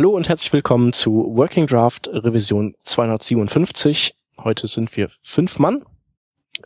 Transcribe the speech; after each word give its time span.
Hallo 0.00 0.16
und 0.16 0.30
herzlich 0.30 0.50
willkommen 0.54 0.94
zu 0.94 1.36
Working 1.36 1.66
Draft 1.66 2.08
Revision 2.08 2.74
257. 2.84 4.16
Heute 4.38 4.66
sind 4.66 4.96
wir 4.96 5.10
fünf 5.22 5.58
Mann. 5.58 5.84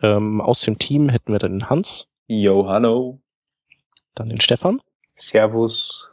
Ähm, 0.03 0.41
aus 0.41 0.61
dem 0.61 0.79
Team 0.79 1.09
hätten 1.09 1.33
wir 1.33 1.41
dann 1.41 1.59
den 1.59 1.69
Hans. 1.69 2.09
Yo, 2.29 2.69
hallo. 2.69 3.19
Dann 4.15 4.29
den 4.29 4.41
Stefan. 4.41 4.81
Servus. 5.17 6.09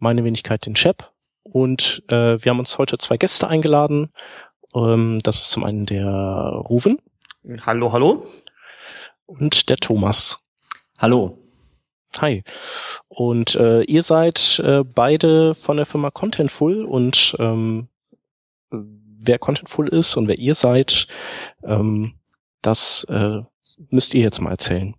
Meine 0.00 0.24
Wenigkeit 0.24 0.66
den 0.66 0.74
Chef. 0.74 0.96
Und 1.44 2.02
äh, 2.08 2.42
wir 2.42 2.50
haben 2.50 2.58
uns 2.58 2.76
heute 2.76 2.98
zwei 2.98 3.18
Gäste 3.18 3.46
eingeladen. 3.46 4.12
Ähm, 4.74 5.20
das 5.22 5.42
ist 5.42 5.50
zum 5.50 5.62
einen 5.62 5.86
der 5.86 6.08
Ruven. 6.08 6.98
Hallo, 7.60 7.92
hallo. 7.92 8.26
Und 9.26 9.68
der 9.68 9.76
Thomas. 9.76 10.42
Hallo. 10.98 11.38
Hi. 12.20 12.42
Und 13.08 13.54
äh, 13.54 13.82
ihr 13.82 14.02
seid 14.02 14.60
äh, 14.64 14.82
beide 14.82 15.54
von 15.54 15.76
der 15.76 15.86
Firma 15.86 16.10
Contentful 16.10 16.84
und 16.84 17.36
ähm, 17.38 17.88
wer 18.70 19.38
Contentful 19.38 19.88
ist 19.88 20.16
und 20.16 20.28
wer 20.28 20.38
ihr 20.38 20.54
seid, 20.54 21.06
ähm, 21.64 22.14
das 22.62 23.04
äh, 23.08 23.40
müsst 23.90 24.14
ihr 24.14 24.22
jetzt 24.22 24.40
mal 24.40 24.50
erzählen. 24.50 24.94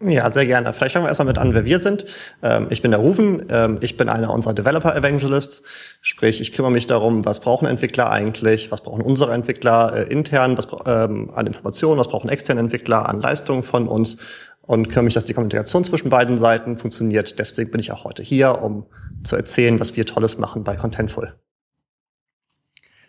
Ja, 0.00 0.28
sehr 0.30 0.44
gerne. 0.44 0.72
Vielleicht 0.72 0.92
fangen 0.92 1.04
wir 1.04 1.08
erstmal 1.08 1.28
mit 1.28 1.38
an, 1.38 1.54
wer 1.54 1.64
wir 1.64 1.78
sind. 1.78 2.04
Ähm, 2.42 2.66
ich 2.70 2.82
bin 2.82 2.90
der 2.90 3.00
Rufen. 3.00 3.46
Ähm, 3.48 3.78
ich 3.80 3.96
bin 3.96 4.08
einer 4.08 4.32
unserer 4.34 4.52
Developer 4.52 4.94
Evangelists. 4.94 5.62
Sprich, 6.02 6.40
ich 6.40 6.52
kümmere 6.52 6.72
mich 6.72 6.86
darum, 6.86 7.24
was 7.24 7.40
brauchen 7.40 7.66
Entwickler 7.66 8.10
eigentlich, 8.10 8.70
was 8.72 8.82
brauchen 8.82 9.02
unsere 9.02 9.32
Entwickler 9.32 9.94
äh, 9.96 10.12
intern, 10.12 10.58
was 10.58 10.66
ähm, 10.84 11.30
an 11.34 11.46
Informationen, 11.46 11.98
was 11.98 12.08
brauchen 12.08 12.28
externe 12.28 12.60
Entwickler 12.60 13.08
an 13.08 13.20
Leistungen 13.20 13.62
von 13.62 13.86
uns 13.86 14.18
und 14.66 14.88
kümmere 14.88 15.04
mich, 15.04 15.14
dass 15.14 15.24
die 15.24 15.34
Kommunikation 15.34 15.84
zwischen 15.84 16.10
beiden 16.10 16.38
Seiten 16.38 16.78
funktioniert. 16.78 17.38
Deswegen 17.38 17.70
bin 17.70 17.80
ich 17.80 17.92
auch 17.92 18.04
heute 18.04 18.22
hier, 18.22 18.62
um 18.62 18.86
zu 19.22 19.36
erzählen, 19.36 19.78
was 19.78 19.96
wir 19.96 20.06
Tolles 20.06 20.38
machen 20.38 20.64
bei 20.64 20.76
Contentful. 20.76 21.34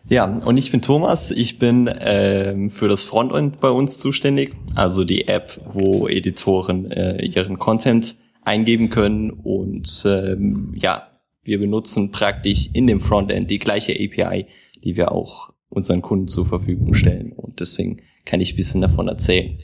Ja, 0.08 0.26
und 0.26 0.58
ich 0.58 0.72
bin 0.72 0.81
Thomas. 0.81 1.31
Ich 1.31 1.58
bin 1.58 1.89
ähm, 2.00 2.70
für 2.70 2.88
das 2.88 3.03
Frontend 3.03 3.59
bei 3.59 3.70
uns 3.70 3.97
zuständig, 3.97 4.53
also 4.75 5.03
die 5.03 5.28
App, 5.28 5.59
wo 5.66 6.08
Editoren 6.08 6.92
äh, 6.92 7.25
ihren 7.25 7.58
Content 7.58 8.16
eingeben 8.44 8.92
können 8.92 9.31
und 9.31 10.06
ähm, 10.06 10.73
ja, 10.75 11.08
wir 11.44 11.59
benutzen 11.59 12.12
praktisch 12.12 12.69
in 12.73 12.86
dem 12.86 13.02
Frontend 13.02 13.50
die 13.50 13.58
gleiche 13.58 13.94
API, 13.94 14.45
die 14.84 14.95
wir 14.95 15.12
auch 15.12 15.52
unseren 15.69 16.03
Kunden 16.03 16.28
zur 16.28 16.45
Verfügung 16.45 16.94
stellen. 16.94 17.31
Und 17.31 17.59
deswegen 17.59 18.02
kann 18.25 18.42
ich 18.42 18.53
ein 18.53 18.58
bisschen 18.58 18.81
davon 18.81 19.08
erzählen 19.08 19.58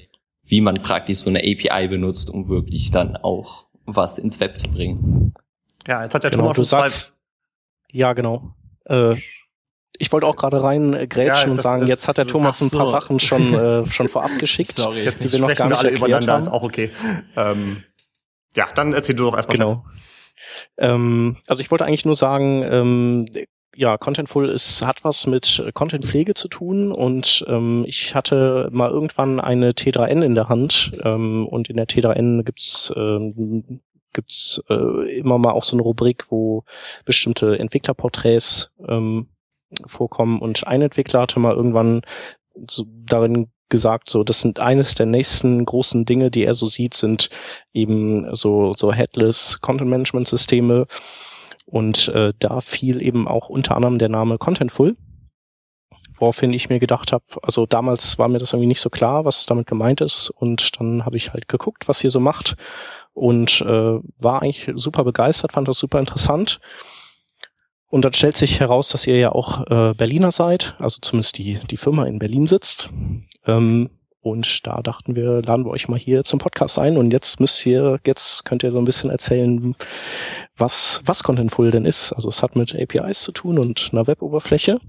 wie 0.52 0.60
man 0.60 0.76
praktisch 0.76 1.20
so 1.20 1.30
eine 1.30 1.40
API 1.40 1.88
benutzt, 1.88 2.30
um 2.30 2.50
wirklich 2.50 2.92
dann 2.92 3.16
auch 3.16 3.68
was 3.86 4.18
ins 4.18 4.42
Web 4.42 4.58
zu 4.58 4.68
bringen. 4.68 5.34
Ja, 5.88 6.04
jetzt 6.04 6.14
hat 6.14 6.24
der 6.24 6.32
genau, 6.32 6.44
Thomas 6.44 6.58
schon 6.58 6.66
sagst, 6.66 7.14
Ja, 7.90 8.12
genau. 8.12 8.54
Äh, 8.84 9.16
ich 9.98 10.12
wollte 10.12 10.28
auch 10.28 10.36
gerade 10.36 10.62
rein 10.62 10.94
äh, 10.94 11.08
grätschen 11.08 11.46
ja, 11.46 11.52
und 11.52 11.62
sagen, 11.62 11.88
jetzt 11.88 12.10
hat 12.10 12.18
der 12.18 12.28
Thomas 12.28 12.60
so. 12.60 12.66
ein 12.66 12.70
paar 12.70 12.90
Sachen 12.90 13.22
schon, 13.22 13.54
äh, 13.86 13.90
schon 13.90 14.10
vorab 14.10 14.32
geschickt. 14.40 14.74
Sorry, 14.74 15.06
jetzt 15.06 15.24
die 15.24 15.32
wir 15.32 15.40
noch 15.40 15.56
gar 15.56 15.70
nicht 15.70 15.84
wir 15.84 15.88
alle 15.88 15.90
übereinander, 15.92 16.34
haben. 16.34 16.42
ist 16.42 16.50
auch 16.50 16.64
okay. 16.64 16.92
Ähm, 17.38 17.84
ja, 18.54 18.68
dann 18.76 18.92
erzähl 18.92 19.16
du 19.16 19.24
doch 19.24 19.38
erstmal. 19.38 19.58
Genau. 19.58 19.86
Ähm, 20.78 21.38
also 21.48 21.62
ich 21.62 21.72
wollte 21.72 21.86
eigentlich 21.86 22.04
nur 22.04 22.18
sagen, 22.18 22.62
ähm, 22.64 23.26
ja, 23.76 23.98
Contentful 23.98 24.50
ist, 24.50 24.86
hat 24.86 25.04
was 25.04 25.28
mit 25.28 25.64
Contentpflege 25.74 26.34
zu 26.34 26.48
tun 26.48 26.92
und 26.92 27.46
ähm, 27.48 27.86
ich 27.88 28.16
hatte 28.16 28.70
mal 28.72 28.92
irgendwann 28.92 29.40
eine 29.40 29.72
T3N 29.72 30.22
in 30.24 30.36
der 30.36 30.50
Hand 30.50 30.92
ähm, 31.04 31.48
und 31.48 31.70
in 31.70 31.78
der 31.78 31.88
T3N 31.88 32.44
gibt's 32.44 32.92
ähm, 32.96 33.82
gibt's 34.14 34.62
äh, 34.70 35.18
immer 35.18 35.38
mal 35.38 35.52
auch 35.52 35.64
so 35.64 35.76
eine 35.76 35.84
Rubrik, 35.84 36.26
wo 36.30 36.66
bestimmte 37.06 37.58
Entwicklerporträts 37.58 38.72
ähm, 38.88 39.28
vorkommen 39.86 40.42
und 40.42 40.68
ein 40.68 40.82
Entwickler 40.82 41.22
hatte 41.22 41.40
mal 41.40 41.56
irgendwann 41.56 42.02
so 42.68 42.86
darin 43.06 43.48
gesagt, 43.70 44.10
so 44.10 44.26
das 44.26 44.42
sind 44.42 44.60
eines 44.60 44.96
der 44.96 45.06
nächsten 45.06 45.64
großen 45.64 46.04
Dinge, 46.04 46.30
die 46.30 46.44
er 46.44 46.56
so 46.56 46.66
sieht, 46.66 46.94
sind 46.94 47.30
eben 47.72 48.36
so 48.36 48.74
so 48.74 48.92
Headless 48.92 49.62
Content 49.62 49.90
Management 49.90 50.28
Systeme 50.28 50.88
und 51.66 52.08
äh, 52.10 52.34
da 52.40 52.62
fiel 52.62 53.02
eben 53.02 53.28
auch 53.28 53.50
unter 53.50 53.76
anderem 53.76 53.98
der 53.98 54.10
Name 54.10 54.38
Contentful, 54.38 54.98
woraufhin 56.16 56.54
ich 56.54 56.70
mir 56.70 56.80
gedacht 56.80 57.12
habe, 57.12 57.24
also 57.42 57.66
damals 57.66 58.20
war 58.20 58.28
mir 58.28 58.40
das 58.40 58.54
irgendwie 58.54 58.68
nicht 58.68 58.82
so 58.82 58.90
klar, 58.90 59.26
was 59.26 59.46
damit 59.46 59.68
gemeint 59.68 60.02
ist. 60.02 60.30
Und 60.30 60.80
dann 60.80 61.06
habe 61.06 61.18
ich 61.18 61.34
halt 61.34 61.48
geguckt, 61.48 61.88
was 61.88 62.04
ihr 62.04 62.12
so 62.12 62.20
macht 62.20 62.56
und 63.14 63.62
äh, 63.62 64.00
war 64.20 64.42
eigentlich 64.42 64.70
super 64.76 65.04
begeistert, 65.04 65.54
fand 65.54 65.68
das 65.68 65.80
super 65.80 66.00
interessant. 66.00 66.60
Und 67.88 68.06
dann 68.06 68.14
stellt 68.14 68.38
sich 68.38 68.60
heraus, 68.62 68.90
dass 68.90 69.06
ihr 69.06 69.18
ja 69.18 69.34
auch 69.34 69.68
äh, 69.68 69.94
Berliner 69.94 70.32
seid, 70.32 70.76
also 70.80 71.00
zumindest 71.02 71.38
die, 71.38 71.60
die 71.70 71.78
Firma 71.78 72.06
in 72.06 72.20
Berlin 72.20 72.48
sitzt. 72.48 72.90
Ähm, 73.46 73.90
und 74.22 74.68
da 74.68 74.82
dachten 74.82 75.16
wir, 75.16 75.42
laden 75.42 75.66
wir 75.66 75.72
euch 75.72 75.88
mal 75.88 75.98
hier 75.98 76.24
zum 76.24 76.40
Podcast 76.40 76.78
ein. 76.78 76.98
Und 76.98 77.12
jetzt 77.12 77.40
müsst 77.40 77.66
ihr, 77.66 78.00
jetzt 78.06 78.46
könnt 78.46 78.64
ihr 78.64 78.72
so 78.72 78.78
ein 78.78 78.86
bisschen 78.86 79.10
erzählen, 79.10 79.76
was, 80.56 81.02
was 81.06 81.24
Contentful 81.24 81.72
denn 81.72 81.86
ist. 81.86 82.14
Also 82.14 82.30
es 82.30 82.44
hat 82.44 82.56
mit 82.56 82.76
APIs 82.76 83.22
zu 83.22 83.32
tun 83.32 83.58
und 83.58 83.90
einer 83.92 84.06
Web-Oberfläche. 84.06 84.80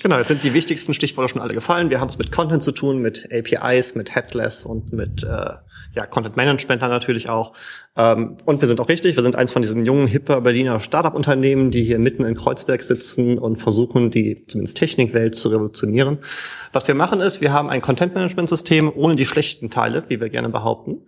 Genau, 0.00 0.18
jetzt 0.18 0.28
sind 0.28 0.44
die 0.44 0.52
wichtigsten 0.52 0.94
Stichworte 0.94 1.30
schon 1.30 1.42
alle 1.42 1.54
gefallen. 1.54 1.90
Wir 1.90 2.00
haben 2.00 2.08
es 2.08 2.18
mit 2.18 2.30
Content 2.30 2.62
zu 2.62 2.72
tun, 2.72 3.00
mit 3.00 3.28
APIs, 3.32 3.94
mit 3.94 4.14
Headless 4.14 4.66
und 4.66 4.92
mit 4.92 5.24
äh, 5.24 5.54
ja, 5.96 6.06
Content 6.06 6.36
Management 6.36 6.82
dann 6.82 6.90
natürlich 6.90 7.28
auch. 7.30 7.54
Ähm, 7.96 8.36
und 8.44 8.60
wir 8.60 8.68
sind 8.68 8.80
auch 8.80 8.88
richtig, 8.88 9.16
wir 9.16 9.22
sind 9.22 9.34
eins 9.34 9.52
von 9.52 9.62
diesen 9.62 9.86
jungen, 9.86 10.06
hipper 10.06 10.42
Berliner 10.42 10.78
Startup-Unternehmen, 10.78 11.70
die 11.70 11.82
hier 11.82 11.98
mitten 11.98 12.24
in 12.24 12.34
Kreuzberg 12.34 12.82
sitzen 12.82 13.38
und 13.38 13.56
versuchen, 13.56 14.10
die 14.10 14.42
zumindest 14.46 14.76
Technikwelt 14.76 15.34
zu 15.34 15.48
revolutionieren. 15.48 16.18
Was 16.72 16.86
wir 16.86 16.94
machen 16.94 17.20
ist, 17.20 17.40
wir 17.40 17.52
haben 17.52 17.70
ein 17.70 17.80
Content 17.80 18.14
Management 18.14 18.50
System 18.50 18.92
ohne 18.94 19.16
die 19.16 19.24
schlechten 19.24 19.70
Teile, 19.70 20.04
wie 20.08 20.20
wir 20.20 20.28
gerne 20.28 20.50
behaupten. 20.50 21.06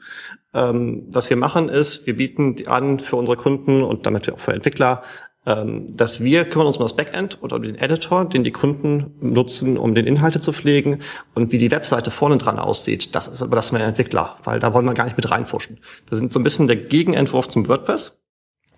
Ähm, 0.55 1.07
was 1.11 1.29
wir 1.29 1.37
machen 1.37 1.69
ist, 1.69 2.07
wir 2.07 2.17
bieten 2.17 2.57
an 2.67 2.99
für 2.99 3.17
unsere 3.17 3.37
Kunden 3.37 3.83
und 3.83 4.07
damit 4.07 4.33
auch 4.33 4.39
für 4.39 4.55
Entwickler 4.55 5.03
dass 5.49 6.23
wir 6.23 6.45
kümmern 6.45 6.67
uns 6.67 6.77
um 6.77 6.83
das 6.83 6.97
Backend 6.97 7.39
oder 7.41 7.57
um 7.57 7.63
den 7.63 7.77
Editor, 7.77 8.25
den 8.27 8.45
die 8.45 8.51
Kunden 8.51 9.15
nutzen, 9.21 9.79
um 9.79 9.95
den 9.95 10.07
Inhalte 10.07 10.41
zu 10.41 10.53
pflegen 10.53 10.99
und 11.35 11.53
wie 11.53 11.59
die 11.59 11.71
Webseite 11.71 12.11
vorne 12.11 12.37
dran 12.37 12.59
aussieht. 12.59 13.15
Das 13.15 13.29
ist 13.29 13.41
aber 13.41 13.57
das 13.57 13.73
mit 13.73 13.81
Entwickler, 13.81 14.37
weil 14.45 14.61
da 14.61 14.75
wollen 14.75 14.85
wir 14.85 14.95
gar 14.95 15.05
nicht 15.05 15.17
mit 15.17 15.31
reinfuschen. 15.31 15.79
Wir 16.09 16.19
sind 16.19 16.33
so 16.33 16.39
ein 16.39 16.45
bisschen 16.45 16.67
der 16.67 16.77
Gegenentwurf 16.77 17.49
zum 17.49 17.67
WordPress. 17.67 18.21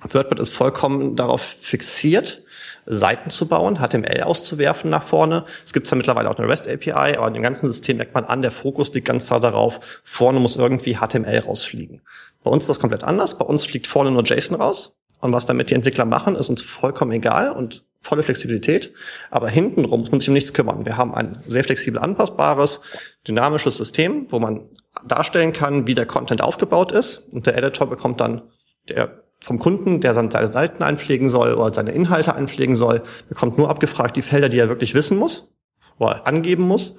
WordPress 0.09 0.49
ist 0.49 0.55
vollkommen 0.55 1.17
darauf 1.17 1.43
fixiert, 1.43 2.43
Seiten 2.87 3.31
zu 3.31 3.47
bauen, 3.47 3.77
HTML 3.77 4.23
auszuwerfen 4.23 4.91
nach 4.91 5.03
vorne. 5.03 5.45
Es 5.65 5.73
gibt 5.73 5.91
ja 5.91 5.97
mittlerweile 5.97 6.31
auch 6.31 6.39
eine 6.39 6.49
REST 6.49 6.69
API, 6.69 7.17
aber 7.17 7.29
in 7.29 7.35
dem 7.35 7.43
ganzen 7.43 7.67
System 7.67 7.99
merkt 7.99 8.15
man 8.15 8.25
an, 8.25 8.43
der 8.43 8.51
Fokus 8.51 8.93
liegt 8.95 9.07
ganz 9.07 9.27
klar 9.27 9.41
darauf, 9.41 9.81
vorne 10.05 10.41
muss 10.41 10.57
irgendwie 10.57 10.97
HTML 10.97 11.41
rausfliegen. 11.41 12.01
Bei 12.43 12.51
uns 12.51 12.65
ist 12.65 12.69
das 12.69 12.81
komplett 12.81 13.05
anders. 13.05 13.37
Bei 13.37 13.45
uns 13.45 13.67
fliegt 13.67 13.87
vorne 13.87 14.11
nur 14.11 14.25
JSON 14.25 14.57
raus. 14.61 15.00
Und 15.21 15.33
was 15.33 15.47
damit 15.47 15.71
die 15.71 15.75
Entwickler 15.75 16.07
machen, 16.07 16.35
ist 16.35 16.49
uns 16.49 16.63
vollkommen 16.63 17.13
egal 17.13 17.51
und 17.51 17.85
volle 18.01 18.23
Flexibilität. 18.23 18.93
Aber 19.31 19.49
hintenrum 19.49 20.01
muss 20.01 20.11
man 20.11 20.21
sich 20.21 20.29
um 20.29 20.35
nichts 20.35 20.55
kümmern. 20.55 20.87
Wir 20.87 20.97
haben 20.97 21.15
ein 21.15 21.43
sehr 21.47 21.65
flexibel 21.65 22.01
anpassbares, 22.01 22.81
dynamisches 23.29 23.77
System, 23.77 24.27
wo 24.31 24.39
man 24.39 24.63
darstellen 25.07 25.53
kann, 25.53 25.87
wie 25.87 25.95
der 25.95 26.07
Content 26.07 26.41
aufgebaut 26.41 26.93
ist. 26.93 27.33
Und 27.35 27.47
der 27.47 27.57
Editor 27.57 27.89
bekommt 27.89 28.21
dann 28.21 28.43
der 28.89 29.23
vom 29.43 29.59
Kunden, 29.59 30.01
der 30.01 30.15
seine 30.15 30.31
Seiten 30.31 30.83
einpflegen 30.83 31.29
soll 31.29 31.55
oder 31.55 31.73
seine 31.73 31.93
Inhalte 31.93 32.35
einpflegen 32.35 32.77
soll, 32.77 33.03
bekommt 33.29 33.57
nur 33.57 33.71
abgefragt 33.71 34.17
die 34.17 34.23
Felder, 34.23 34.49
die 34.49 34.59
er 34.59 34.69
wirklich 34.69 34.95
wissen 34.95 35.17
muss 35.19 35.51
oder 35.99 36.27
angeben 36.27 36.65
muss 36.65 36.99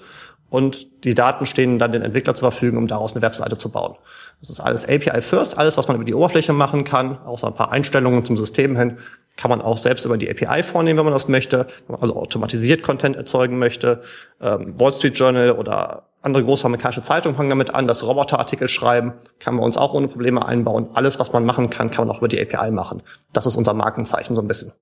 und 0.52 1.06
die 1.06 1.16
Daten 1.16 1.46
stehen 1.46 1.80
dann 1.80 1.94
den 1.94 2.02
Entwickler 2.02 2.36
zur 2.36 2.52
Verfügung, 2.52 2.80
um 2.80 2.88
daraus 2.88 3.14
eine 3.14 3.22
Webseite 3.22 3.58
zu 3.58 3.72
bauen. 3.72 3.96
Das 4.42 4.50
ist 4.50 4.60
alles 4.60 4.84
API 4.84 5.22
First, 5.22 5.58
alles, 5.58 5.78
was 5.78 5.88
man 5.88 5.96
über 5.96 6.04
die 6.04 6.14
Oberfläche 6.14 6.52
machen 6.52 6.84
kann, 6.84 7.18
außer 7.20 7.48
ein 7.48 7.56
paar 7.56 7.72
Einstellungen 7.72 8.26
zum 8.26 8.36
System 8.36 8.76
hin, 8.76 8.98
kann 9.38 9.50
man 9.50 9.62
auch 9.62 9.78
selbst 9.78 10.04
über 10.06 10.18
die 10.18 10.30
API 10.30 10.62
vornehmen, 10.62 11.00
wenn 11.00 11.06
man 11.06 11.14
das 11.14 11.30
möchte, 11.30 11.68
also 11.88 12.18
automatisiert 12.18 12.84
Content 12.84 13.16
erzeugen 13.16 13.60
möchte. 13.60 14.02
Ähm, 14.42 14.78
Wall 14.78 14.92
Street 14.92 15.18
Journal 15.18 15.52
oder 15.52 16.10
andere 16.22 16.44
große 16.44 16.66
amerikanische 16.66 17.02
Zeitungen 17.02 17.38
fangen 17.38 17.50
damit 17.50 17.74
an, 17.74 17.88
dass 17.88 18.06
Roboterartikel 18.06 18.68
schreiben, 18.68 19.14
kann 19.40 19.56
man 19.56 19.64
uns 19.64 19.78
auch 19.78 19.94
ohne 19.94 20.10
Probleme 20.10 20.46
einbauen. 20.46 20.90
Alles, 20.94 21.18
was 21.18 21.32
man 21.32 21.46
machen 21.46 21.70
kann, 21.70 21.90
kann 21.92 22.06
man 22.06 22.14
auch 22.14 22.20
über 22.20 22.28
die 22.28 22.42
API 22.42 22.72
machen. 22.72 23.02
Das 23.32 23.46
ist 23.46 23.56
unser 23.56 23.74
Markenzeichen 23.74 24.36
so 24.36 24.42
ein 24.42 24.50
bisschen. 24.50 24.74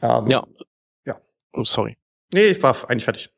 Ähm, 0.00 0.26
ja. 0.28 0.42
Ja. 1.04 1.18
Oh, 1.52 1.64
sorry. 1.64 1.98
Nee, 2.32 2.48
ich 2.48 2.62
war 2.62 2.88
eigentlich 2.90 3.04
fertig. 3.04 3.30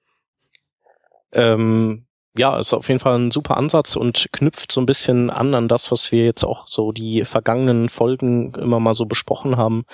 Ähm, 1.33 2.07
ja, 2.37 2.59
ist 2.59 2.73
auf 2.73 2.89
jeden 2.89 3.01
Fall 3.01 3.19
ein 3.19 3.31
super 3.31 3.57
Ansatz 3.57 3.97
und 3.97 4.29
knüpft 4.33 4.73
so 4.73 4.81
ein 4.81 4.87
bisschen 4.87 5.31
an 5.31 5.55
an 5.55 5.69
das, 5.69 5.91
was 5.93 6.13
wir 6.13 6.25
jetzt 6.25 6.45
auch 6.45 6.67
so 6.69 6.93
die 6.93 7.25
vergangenen 7.25 7.89
Folgen 7.89 8.55
immer 8.55 8.81
mal 8.81 8.95
so 8.95 9.07
besprochen 9.07 9.57
haben. 9.57 9.85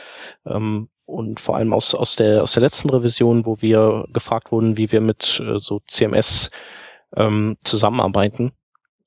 Ähm, 0.47 0.89
und 1.07 1.41
vor 1.41 1.57
allem 1.57 1.73
aus, 1.73 1.95
aus, 1.95 2.17
der, 2.17 2.43
aus 2.43 2.53
der 2.53 2.63
letzten 2.63 2.91
Revision, 2.91 3.47
wo 3.47 3.63
wir 3.63 4.07
gefragt 4.13 4.51
wurden, 4.53 4.77
wie 4.77 4.91
wir 4.93 5.01
mit 5.01 5.41
äh, 5.41 5.59
so 5.59 5.81
CMS 5.87 6.51
ähm, 7.15 7.57
zusammenarbeiten. 7.65 8.53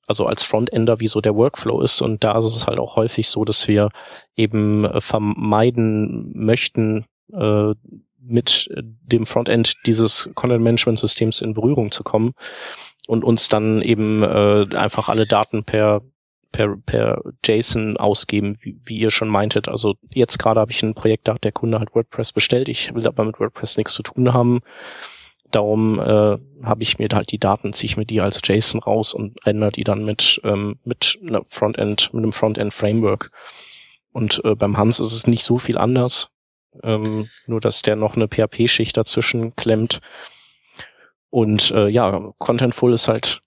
also 0.06 0.26
als 0.26 0.42
Frontender, 0.42 0.98
wie 0.98 1.06
so 1.06 1.20
der 1.20 1.36
Workflow 1.36 1.82
ist. 1.82 2.00
Und 2.02 2.24
da 2.24 2.36
ist 2.38 2.46
es 2.46 2.66
halt 2.66 2.78
auch 2.80 2.96
häufig 2.96 3.28
so, 3.28 3.44
dass 3.44 3.68
wir 3.68 3.90
eben 4.34 4.84
äh, 4.84 5.00
vermeiden 5.00 6.32
möchten, 6.34 7.04
äh, 7.32 7.74
mit 8.30 8.68
dem 8.78 9.26
Frontend 9.26 9.76
dieses 9.86 10.30
Content 10.34 10.62
Management 10.62 10.98
Systems 10.98 11.40
in 11.40 11.54
Berührung 11.54 11.90
zu 11.90 12.04
kommen 12.04 12.34
und 13.06 13.24
uns 13.24 13.48
dann 13.48 13.82
eben 13.82 14.22
äh, 14.22 14.66
einfach 14.76 15.08
alle 15.08 15.26
Daten 15.26 15.64
per 15.64 16.02
per, 16.52 16.76
per 16.76 17.22
JSON 17.44 17.96
ausgeben, 17.96 18.58
wie, 18.60 18.80
wie 18.84 18.98
ihr 18.98 19.10
schon 19.10 19.28
meintet. 19.28 19.68
Also 19.68 19.94
jetzt 20.10 20.38
gerade 20.38 20.60
habe 20.60 20.72
ich 20.72 20.82
ein 20.82 20.94
Projekt, 20.94 21.28
da 21.28 21.34
hat 21.34 21.44
der 21.44 21.52
Kunde 21.52 21.78
halt 21.78 21.94
WordPress 21.94 22.32
bestellt. 22.32 22.68
Ich 22.68 22.94
will 22.94 23.06
aber 23.06 23.24
mit 23.24 23.38
WordPress 23.38 23.76
nichts 23.76 23.94
zu 23.94 24.02
tun 24.02 24.32
haben. 24.32 24.60
Darum 25.50 25.98
äh, 25.98 26.38
habe 26.64 26.82
ich 26.82 26.98
mir 26.98 27.08
halt 27.12 27.32
die 27.32 27.38
Daten, 27.38 27.72
ziehe 27.72 27.86
ich 27.86 27.96
mir 27.96 28.06
die 28.06 28.20
als 28.20 28.40
JSON 28.44 28.80
raus 28.80 29.14
und 29.14 29.38
ändere 29.44 29.72
die 29.72 29.84
dann 29.84 30.04
mit, 30.04 30.40
ähm, 30.44 30.78
mit 30.84 31.18
einer 31.26 31.42
Frontend, 31.48 32.12
mit 32.12 32.22
einem 32.22 32.32
Frontend-Framework. 32.32 33.30
Und 34.12 34.40
äh, 34.44 34.54
beim 34.54 34.76
Hans 34.76 35.00
ist 35.00 35.12
es 35.12 35.26
nicht 35.26 35.44
so 35.44 35.58
viel 35.58 35.78
anders. 35.78 36.32
Ähm, 36.82 37.28
nur 37.46 37.60
dass 37.60 37.82
der 37.82 37.96
noch 37.96 38.16
eine 38.16 38.28
PHP-Schicht 38.28 38.96
dazwischen 38.96 39.56
klemmt. 39.56 40.00
Und 41.30 41.70
äh, 41.70 41.88
ja, 41.88 42.32
Contentful 42.38 42.92
ist 42.92 43.08
halt 43.08 43.42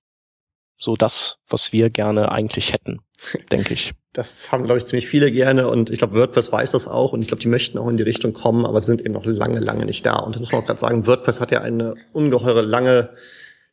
so 0.78 0.96
das, 0.96 1.40
was 1.48 1.72
wir 1.72 1.90
gerne 1.90 2.32
eigentlich 2.32 2.74
hätten, 2.74 3.00
denke 3.52 3.74
ich. 3.74 3.94
Das 4.12 4.52
haben, 4.52 4.66
glaube 4.66 4.78
ich, 4.78 4.86
ziemlich 4.86 5.08
viele 5.08 5.32
gerne 5.32 5.70
und 5.70 5.90
ich 5.90 5.98
glaube, 5.98 6.14
WordPress 6.16 6.52
weiß 6.52 6.72
das 6.72 6.88
auch 6.88 7.14
und 7.14 7.22
ich 7.22 7.28
glaube, 7.28 7.42
die 7.42 7.48
möchten 7.48 7.80
auch 7.80 7.88
in 7.88 7.98
die 7.98 8.04
Richtung 8.04 8.34
kommen, 8.34 8.66
aber 8.66 8.80
sind 8.80 9.02
eben 9.02 9.14
noch 9.14 9.26
lange, 9.26 9.60
lange 9.60 9.86
nicht 9.86 10.06
da. 10.06 10.18
Und 10.18 10.36
das 10.36 10.42
muss 10.42 10.52
man 10.52 10.62
auch 10.62 10.66
gerade 10.66 10.80
sagen, 10.80 11.08
WordPress 11.08 11.42
hat 11.42 11.52
ja 11.52 11.62
eine 11.62 11.96
ungeheure 12.12 12.62
lange 12.62 13.10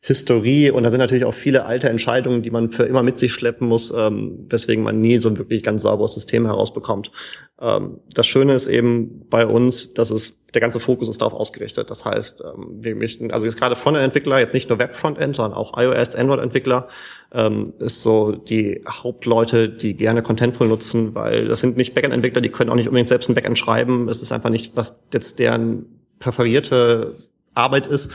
Historie 0.03 0.71
und 0.71 0.81
da 0.81 0.89
sind 0.89 0.99
natürlich 0.99 1.25
auch 1.25 1.33
viele 1.33 1.65
alte 1.65 1.87
Entscheidungen, 1.87 2.41
die 2.41 2.49
man 2.49 2.71
für 2.71 2.83
immer 2.83 3.03
mit 3.03 3.19
sich 3.19 3.31
schleppen 3.31 3.67
muss, 3.67 3.93
ähm, 3.95 4.47
weswegen 4.49 4.83
man 4.83 4.99
nie 4.99 5.19
so 5.19 5.29
ein 5.29 5.37
wirklich 5.37 5.61
ganz 5.61 5.83
sauberes 5.83 6.15
System 6.15 6.47
herausbekommt. 6.47 7.11
Ähm, 7.59 7.99
das 8.11 8.25
Schöne 8.25 8.53
ist 8.53 8.65
eben 8.65 9.27
bei 9.29 9.45
uns, 9.45 9.93
dass 9.93 10.09
es 10.09 10.43
der 10.55 10.59
ganze 10.59 10.79
Fokus 10.79 11.07
ist 11.07 11.21
darauf 11.21 11.39
ausgerichtet. 11.39 11.91
Das 11.91 12.03
heißt, 12.03 12.43
ähm, 12.43 12.77
wir 12.79 12.95
möchten, 12.95 13.29
also 13.29 13.45
jetzt 13.45 13.59
gerade 13.59 13.75
Frontend-Entwickler, 13.75 14.39
jetzt 14.39 14.55
nicht 14.55 14.69
nur 14.69 14.79
Web-Frontend, 14.79 15.35
sondern 15.35 15.53
auch 15.53 15.77
iOS, 15.77 16.15
Android-Entwickler, 16.15 16.87
ähm, 17.31 17.71
ist 17.77 18.01
so 18.01 18.31
die 18.31 18.83
Hauptleute, 18.89 19.69
die 19.69 19.93
gerne 19.93 20.23
Contentful 20.23 20.67
nutzen, 20.67 21.13
weil 21.13 21.45
das 21.45 21.61
sind 21.61 21.77
nicht 21.77 21.93
Backend-Entwickler, 21.93 22.41
die 22.41 22.49
können 22.49 22.71
auch 22.71 22.75
nicht 22.75 22.87
unbedingt 22.87 23.09
selbst 23.09 23.29
ein 23.29 23.35
Backend 23.35 23.59
schreiben. 23.59 24.09
Es 24.09 24.23
ist 24.23 24.31
einfach 24.31 24.49
nicht, 24.49 24.75
was 24.75 24.99
jetzt 25.13 25.37
deren 25.37 25.85
präferierte 26.17 27.15
Arbeit 27.61 27.87
ist. 27.87 28.11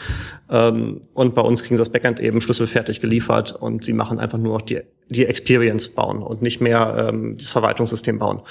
Ähm, 0.51 1.01
und 1.15 1.35
bei 1.35 1.43
uns 1.43 1.63
kriegen 1.63 1.77
sie 1.77 1.81
das 1.81 1.91
Backend 1.91 2.21
eben 2.21 2.41
schlüsselfertig 2.41 3.01
geliefert 3.01 3.53
und 3.53 3.85
sie 3.85 3.93
machen 3.93 4.19
einfach 4.19 4.39
nur 4.39 4.55
noch 4.55 4.63
die, 4.63 4.81
die 5.09 5.27
Experience 5.27 5.89
bauen 5.89 6.23
und 6.23 6.43
nicht 6.43 6.61
mehr 6.61 7.09
ähm, 7.09 7.37
das 7.39 7.53
Verwaltungssystem 7.53 8.19
bauen. 8.19 8.43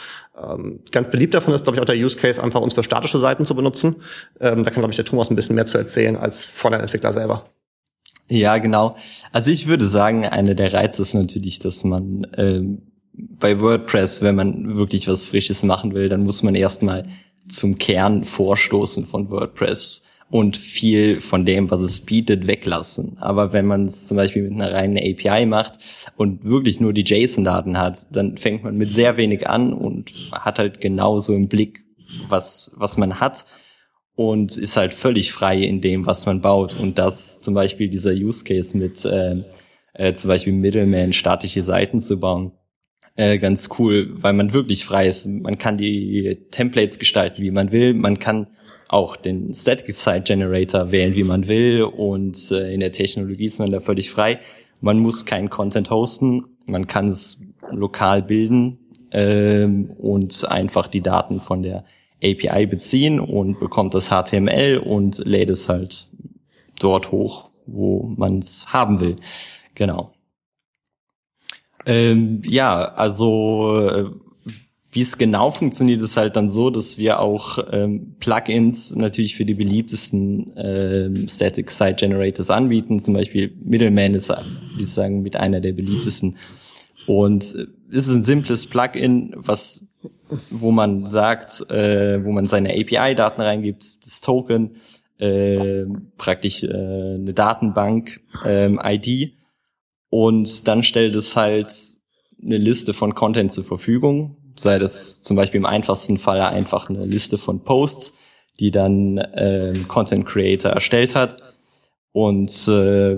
Ähm, 0.41 0.79
ganz 0.91 1.11
beliebt 1.11 1.33
davon 1.33 1.53
ist, 1.53 1.63
glaube 1.63 1.77
ich, 1.77 1.81
auch 1.81 1.85
der 1.85 1.97
Use 1.97 2.17
Case, 2.17 2.41
einfach 2.41 2.61
uns 2.61 2.73
für 2.73 2.83
statische 2.83 3.19
Seiten 3.19 3.45
zu 3.45 3.55
benutzen. 3.55 3.97
Ähm, 4.39 4.63
da 4.63 4.71
kann, 4.71 4.81
glaube 4.81 4.91
ich, 4.91 4.97
der 4.97 5.05
Thomas 5.05 5.29
ein 5.29 5.35
bisschen 5.35 5.55
mehr 5.55 5.65
zu 5.65 5.77
erzählen 5.77 6.15
als 6.15 6.45
Frontend-Entwickler 6.45 7.13
selber. 7.13 7.43
Ja, 8.27 8.57
genau. 8.57 8.95
Also 9.31 9.51
ich 9.51 9.67
würde 9.67 9.85
sagen, 9.85 10.25
eine 10.25 10.55
der 10.55 10.73
Reize 10.73 11.01
ist 11.01 11.13
natürlich, 11.13 11.59
dass 11.59 11.83
man 11.83 12.25
ähm, 12.37 12.81
bei 13.13 13.59
WordPress, 13.59 14.21
wenn 14.21 14.35
man 14.35 14.75
wirklich 14.75 15.07
was 15.07 15.25
Frisches 15.25 15.63
machen 15.63 15.93
will, 15.93 16.09
dann 16.09 16.23
muss 16.23 16.43
man 16.43 16.55
erstmal 16.55 17.07
zum 17.47 17.77
Kern 17.77 18.23
vorstoßen 18.23 19.05
von 19.05 19.29
WordPress 19.29 20.07
und 20.29 20.57
viel 20.57 21.17
von 21.17 21.45
dem, 21.45 21.69
was 21.71 21.81
es 21.81 22.01
bietet, 22.01 22.47
weglassen. 22.47 23.17
Aber 23.19 23.53
wenn 23.53 23.65
man 23.65 23.85
es 23.85 24.07
zum 24.07 24.17
Beispiel 24.17 24.43
mit 24.43 24.53
einer 24.53 24.73
reinen 24.73 24.97
API 24.97 25.45
macht 25.45 25.79
und 26.17 26.43
wirklich 26.43 26.79
nur 26.79 26.93
die 26.93 27.03
JSON-Daten 27.05 27.77
hat, 27.77 28.07
dann 28.11 28.37
fängt 28.37 28.63
man 28.63 28.75
mit 28.75 28.91
sehr 28.91 29.17
wenig 29.17 29.47
an 29.47 29.71
und 29.73 30.11
hat 30.31 30.59
halt 30.59 30.81
genauso 30.81 31.33
im 31.33 31.47
Blick, 31.47 31.83
was, 32.27 32.73
was 32.77 32.97
man 32.97 33.19
hat 33.19 33.45
und 34.15 34.57
ist 34.57 34.77
halt 34.77 34.93
völlig 34.93 35.31
frei 35.31 35.61
in 35.61 35.81
dem, 35.81 36.05
was 36.05 36.25
man 36.25 36.41
baut. 36.41 36.79
Und 36.79 36.97
das 36.97 37.39
zum 37.39 37.53
Beispiel 37.53 37.89
dieser 37.89 38.11
Use 38.11 38.43
Case 38.43 38.75
mit 38.77 39.05
äh, 39.05 39.35
äh, 39.93 40.13
zum 40.13 40.29
Beispiel 40.29 40.53
Middleman 40.53 41.13
statische 41.13 41.61
Seiten 41.61 41.99
zu 41.99 42.19
bauen. 42.19 42.51
Äh, 43.17 43.39
ganz 43.39 43.69
cool, 43.79 44.09
weil 44.21 44.33
man 44.33 44.53
wirklich 44.53 44.83
frei 44.83 45.07
ist. 45.07 45.25
Man 45.25 45.57
kann 45.57 45.77
die 45.77 46.47
Templates 46.51 46.99
gestalten, 46.99 47.41
wie 47.41 47.51
man 47.51 47.71
will. 47.71 47.93
Man 47.93 48.19
kann 48.19 48.47
auch 48.87 49.15
den 49.15 49.53
Static 49.53 49.95
Site 49.95 50.21
Generator 50.21 50.91
wählen, 50.91 51.15
wie 51.15 51.23
man 51.23 51.47
will 51.47 51.83
und 51.83 52.51
äh, 52.51 52.73
in 52.73 52.79
der 52.79 52.91
Technologie 52.91 53.45
ist 53.45 53.59
man 53.59 53.71
da 53.71 53.79
völlig 53.79 54.11
frei. 54.11 54.39
Man 54.81 54.99
muss 54.99 55.25
keinen 55.25 55.49
Content 55.49 55.89
hosten, 55.89 56.45
man 56.65 56.87
kann 56.87 57.07
es 57.07 57.41
lokal 57.71 58.21
bilden 58.21 58.77
ähm, 59.11 59.89
und 59.97 60.45
einfach 60.49 60.87
die 60.87 61.01
Daten 61.01 61.39
von 61.39 61.63
der 61.63 61.85
API 62.23 62.65
beziehen 62.65 63.19
und 63.19 63.59
bekommt 63.59 63.93
das 63.93 64.09
HTML 64.09 64.77
und 64.77 65.17
lädt 65.19 65.49
es 65.49 65.69
halt 65.69 66.07
dort 66.79 67.11
hoch, 67.11 67.49
wo 67.65 68.13
man 68.17 68.39
es 68.39 68.67
haben 68.71 68.99
will. 68.99 69.17
Genau. 69.75 70.13
Ähm, 71.85 72.41
ja, 72.45 72.93
also 72.95 73.87
äh, 73.87 74.05
wie 74.95 75.01
es 75.01 75.17
genau 75.17 75.51
funktioniert, 75.51 76.01
ist 76.01 76.15
halt 76.15 76.37
dann 76.37 76.47
so, 76.47 76.69
dass 76.69 76.97
wir 76.97 77.19
auch 77.19 77.59
ähm, 77.69 78.15
Plugins 78.21 78.95
natürlich 78.95 79.35
für 79.35 79.43
die 79.43 79.53
beliebtesten 79.53 80.53
ähm, 80.55 81.27
Static 81.27 81.69
Site 81.69 81.95
Generators 81.95 82.49
anbieten. 82.49 82.99
Zum 82.99 83.13
Beispiel 83.13 83.53
Middleman 83.61 84.13
ist, 84.13 84.29
würde 84.29 84.45
ich 84.79 84.89
sagen, 84.89 85.21
mit 85.21 85.35
einer 85.35 85.59
der 85.59 85.73
beliebtesten. 85.73 86.37
Und 87.07 87.43
äh, 87.55 87.65
es 87.91 88.07
ist 88.07 88.15
ein 88.15 88.23
simples 88.23 88.67
Plugin, 88.67 89.33
was 89.35 89.85
wo 90.49 90.71
man 90.71 91.05
sagt, 91.05 91.69
äh, 91.69 92.23
wo 92.23 92.31
man 92.31 92.45
seine 92.45 92.69
API-Daten 92.69 93.41
reingibt, 93.41 94.05
das 94.05 94.21
Token, 94.21 94.77
äh, 95.17 95.83
praktisch 96.17 96.63
äh, 96.63 96.69
eine 96.69 97.33
Datenbank 97.33 98.21
äh, 98.45 98.69
ID 98.95 99.33
und 100.09 100.67
dann 100.69 100.83
stellt 100.83 101.15
es 101.15 101.35
halt 101.35 101.73
eine 102.41 102.57
Liste 102.57 102.93
von 102.93 103.13
Content 103.13 103.51
zur 103.51 103.65
Verfügung, 103.65 104.37
sei 104.55 104.79
das 104.79 105.21
zum 105.21 105.35
Beispiel 105.35 105.59
im 105.59 105.65
einfachsten 105.65 106.17
Fall 106.17 106.41
einfach 106.41 106.89
eine 106.89 107.05
Liste 107.05 107.37
von 107.37 107.63
Posts, 107.63 108.17
die 108.59 108.71
dann 108.71 109.17
äh, 109.17 109.73
Content 109.87 110.25
Creator 110.25 110.71
erstellt 110.71 111.15
hat. 111.15 111.37
Und 112.11 112.67
äh, 112.67 113.17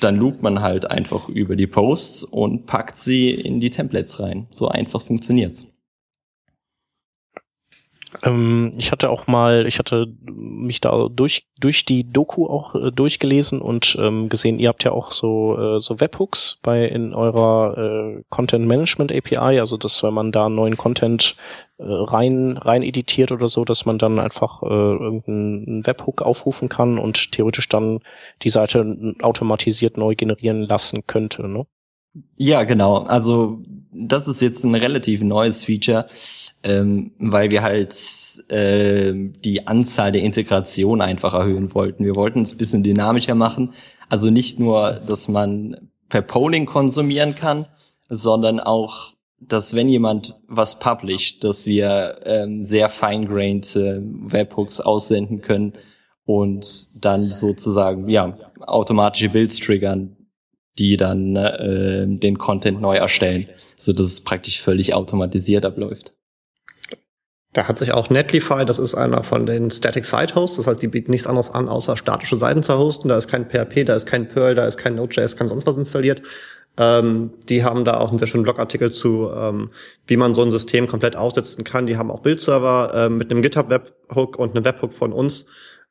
dann 0.00 0.16
loopt 0.16 0.42
man 0.42 0.60
halt 0.60 0.90
einfach 0.90 1.28
über 1.28 1.56
die 1.56 1.66
Posts 1.66 2.24
und 2.24 2.66
packt 2.66 2.98
sie 2.98 3.30
in 3.30 3.60
die 3.60 3.70
Templates 3.70 4.20
rein. 4.20 4.46
So 4.50 4.68
einfach 4.68 5.00
funktioniert's. 5.00 5.66
Ähm, 8.22 8.72
ich 8.76 8.92
hatte 8.92 9.10
auch 9.10 9.26
mal, 9.26 9.66
ich 9.66 9.78
hatte 9.78 10.06
mich 10.24 10.80
da 10.80 11.08
durch 11.10 11.46
durch 11.58 11.84
die 11.84 12.10
Doku 12.10 12.46
auch 12.46 12.74
äh, 12.74 12.92
durchgelesen 12.92 13.60
und 13.60 13.96
ähm, 14.00 14.28
gesehen, 14.28 14.58
ihr 14.58 14.68
habt 14.68 14.84
ja 14.84 14.92
auch 14.92 15.12
so 15.12 15.56
äh, 15.58 15.80
so 15.80 16.00
Webhooks 16.00 16.58
bei 16.62 16.86
in 16.86 17.14
eurer 17.14 17.76
äh, 17.76 18.22
Content 18.28 18.66
Management 18.66 19.12
API, 19.12 19.60
also 19.60 19.76
dass 19.76 20.02
wenn 20.02 20.14
man 20.14 20.32
da 20.32 20.48
neuen 20.48 20.76
Content 20.76 21.36
äh, 21.78 21.84
rein 21.84 22.56
rein 22.56 22.82
editiert 22.82 23.32
oder 23.32 23.48
so, 23.48 23.64
dass 23.64 23.86
man 23.86 23.98
dann 23.98 24.18
einfach 24.18 24.62
äh, 24.62 24.66
irgendeinen 24.66 25.86
Webhook 25.86 26.22
aufrufen 26.22 26.68
kann 26.68 26.98
und 26.98 27.32
theoretisch 27.32 27.68
dann 27.68 28.00
die 28.42 28.50
Seite 28.50 29.14
automatisiert 29.22 29.96
neu 29.96 30.14
generieren 30.14 30.62
lassen 30.62 31.06
könnte, 31.06 31.48
ne? 31.48 31.66
Ja, 32.36 32.64
genau. 32.64 32.98
Also 33.04 33.58
das 33.92 34.28
ist 34.28 34.40
jetzt 34.40 34.64
ein 34.64 34.74
relativ 34.74 35.22
neues 35.22 35.64
Feature, 35.64 36.06
ähm, 36.62 37.12
weil 37.18 37.50
wir 37.50 37.62
halt 37.62 37.94
äh, 38.48 39.12
die 39.14 39.66
Anzahl 39.66 40.12
der 40.12 40.22
Integration 40.22 41.00
einfach 41.00 41.34
erhöhen 41.34 41.74
wollten. 41.74 42.04
Wir 42.04 42.14
wollten 42.14 42.42
es 42.42 42.54
ein 42.54 42.58
bisschen 42.58 42.82
dynamischer 42.82 43.34
machen. 43.34 43.74
Also 44.08 44.30
nicht 44.30 44.60
nur, 44.60 45.00
dass 45.06 45.28
man 45.28 45.88
per 46.08 46.22
Polling 46.22 46.66
konsumieren 46.66 47.34
kann, 47.34 47.66
sondern 48.08 48.60
auch, 48.60 49.14
dass 49.40 49.74
wenn 49.74 49.88
jemand 49.88 50.34
was 50.46 50.78
published, 50.78 51.44
dass 51.44 51.66
wir 51.66 52.20
ähm, 52.24 52.64
sehr 52.64 52.88
fine-grained 52.88 53.76
äh, 53.76 54.00
Webhooks 54.00 54.80
aussenden 54.80 55.40
können 55.42 55.74
und 56.24 57.04
dann 57.04 57.30
sozusagen 57.30 58.08
ja 58.08 58.36
automatische 58.60 59.28
Builds 59.28 59.58
triggern, 59.60 60.16
die 60.78 60.96
dann 60.96 61.36
äh, 61.36 62.06
den 62.06 62.38
Content 62.38 62.80
neu 62.80 62.96
erstellen, 62.96 63.48
so 63.76 63.92
dass 63.92 64.06
es 64.06 64.20
praktisch 64.22 64.60
völlig 64.60 64.94
automatisiert 64.94 65.64
abläuft. 65.64 66.14
Da 67.52 67.66
hat 67.66 67.78
sich 67.78 67.92
auch 67.92 68.10
Netlify, 68.10 68.66
das 68.66 68.78
ist 68.78 68.94
einer 68.94 69.22
von 69.22 69.46
den 69.46 69.70
Static 69.70 70.04
Site 70.04 70.34
Hosts, 70.34 70.58
das 70.58 70.66
heißt, 70.66 70.82
die 70.82 70.88
bieten 70.88 71.10
nichts 71.10 71.26
anderes 71.26 71.50
an, 71.50 71.70
außer 71.70 71.96
statische 71.96 72.36
Seiten 72.36 72.62
zu 72.62 72.76
hosten. 72.76 73.08
Da 73.08 73.16
ist 73.16 73.28
kein 73.28 73.48
PHP, 73.48 73.84
da 73.86 73.94
ist 73.94 74.04
kein 74.04 74.28
Perl, 74.28 74.54
da 74.54 74.66
ist 74.66 74.76
kein 74.76 74.94
Node.js, 74.94 75.36
kein 75.36 75.48
sonst 75.48 75.66
was 75.66 75.78
installiert. 75.78 76.20
Ähm, 76.76 77.32
die 77.48 77.64
haben 77.64 77.86
da 77.86 77.98
auch 77.98 78.10
einen 78.10 78.18
sehr 78.18 78.28
schönen 78.28 78.42
Blogartikel 78.42 78.90
zu, 78.90 79.30
ähm, 79.34 79.70
wie 80.06 80.18
man 80.18 80.34
so 80.34 80.42
ein 80.42 80.50
System 80.50 80.86
komplett 80.86 81.16
aufsetzen 81.16 81.64
kann. 81.64 81.86
Die 81.86 81.96
haben 81.96 82.10
auch 82.10 82.20
Bildserver 82.20 82.92
äh, 82.94 83.08
mit 83.08 83.30
einem 83.30 83.40
GitHub 83.40 83.70
Webhook 83.70 84.38
und 84.38 84.54
einem 84.54 84.66
Webhook 84.66 84.92
von 84.92 85.14
uns 85.14 85.46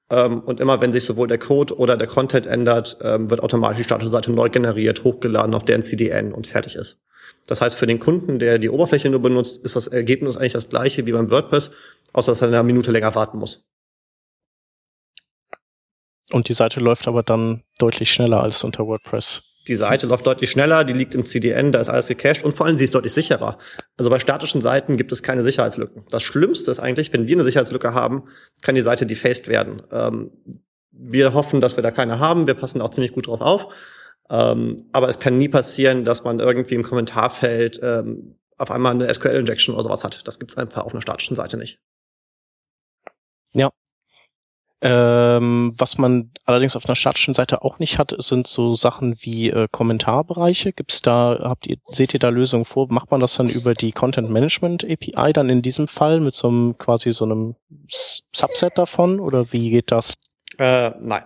Ähm, 0.09 0.41
und 0.41 0.59
immer 0.59 0.81
wenn 0.81 0.91
sich 0.91 1.03
sowohl 1.03 1.27
der 1.27 1.39
Code 1.39 1.77
oder 1.77 1.97
der 1.97 2.07
Content 2.07 2.45
ändert, 2.45 2.97
ähm, 3.01 3.29
wird 3.29 3.41
automatisch 3.41 3.77
die 3.77 3.83
Statusseite 3.83 4.31
neu 4.31 4.49
generiert, 4.49 5.03
hochgeladen 5.03 5.55
auf 5.55 5.65
deren 5.65 5.81
CDN 5.81 6.31
und 6.31 6.47
fertig 6.47 6.75
ist. 6.75 7.01
Das 7.47 7.61
heißt, 7.61 7.75
für 7.75 7.87
den 7.87 7.99
Kunden, 7.99 8.39
der 8.39 8.59
die 8.59 8.69
Oberfläche 8.69 9.09
nur 9.09 9.21
benutzt, 9.21 9.63
ist 9.63 9.75
das 9.75 9.87
Ergebnis 9.87 10.37
eigentlich 10.37 10.53
das 10.53 10.69
gleiche 10.69 11.05
wie 11.07 11.11
beim 11.11 11.31
WordPress, 11.31 11.71
außer 12.13 12.31
dass 12.31 12.41
er 12.41 12.47
eine 12.47 12.63
Minute 12.63 12.91
länger 12.91 13.15
warten 13.15 13.39
muss. 13.39 13.65
Und 16.31 16.49
die 16.49 16.53
Seite 16.53 16.79
läuft 16.79 17.07
aber 17.07 17.23
dann 17.23 17.63
deutlich 17.77 18.11
schneller 18.11 18.41
als 18.41 18.63
unter 18.63 18.87
WordPress. 18.87 19.43
Die 19.67 19.75
Seite 19.75 20.05
läuft 20.07 20.27
deutlich 20.27 20.51
schneller, 20.51 20.83
die 20.83 20.93
liegt 20.93 21.15
im 21.15 21.25
CDN, 21.25 21.71
da 21.71 21.79
ist 21.79 21.89
alles 21.89 22.07
gecached 22.07 22.43
und 22.43 22.53
vor 22.53 22.65
allem 22.65 22.77
sie 22.77 22.85
ist 22.85 22.93
deutlich 22.93 23.13
sicherer. 23.13 23.57
Also 23.97 24.09
bei 24.09 24.19
statischen 24.19 24.61
Seiten 24.61 24.95
gibt 24.97 25.11
es 25.11 25.23
keine 25.23 25.41
Sicherheitslücken. 25.43 26.05
Das 26.09 26.21
Schlimmste 26.21 26.69
ist 26.69 26.79
eigentlich, 26.79 27.11
wenn 27.13 27.27
wir 27.27 27.35
eine 27.35 27.43
Sicherheitslücke 27.43 27.93
haben, 27.93 28.23
kann 28.61 28.75
die 28.75 28.81
Seite 28.81 29.05
defaced 29.05 29.47
werden. 29.47 29.81
Ähm, 29.91 30.31
wir 30.91 31.33
hoffen, 31.33 31.61
dass 31.61 31.75
wir 31.75 31.83
da 31.83 31.91
keine 31.91 32.19
haben. 32.19 32.47
Wir 32.47 32.53
passen 32.53 32.81
auch 32.81 32.89
ziemlich 32.89 33.13
gut 33.13 33.27
drauf 33.27 33.41
auf. 33.41 33.73
Ähm, 34.29 34.77
aber 34.91 35.09
es 35.09 35.19
kann 35.19 35.37
nie 35.37 35.49
passieren, 35.49 36.05
dass 36.05 36.23
man 36.23 36.39
irgendwie 36.39 36.75
im 36.75 36.83
Kommentarfeld 36.83 37.79
ähm, 37.83 38.39
auf 38.57 38.71
einmal 38.71 38.93
eine 38.93 39.13
SQL-Injection 39.13 39.75
oder 39.75 39.83
sowas 39.83 40.03
hat. 40.03 40.27
Das 40.27 40.39
gibt's 40.39 40.57
einfach 40.57 40.85
auf 40.85 40.93
einer 40.93 41.01
statischen 41.01 41.35
Seite 41.35 41.57
nicht. 41.57 41.79
Ja, 43.53 43.71
ähm, 44.87 45.73
was 45.79 45.97
man 45.97 46.29
allerdings 46.45 46.75
auf 46.75 46.85
einer 46.85 46.95
statischen 46.95 47.33
Seite 47.33 47.63
auch 47.63 47.79
nicht 47.79 47.97
hat, 47.97 48.13
sind 48.19 48.45
so 48.45 48.75
Sachen 48.75 49.15
wie 49.19 49.49
äh, 49.49 49.67
Kommentarbereiche. 49.71 50.73
Gibt's 50.73 51.01
da, 51.01 51.39
habt 51.41 51.65
ihr, 51.65 51.77
seht 51.87 52.13
ihr 52.13 52.19
da 52.19 52.29
Lösungen 52.29 52.65
vor? 52.65 52.85
Macht 52.91 53.09
man 53.09 53.19
das 53.19 53.33
dann 53.33 53.49
über 53.49 53.73
die 53.73 53.91
Content 53.91 54.29
Management 54.29 54.85
API 54.85 55.33
dann 55.33 55.49
in 55.49 55.63
diesem 55.63 55.87
Fall 55.87 56.19
mit 56.19 56.35
so 56.35 56.49
einem 56.49 56.77
quasi 56.77 57.09
so 57.09 57.25
einem 57.25 57.55
Subset 58.31 58.77
davon 58.77 59.19
oder 59.19 59.51
wie 59.51 59.71
geht 59.71 59.91
das? 59.91 60.19
Äh, 60.59 60.91
nein. 61.01 61.23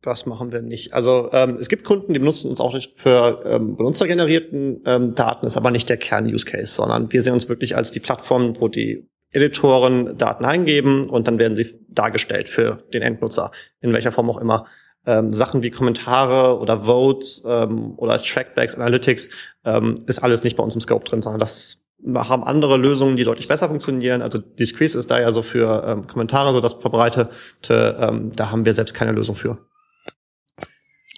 Das 0.00 0.26
machen 0.26 0.50
wir 0.50 0.62
nicht. 0.62 0.94
Also 0.94 1.28
ähm, 1.32 1.58
es 1.60 1.68
gibt 1.68 1.84
Kunden, 1.84 2.12
die 2.12 2.18
benutzen 2.18 2.50
uns 2.50 2.60
auch 2.60 2.76
für 2.96 3.42
ähm, 3.44 3.76
benutzergenerierten 3.76 4.82
ähm, 4.84 5.14
Daten, 5.14 5.46
ist 5.46 5.56
aber 5.56 5.70
nicht 5.70 5.88
der 5.88 5.96
Kern-Use-Case, 5.96 6.74
sondern 6.74 7.12
wir 7.12 7.22
sehen 7.22 7.34
uns 7.34 7.48
wirklich 7.48 7.76
als 7.76 7.92
die 7.92 8.00
Plattform, 8.00 8.58
wo 8.58 8.66
die 8.66 9.08
Editoren 9.32 10.18
Daten 10.18 10.44
eingeben 10.44 11.08
und 11.08 11.26
dann 11.26 11.38
werden 11.38 11.56
sie 11.56 11.78
dargestellt 11.88 12.48
für 12.48 12.84
den 12.92 13.02
Endnutzer, 13.02 13.50
in 13.80 13.92
welcher 13.92 14.12
Form 14.12 14.30
auch 14.30 14.38
immer. 14.38 14.66
Ähm, 15.04 15.32
Sachen 15.32 15.62
wie 15.62 15.70
Kommentare 15.70 16.58
oder 16.60 16.84
Votes 16.84 17.42
ähm, 17.46 17.94
oder 17.96 18.18
Trackbacks, 18.22 18.76
Analytics 18.76 19.30
ähm, 19.64 20.04
ist 20.06 20.20
alles 20.20 20.44
nicht 20.44 20.56
bei 20.56 20.62
uns 20.62 20.74
im 20.74 20.80
Scope 20.80 21.04
drin, 21.04 21.22
sondern 21.22 21.40
das 21.40 21.82
haben 22.14 22.44
andere 22.44 22.76
Lösungen, 22.76 23.16
die 23.16 23.24
deutlich 23.24 23.48
besser 23.48 23.68
funktionieren. 23.68 24.22
Also 24.22 24.38
die 24.38 24.66
Squeeze 24.66 24.98
ist 24.98 25.10
da 25.10 25.20
ja 25.20 25.32
so 25.32 25.42
für 25.42 25.84
ähm, 25.86 26.06
Kommentare 26.06 26.52
so 26.52 26.60
das 26.60 26.74
verbreitete. 26.74 27.30
Ähm, 27.68 28.32
da 28.34 28.50
haben 28.50 28.64
wir 28.64 28.74
selbst 28.74 28.92
keine 28.92 29.12
Lösung 29.12 29.34
für. 29.34 29.58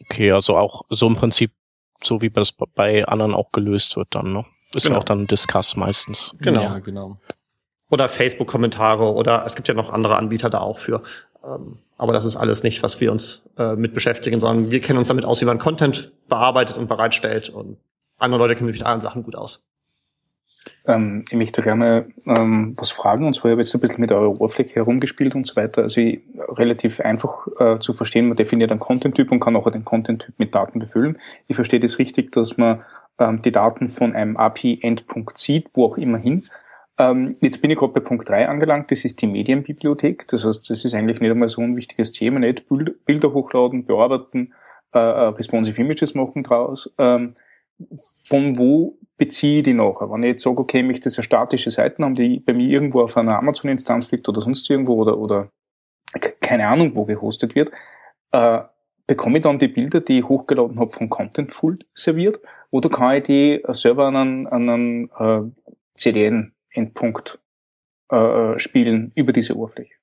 Okay, 0.03 0.31
also 0.31 0.57
auch 0.57 0.83
so 0.91 1.07
im 1.07 1.17
Prinzip 1.17 1.53
so 2.03 2.21
wie 2.21 2.31
das 2.31 2.53
bei 2.53 3.05
anderen 3.07 3.35
auch 3.35 3.51
gelöst 3.51 3.97
wird 3.97 4.09
dann, 4.11 4.33
ne? 4.33 4.45
Ist 4.75 4.87
genau. 4.87 4.99
auch 4.99 5.05
dann 5.05 5.27
Discuss 5.27 5.77
meistens. 5.77 6.37
Genau. 6.41 6.63
Ja, 6.63 6.79
genau 6.81 7.19
oder 7.95 8.09
Facebook-Kommentare 8.09 9.15
oder 9.15 9.45
es 9.47 9.57
gibt 9.57 9.69
ja 9.69 9.75
noch 9.75 9.91
andere 9.91 10.17
Anbieter 10.17 10.51
da 10.51 10.61
auch 10.61 10.79
für. 10.79 11.03
Ähm, 11.45 11.79
aber 11.97 12.13
das 12.13 12.25
ist 12.25 12.37
alles 12.37 12.63
nicht, 12.63 12.83
was 12.83 13.01
wir 13.01 13.11
uns 13.13 13.49
äh, 13.57 13.75
mit 13.77 13.95
beschäftigen, 13.95 14.41
sondern 14.41 14.71
wir 14.71 14.81
kennen 14.81 14.99
uns 14.99 15.09
damit 15.09 15.25
aus, 15.25 15.41
wie 15.41 15.47
man 15.47 15.59
Content 15.59 16.13
bearbeitet 16.29 16.77
und 16.77 16.89
bereitstellt 16.89 17.49
und 17.49 17.79
andere 18.19 18.41
Leute 18.41 18.55
kennen 18.55 18.67
sich 18.67 18.79
mit 18.79 18.87
anderen 18.87 19.01
Sachen 19.01 19.23
gut 19.23 19.37
aus. 19.37 19.65
Ähm, 20.87 21.25
ich 21.29 21.37
möchte 21.37 21.63
gerne 21.63 22.09
ähm, 22.27 22.75
was 22.77 22.91
fragen, 22.91 23.27
und 23.27 23.35
zwar 23.35 23.51
habe 23.51 23.63
ich 23.63 23.69
jetzt 23.69 23.75
ein 23.75 23.81
bisschen 23.81 24.01
mit 24.01 24.13
eurer 24.13 24.29
Oberfläche 24.29 24.75
herumgespielt 24.75 25.35
und 25.35 25.47
so 25.47 25.57
weiter. 25.57 25.83
Also 25.83 26.01
ich, 26.01 26.21
relativ 26.49 27.01
einfach 27.01 27.47
äh, 27.59 27.79
zu 27.79 27.93
verstehen, 27.93 28.29
man 28.29 28.37
definiert 28.37 28.71
einen 28.71 28.81
Content-Typ 28.81 29.31
und 29.31 29.41
kann 29.41 29.57
auch 29.57 29.71
den 29.71 29.85
Content-Typ 29.85 30.39
mit 30.39 30.55
Daten 30.55 30.79
befüllen. 30.79 31.19
Ich 31.49 31.57
verstehe 31.57 31.81
das 31.81 31.99
richtig, 31.99 32.33
dass 32.33 32.57
man 32.57 32.83
ähm, 33.19 33.41
die 33.43 33.53
Daten 33.53 33.91
von 33.91 34.15
einem 34.15 34.37
API-Endpunkt 34.37 35.39
zieht, 35.39 35.69
wo 35.75 35.87
auch 35.87 35.97
immer 35.97 36.19
hin, 36.19 36.45
ähm, 36.99 37.37
jetzt 37.41 37.61
bin 37.61 37.71
ich 37.71 37.79
gerade 37.79 37.93
bei 37.93 38.01
Punkt 38.01 38.29
3 38.29 38.49
angelangt, 38.49 38.91
das 38.91 39.05
ist 39.05 39.21
die 39.21 39.27
Medienbibliothek. 39.27 40.29
Das 40.29 40.45
heißt, 40.45 40.71
das 40.71 40.85
ist 40.85 40.95
eigentlich 40.95 41.21
nicht 41.21 41.31
einmal 41.31 41.49
so 41.49 41.63
ein 41.63 41.77
wichtiges 41.77 42.13
Thema, 42.13 42.39
nicht 42.39 42.67
Bilder 42.69 43.33
hochladen, 43.33 43.85
bearbeiten, 43.85 44.55
äh, 44.95 44.99
äh, 44.99 45.29
responsive 45.29 45.81
Images 45.81 46.15
machen 46.15 46.45
draus. 46.45 46.93
Ähm, 46.99 47.35
von 48.23 48.57
wo 48.57 48.99
beziehe 49.17 49.59
ich 49.59 49.65
die 49.65 49.75
nachher? 49.75 50.11
Wenn 50.11 50.23
ich 50.23 50.29
jetzt 50.29 50.45
sage, 50.45 50.61
okay, 50.61 50.81
ich 50.81 50.87
möchte 50.87 51.11
eine 51.15 51.25
statische 51.25 51.73
Seiten 51.73 52.05
haben, 52.05 52.15
die 52.15 52.39
bei 52.39 52.53
mir 52.53 52.69
irgendwo 52.69 53.03
auf 53.03 53.17
einer 53.17 53.39
Amazon-Instanz 53.39 54.13
liegt 54.13 54.29
oder 54.29 54.41
sonst 54.41 54.71
irgendwo 54.71 54.95
oder, 54.95 55.19
oder 55.19 55.51
keine 56.41 56.69
Ahnung, 56.69 56.95
wo 56.95 57.05
gehostet 57.05 57.57
wird, 57.57 57.73
äh, 58.31 58.61
bekomme 59.09 59.39
ich 59.39 59.43
dann 59.43 59.59
die 59.59 59.69
Bilder, 59.69 60.01
die 60.01 60.21
ich 60.21 60.29
hochgeladen 60.29 60.79
habe, 60.79 60.93
von 60.93 61.11
Contentful 61.11 61.81
serviert 61.95 62.41
oder 62.71 62.89
kann 62.89 63.17
ich 63.17 63.25
die 63.25 63.63
selber 63.73 64.07
an 64.07 64.17
einen, 64.17 64.47
an 64.47 64.69
einen 64.69 65.11
äh, 65.19 65.43
CDN 65.97 66.54
Endpunkt 66.75 67.39
äh, 68.13 68.17
äh, 68.17 68.59
spielen 68.59 69.13
über 69.15 69.33
diese 69.33 69.57
Oberfläche. 69.57 69.95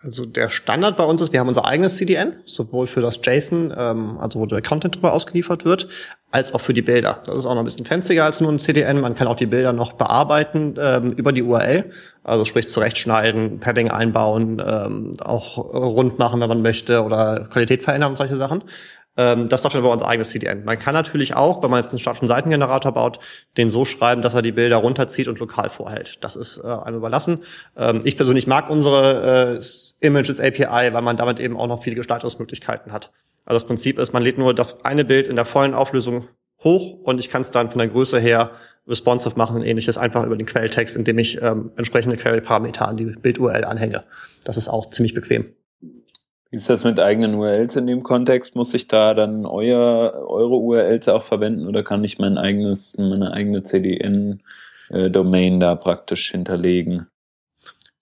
Also 0.00 0.26
der 0.26 0.48
Standard 0.48 0.96
bei 0.96 1.04
uns 1.04 1.20
ist, 1.20 1.32
wir 1.32 1.40
haben 1.40 1.48
unser 1.48 1.64
eigenes 1.64 1.96
CDN, 1.96 2.34
sowohl 2.44 2.86
für 2.86 3.00
das 3.00 3.18
JSON, 3.20 3.74
ähm, 3.76 4.18
also 4.18 4.38
wo 4.38 4.46
der 4.46 4.62
Content 4.62 4.94
drüber 4.94 5.12
ausgeliefert 5.12 5.64
wird, 5.64 5.88
als 6.30 6.54
auch 6.54 6.60
für 6.60 6.72
die 6.72 6.82
Bilder. 6.82 7.20
Das 7.26 7.36
ist 7.36 7.46
auch 7.46 7.54
noch 7.54 7.62
ein 7.62 7.64
bisschen 7.64 7.84
fancier 7.84 8.24
als 8.24 8.40
nur 8.40 8.52
ein 8.52 8.60
CDN. 8.60 9.00
Man 9.00 9.16
kann 9.16 9.26
auch 9.26 9.34
die 9.34 9.46
Bilder 9.46 9.72
noch 9.72 9.94
bearbeiten 9.94 10.76
ähm, 10.78 11.10
über 11.10 11.32
die 11.32 11.42
URL, 11.42 11.90
also 12.22 12.44
sprich 12.44 12.68
zurechtschneiden, 12.68 13.58
Padding 13.58 13.90
einbauen, 13.90 14.62
ähm, 14.64 15.14
auch 15.20 15.58
rund 15.58 16.18
machen, 16.20 16.40
wenn 16.40 16.48
man 16.48 16.62
möchte, 16.62 17.02
oder 17.02 17.48
Qualität 17.50 17.82
verändern 17.82 18.10
und 18.10 18.16
solche 18.16 18.36
Sachen. 18.36 18.62
Ähm, 19.18 19.48
das 19.48 19.64
läuft 19.64 19.74
dann 19.74 19.82
über 19.82 19.92
unser 19.92 20.06
eigenes 20.06 20.30
CDN. 20.30 20.64
Man 20.64 20.78
kann 20.78 20.94
natürlich 20.94 21.34
auch, 21.34 21.62
wenn 21.62 21.70
man 21.70 21.82
jetzt 21.82 21.90
einen 21.90 21.98
statischen 21.98 22.28
Seitengenerator 22.28 22.92
baut, 22.92 23.18
den 23.56 23.68
so 23.68 23.84
schreiben, 23.84 24.22
dass 24.22 24.34
er 24.34 24.42
die 24.42 24.52
Bilder 24.52 24.76
runterzieht 24.76 25.26
und 25.26 25.40
lokal 25.40 25.68
vorhält. 25.68 26.22
Das 26.22 26.36
ist 26.36 26.58
äh, 26.58 26.66
einem 26.66 26.96
überlassen. 26.96 27.42
Ähm, 27.76 28.00
ich 28.04 28.16
persönlich 28.16 28.46
mag 28.46 28.70
unsere 28.70 29.58
äh, 29.58 30.06
Images 30.06 30.40
API, 30.40 30.92
weil 30.92 31.02
man 31.02 31.16
damit 31.16 31.40
eben 31.40 31.56
auch 31.56 31.66
noch 31.66 31.82
viele 31.82 31.96
Gestaltungsmöglichkeiten 31.96 32.92
hat. 32.92 33.10
Also 33.44 33.56
das 33.56 33.66
Prinzip 33.66 33.98
ist, 33.98 34.12
man 34.12 34.22
lädt 34.22 34.38
nur 34.38 34.54
das 34.54 34.84
eine 34.84 35.04
Bild 35.04 35.26
in 35.26 35.34
der 35.34 35.44
vollen 35.44 35.74
Auflösung 35.74 36.28
hoch 36.62 37.00
und 37.02 37.18
ich 37.18 37.28
kann 37.28 37.40
es 37.40 37.50
dann 37.50 37.70
von 37.70 37.78
der 37.78 37.88
Größe 37.88 38.20
her 38.20 38.52
responsive 38.86 39.36
machen 39.36 39.56
und 39.56 39.62
ähnliches 39.62 39.98
einfach 39.98 40.24
über 40.24 40.36
den 40.36 40.46
Quelltext, 40.46 40.96
indem 40.96 41.18
ich 41.18 41.42
ähm, 41.42 41.72
entsprechende 41.76 42.16
Query-Parameter 42.16 42.86
an 42.86 42.96
die 42.96 43.04
Bild-URL 43.04 43.64
anhänge. 43.64 44.04
Das 44.44 44.56
ist 44.56 44.68
auch 44.68 44.90
ziemlich 44.90 45.14
bequem. 45.14 45.54
Wie 46.50 46.56
ist 46.56 46.70
das 46.70 46.82
mit 46.82 46.98
eigenen 46.98 47.34
URLs 47.34 47.76
in 47.76 47.86
dem 47.86 48.02
Kontext? 48.02 48.56
Muss 48.56 48.72
ich 48.72 48.88
da 48.88 49.12
dann 49.12 49.44
euer, 49.44 50.26
eure 50.26 50.56
URLs 50.56 51.08
auch 51.08 51.24
verwenden 51.24 51.66
oder 51.66 51.82
kann 51.82 52.02
ich 52.04 52.18
mein 52.18 52.38
eigenes, 52.38 52.96
meine 52.96 53.32
eigene 53.32 53.64
CDN-Domain 53.64 55.60
da 55.60 55.74
praktisch 55.74 56.30
hinterlegen? 56.30 57.06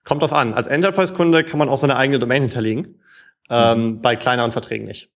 Kommt 0.04 0.22
drauf 0.22 0.32
an. 0.32 0.54
Als 0.54 0.68
Enterprise-Kunde 0.68 1.42
kann 1.42 1.58
man 1.58 1.68
auch 1.68 1.78
seine 1.78 1.96
eigene 1.96 2.20
Domain 2.20 2.42
hinterlegen. 2.42 3.00
Ähm, 3.50 3.80
mhm. 3.80 4.00
Bei 4.00 4.14
kleineren 4.14 4.52
Verträgen 4.52 4.86
nicht. 4.86 5.10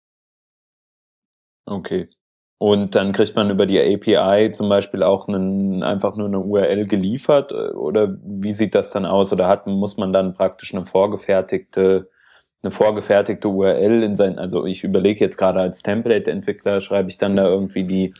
Okay. 1.65 2.09
Und 2.59 2.95
dann 2.95 3.11
kriegt 3.11 3.35
man 3.35 3.51
über 3.51 3.65
die 3.65 3.79
API 3.79 4.51
zum 4.51 4.69
Beispiel 4.69 5.03
auch 5.03 5.27
einen, 5.27 5.83
einfach 5.83 6.15
nur 6.15 6.27
eine 6.27 6.39
URL 6.39 6.87
geliefert 6.87 7.51
äh, 7.51 7.73
oder 7.73 8.17
wie 8.23 8.53
sieht 8.53 8.73
das 8.73 8.89
dann 8.89 9.05
aus? 9.05 9.33
Oder 9.33 9.49
hat, 9.49 9.67
muss 9.67 9.97
man 9.97 10.13
dann 10.13 10.33
praktisch 10.33 10.73
eine 10.73 10.85
vorgefertigte 10.85 12.09
eine 12.63 12.71
vorgefertigte 12.71 13.47
URL 13.47 14.03
in 14.03 14.15
sein, 14.15 14.39
also 14.39 14.65
ich 14.65 14.83
überlege 14.83 15.23
jetzt 15.23 15.37
gerade 15.37 15.59
als 15.59 15.81
Template-Entwickler, 15.83 16.81
schreibe 16.81 17.09
ich 17.09 17.17
dann 17.17 17.35
da 17.35 17.45
irgendwie 17.45 17.83
die 17.83 18.13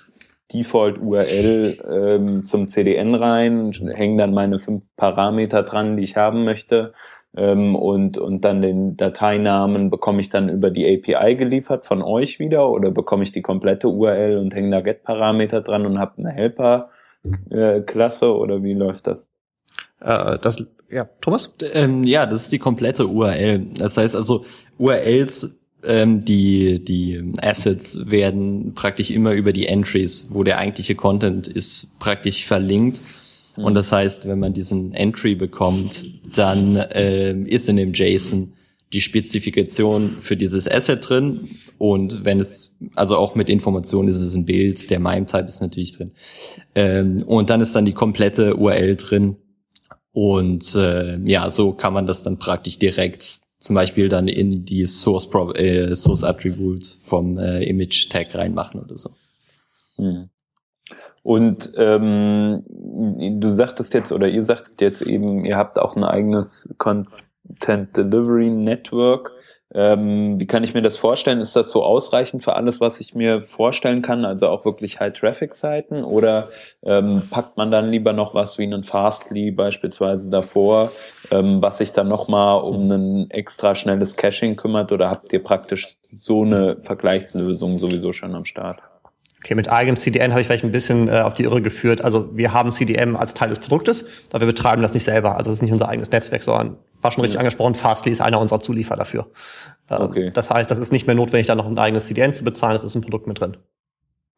Default-URL 0.54 1.78
ähm, 1.90 2.46
zum 2.46 2.68
CDN 2.68 3.16
rein, 3.16 3.72
hänge 3.72 4.18
dann 4.18 4.34
meine 4.34 4.60
fünf 4.60 4.84
Parameter 4.96 5.64
dran, 5.64 5.98
die 5.98 6.04
ich 6.04 6.16
haben 6.16 6.46
möchte 6.46 6.94
ähm, 7.36 7.76
und, 7.76 8.18
und 8.18 8.46
dann 8.46 8.62
den 8.62 8.96
Dateinamen 8.96 9.90
bekomme 9.90 10.22
ich 10.22 10.30
dann 10.30 10.50
über 10.50 10.72
die 10.72 10.86
API 10.86 11.36
geliefert 11.36 11.86
von 11.86 12.02
euch 12.02 12.40
wieder 12.40 12.70
oder 12.70 12.92
bekomme 12.92 13.24
ich 13.24 13.32
die 13.32 13.42
komplette 13.42 13.88
URL 13.90 14.38
und 14.38 14.54
hänge 14.56 14.72
da 14.72 14.82
Get-Parameter 14.82 15.62
dran 15.62 15.86
und 15.86 16.00
habe 16.00 16.18
eine 16.18 16.32
Helper-Klasse 16.32 18.26
äh, 18.26 18.30
oder 18.30 18.64
wie 18.64 18.74
läuft 18.74 19.08
das? 19.08 19.30
Äh, 20.00 20.38
das 20.40 20.66
ja, 20.90 21.10
Thomas? 21.22 21.54
Ähm, 21.74 22.04
ja, 22.06 22.26
das 22.26 22.44
ist 22.44 22.52
die 22.52 22.60
komplette 22.60 23.08
URL. 23.08 23.66
Das 23.78 23.98
heißt 23.98 24.16
also, 24.16 24.46
URLs, 24.78 25.60
ähm, 25.84 26.24
die, 26.24 26.84
die 26.84 27.34
Assets 27.42 28.10
werden 28.10 28.74
praktisch 28.74 29.12
immer 29.12 29.34
über 29.34 29.52
die 29.52 29.68
Entries, 29.68 30.30
wo 30.32 30.44
der 30.44 30.60
eigentliche 30.60 30.96
Content 30.96 31.48
ist, 31.48 32.00
praktisch 32.00 32.46
verlinkt. 32.46 33.02
Und 33.58 33.74
das 33.74 33.92
heißt, 33.92 34.28
wenn 34.28 34.40
man 34.40 34.54
diesen 34.54 34.94
Entry 34.94 35.36
bekommt, 35.36 36.06
dann 36.36 36.84
ähm, 36.92 37.46
ist 37.46 37.68
in 37.68 37.78
dem 37.78 37.92
JSON 37.94 38.54
die 38.94 39.02
Spezifikation 39.02 40.18
für 40.20 40.38
dieses 40.38 40.70
Asset 40.70 41.10
drin 41.10 41.50
und 41.78 42.24
wenn 42.24 42.40
es, 42.40 42.74
also 42.96 43.18
auch 43.18 43.36
mit 43.36 43.50
Informationen 43.50 44.08
ist 44.08 44.22
es 44.22 44.36
ein 44.36 44.46
Bild, 44.46 44.90
der 44.90 45.00
MIME-Type 45.00 45.46
ist 45.46 45.62
natürlich 45.62 45.92
drin. 45.92 46.12
Ähm, 46.74 47.24
und 47.24 47.50
dann 47.50 47.60
ist 47.60 47.76
dann 47.76 47.86
die 47.86 47.94
komplette 47.94 48.56
URL 48.56 48.96
drin 48.96 49.36
und 50.18 50.74
äh, 50.74 51.16
ja, 51.26 51.52
so 51.52 51.74
kann 51.74 51.94
man 51.94 52.08
das 52.08 52.24
dann 52.24 52.40
praktisch 52.40 52.80
direkt 52.80 53.40
zum 53.60 53.76
Beispiel 53.76 54.10
dann 54.10 54.28
in 54.28 54.66
die 54.66 54.88
Source, 54.88 55.30
Pro 55.30 55.52
äh, 55.52 55.96
Source 55.96 56.24
Attribute 56.24 56.88
vom 57.04 57.38
äh, 57.38 57.62
Image 57.66 58.10
Tag 58.10 58.34
reinmachen 58.34 58.82
oder 58.82 58.98
so. 58.98 59.12
Hm. 59.98 60.30
Und 61.22 61.72
ähm, 61.76 62.64
du 62.68 63.50
sagtest 63.52 63.94
jetzt 63.94 64.12
oder 64.12 64.28
ihr 64.28 64.44
sagtet 64.44 64.82
jetzt 64.82 65.04
eben, 65.04 65.46
ihr 65.46 65.56
habt 65.56 65.78
auch 65.78 65.96
ein 65.96 66.04
eigenes 66.04 66.68
Content 66.80 67.96
Delivery 67.96 68.50
Network. 68.50 69.34
Ähm, 69.74 70.40
wie 70.40 70.48
kann 70.48 70.64
ich 70.64 70.74
mir 70.74 70.82
das 70.82 70.98
vorstellen? 70.98 71.42
Ist 71.42 71.56
das 71.56 71.72
so 71.72 71.84
ausreichend 71.84 72.42
für 72.42 72.56
alles, 72.56 72.80
was 72.80 73.02
ich 73.02 73.14
mir 73.14 73.42
vorstellen 73.42 74.02
kann? 74.02 74.24
Also 74.24 74.48
auch 74.48 74.64
wirklich 74.64 75.00
High-Traffic-Seiten? 75.00 76.06
Oder 76.06 76.50
ähm, 76.84 77.24
packt 77.30 77.58
man 77.58 77.70
dann 77.70 77.90
lieber 77.90 78.14
noch 78.14 78.34
was 78.34 78.58
wie 78.58 78.64
einen 78.64 78.86
Fastly 78.86 79.52
beispielsweise 79.52 80.30
davor, 80.30 80.90
ähm, 81.32 81.62
was 81.62 81.80
sich 81.80 81.92
dann 81.92 82.08
nochmal 82.08 82.62
um 82.62 82.90
ein 82.90 83.30
extra 83.30 83.76
schnelles 83.76 84.16
Caching 84.16 84.56
kümmert? 84.56 84.94
Oder 84.94 85.10
habt 85.10 85.34
ihr 85.34 85.44
praktisch 85.44 85.98
so 86.02 86.44
eine 86.44 86.78
Vergleichslösung 86.84 87.78
sowieso 87.78 88.14
schon 88.14 88.36
am 88.36 88.46
Start? 88.46 88.80
Okay, 89.44 89.54
mit 89.54 89.70
eigenem 89.70 89.98
CDN 89.98 90.32
habe 90.32 90.42
ich 90.42 90.48
vielleicht 90.48 90.64
ein 90.64 90.72
bisschen 90.72 91.10
äh, 91.10 91.22
auf 91.22 91.34
die 91.34 91.44
Irre 91.44 91.62
geführt. 91.62 92.04
Also 92.04 92.36
wir 92.36 92.54
haben 92.54 92.72
CDM 92.72 93.16
als 93.16 93.34
Teil 93.34 93.50
des 93.50 93.60
Produktes, 93.60 94.06
aber 94.32 94.42
wir 94.42 94.48
betreiben 94.48 94.82
das 94.82 94.94
nicht 94.94 95.04
selber. 95.04 95.38
Also 95.38 95.52
es 95.52 95.58
ist 95.58 95.62
nicht 95.62 95.72
unser 95.72 95.90
eigenes 95.90 96.10
Netzwerk, 96.12 96.42
sondern 96.42 96.78
war 97.02 97.12
schon 97.12 97.22
richtig 97.22 97.36
ja. 97.36 97.40
angesprochen, 97.42 97.76
Fastly 97.76 98.12
ist 98.12 98.22
einer 98.22 98.40
unserer 98.40 98.60
Zulieferer 98.60 98.98
dafür. 98.98 99.28
Ähm, 99.90 100.02
okay. 100.02 100.32
Das 100.34 100.50
heißt, 100.50 100.70
das 100.70 100.78
ist 100.80 100.92
nicht 100.92 101.08
mehr 101.08 101.16
notwendig, 101.16 101.48
da 101.48 101.56
noch 101.56 101.68
ein 101.68 101.78
eigenes 101.78 102.08
CDN 102.08 102.34
zu 102.34 102.44
bezahlen, 102.44 102.74
das 102.74 102.84
ist 102.84 102.96
ein 102.96 103.02
Produkt 103.02 103.28
mit 103.28 103.40
drin. 103.40 103.58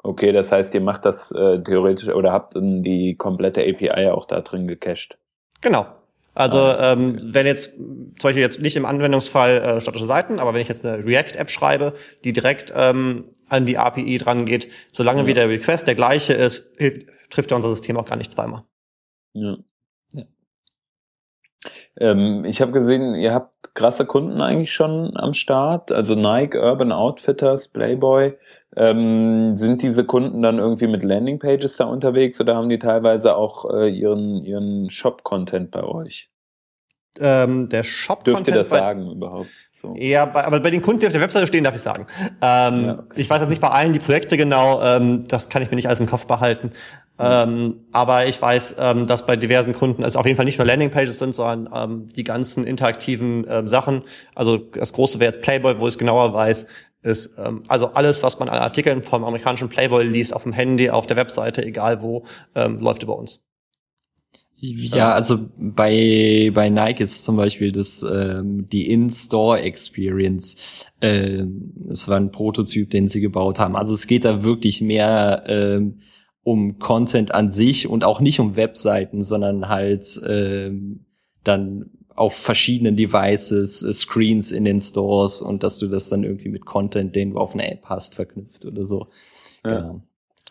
Okay, 0.02 0.32
das 0.32 0.52
heißt, 0.52 0.74
ihr 0.74 0.82
macht 0.82 1.06
das 1.06 1.32
äh, 1.32 1.62
theoretisch 1.62 2.10
oder 2.10 2.32
habt 2.32 2.54
die 2.56 3.16
komplette 3.18 3.62
API 3.62 4.10
auch 4.10 4.26
da 4.26 4.42
drin 4.42 4.68
gecached. 4.68 5.18
Genau. 5.62 5.88
Also 6.36 6.58
ah, 6.58 6.94
ähm, 6.94 7.20
wenn 7.34 7.46
jetzt 7.46 7.74
zum 7.76 8.14
Beispiel 8.22 8.42
jetzt 8.42 8.62
nicht 8.62 8.78
im 8.78 8.86
Anwendungsfall 8.86 9.58
äh, 9.58 9.82
statische 9.82 10.06
Seiten, 10.06 10.40
aber 10.40 10.54
wenn 10.54 10.62
ich 10.62 10.70
jetzt 10.70 10.86
eine 10.86 11.04
React-App 11.04 11.50
schreibe, 11.50 11.96
die 12.24 12.32
direkt 12.32 12.72
ähm, 12.74 13.26
an 13.50 13.66
die 13.66 13.78
API 13.78 14.18
dran 14.20 14.46
geht, 14.46 14.70
solange 14.94 15.22
ja. 15.22 15.28
wie 15.28 15.34
der 15.34 15.50
Request 15.50 15.88
der 15.88 15.96
gleiche 15.96 16.34
ist, 16.34 16.72
trifft 17.30 17.52
ja 17.52 17.58
unser 17.58 17.70
System 17.70 17.98
auch 17.98 18.06
gar 18.06 18.16
nicht 18.16 18.32
zweimal. 18.32 18.64
Ja. 19.34 19.58
Ähm, 21.98 22.46
ich 22.46 22.62
habe 22.62 22.72
gesehen, 22.72 23.16
ihr 23.16 23.34
habt 23.34 23.76
krasse 23.76 24.06
Kunden 24.06 24.42
eigentlich 24.42 24.74
schon 24.74 25.16
am 25.16 25.34
Start, 25.34 25.92
also 25.92 26.16
Nike, 26.16 26.56
Urban 26.58 26.92
Outfitters, 26.92 27.68
Playboy. 27.68 28.38
Ähm, 28.76 29.56
sind 29.56 29.82
diese 29.82 30.04
Kunden 30.06 30.44
dann 30.44 30.60
irgendwie 30.60 30.88
mit 30.88 31.04
Landingpages 31.04 31.78
da 31.78 31.86
unterwegs 31.86 32.40
oder 32.40 32.56
haben 32.56 32.70
die 32.70 32.78
teilweise 32.78 33.36
auch 33.36 33.66
äh, 33.74 33.90
ihren, 33.90 34.46
ihren 34.46 34.92
Shop-Content 34.92 35.72
bei 35.72 35.84
euch? 35.84 36.30
Ähm, 37.20 37.68
der 37.70 37.84
Shop-Content. 37.84 38.48
Dürft 38.48 38.50
ihr 38.50 38.62
das 38.62 38.70
sagen 38.70 39.12
überhaupt? 39.12 39.50
So. 39.82 39.96
Ja, 39.98 40.26
bei, 40.26 40.46
aber 40.46 40.60
bei 40.60 40.70
den 40.70 40.82
Kunden, 40.82 41.00
die 41.00 41.08
auf 41.08 41.14
der 41.14 41.22
Webseite 41.22 41.48
stehen, 41.48 41.64
darf 41.64 41.74
ich 41.74 41.82
sagen. 41.82 42.06
Ähm, 42.42 42.86
ja, 42.86 43.00
okay. 43.00 43.06
Ich 43.16 43.30
weiß 43.30 43.42
jetzt 43.42 43.50
nicht 43.50 43.62
bei 43.62 43.70
allen 43.70 43.94
die 43.94 44.00
Projekte 44.00 44.38
genau, 44.38 44.82
ähm, 44.84 45.24
das 45.28 45.50
kann 45.50 45.62
ich 45.62 45.72
mir 45.72 45.76
nicht 45.76 45.88
alles 45.88 46.00
im 46.00 46.06
Kopf 46.06 46.28
behalten. 46.28 46.72
Ähm, 47.20 47.82
aber 47.92 48.28
ich 48.28 48.42
weiß, 48.42 48.76
ähm, 48.80 49.06
dass 49.06 49.26
bei 49.26 49.36
diversen 49.36 49.74
Kunden 49.74 50.04
es 50.04 50.16
auf 50.16 50.26
jeden 50.26 50.38
Fall 50.38 50.46
nicht 50.46 50.58
nur 50.58 50.66
Landingpages 50.66 51.20
sind, 51.20 51.34
sondern 51.34 51.70
ähm, 51.74 52.08
die 52.08 52.24
ganzen 52.24 52.64
interaktiven 52.66 53.46
ähm, 53.50 53.68
Sachen. 53.68 54.04
Also 54.36 54.58
das 54.58 54.94
große 54.94 55.20
Wert 55.20 55.42
Playboy, 55.42 55.80
wo 55.80 55.88
ich 55.88 55.96
es 55.96 55.98
genauer 55.98 56.34
weiß, 56.34 56.68
ist 57.02 57.38
ähm, 57.38 57.64
also 57.68 57.88
alles, 57.88 58.24
was 58.24 58.40
man 58.40 58.48
an 58.48 58.60
Artikeln 58.60 59.04
vom 59.04 59.24
amerikanischen 59.24 59.70
Playboy 59.70 60.06
liest, 60.06 60.34
auf 60.34 60.44
dem 60.44 60.54
Handy, 60.54 60.90
auf 60.90 61.08
der 61.08 61.18
Webseite, 61.18 61.66
egal 61.66 62.02
wo, 62.02 62.26
ähm, 62.56 62.80
läuft 62.80 63.04
über 63.04 63.18
uns. 63.18 63.42
Ja, 64.62 65.14
also 65.14 65.50
bei 65.58 66.52
bei 66.54 66.70
Nike 66.70 67.02
ist 67.04 67.24
zum 67.24 67.38
Beispiel 67.38 67.72
das 67.72 68.04
ähm, 68.04 68.68
die 68.70 68.92
In-Store 68.92 69.62
Experience. 69.62 70.58
Ähm, 71.02 71.74
war 72.08 72.18
ein 72.18 72.32
Prototyp, 72.32 72.90
den 72.90 73.08
sie 73.08 73.22
gebaut 73.22 73.58
haben. 73.58 73.78
Also 73.78 73.94
es 73.94 74.06
geht 74.06 74.26
da 74.26 74.44
wirklich 74.44 74.82
mehr 74.82 75.44
ähm, 75.48 76.02
um 76.44 76.80
Content 76.80 77.34
an 77.34 77.52
sich 77.52 77.88
und 77.88 78.04
auch 78.04 78.22
nicht 78.22 78.40
um 78.40 78.56
Webseiten, 78.56 79.24
sondern 79.24 79.70
halt 79.70 80.20
ähm, 80.28 81.06
dann 81.44 81.92
auf 82.16 82.36
verschiedenen 82.36 82.98
Devices, 82.98 83.82
äh, 83.82 83.94
Screens 83.94 84.52
in 84.52 84.66
den 84.66 84.82
Stores 84.82 85.42
und 85.42 85.64
dass 85.64 85.80
du 85.80 85.88
das 85.88 86.10
dann 86.10 86.24
irgendwie 86.24 86.50
mit 86.50 86.66
Content, 86.66 87.16
den 87.16 87.32
du 87.32 87.38
auf 87.38 87.54
einer 87.54 87.72
App 87.72 87.84
hast, 87.86 88.16
verknüpft 88.16 88.66
oder 88.66 88.86
so. 88.86 89.08
Ja. 89.66 89.80
Genau. 89.80 90.02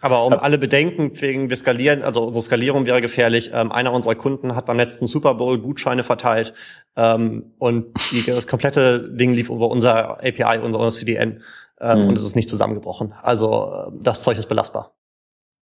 Aber 0.00 0.24
um 0.24 0.32
alle 0.32 0.58
Bedenken 0.58 1.20
wegen 1.20 1.50
wir 1.50 1.56
skalieren, 1.56 2.02
also 2.02 2.22
unsere 2.22 2.42
Skalierung 2.42 2.86
wäre 2.86 3.00
gefährlich. 3.00 3.50
Ähm, 3.52 3.72
einer 3.72 3.92
unserer 3.92 4.14
Kunden 4.14 4.54
hat 4.54 4.66
beim 4.66 4.76
letzten 4.76 5.08
Super 5.08 5.34
Bowl 5.34 5.58
Gutscheine 5.58 6.04
verteilt 6.04 6.54
ähm, 6.96 7.52
und 7.58 7.86
die, 8.12 8.22
das 8.24 8.46
komplette 8.46 9.10
Ding 9.10 9.32
lief 9.32 9.50
über 9.50 9.68
unser 9.68 10.18
API, 10.22 10.60
unser 10.62 10.88
CDN 10.90 11.42
ähm, 11.80 12.02
mhm. 12.02 12.08
und 12.08 12.18
es 12.18 12.24
ist 12.24 12.36
nicht 12.36 12.48
zusammengebrochen. 12.48 13.12
Also 13.22 13.72
äh, 13.72 13.90
das 14.00 14.22
Zeug 14.22 14.38
ist 14.38 14.48
belastbar. 14.48 14.94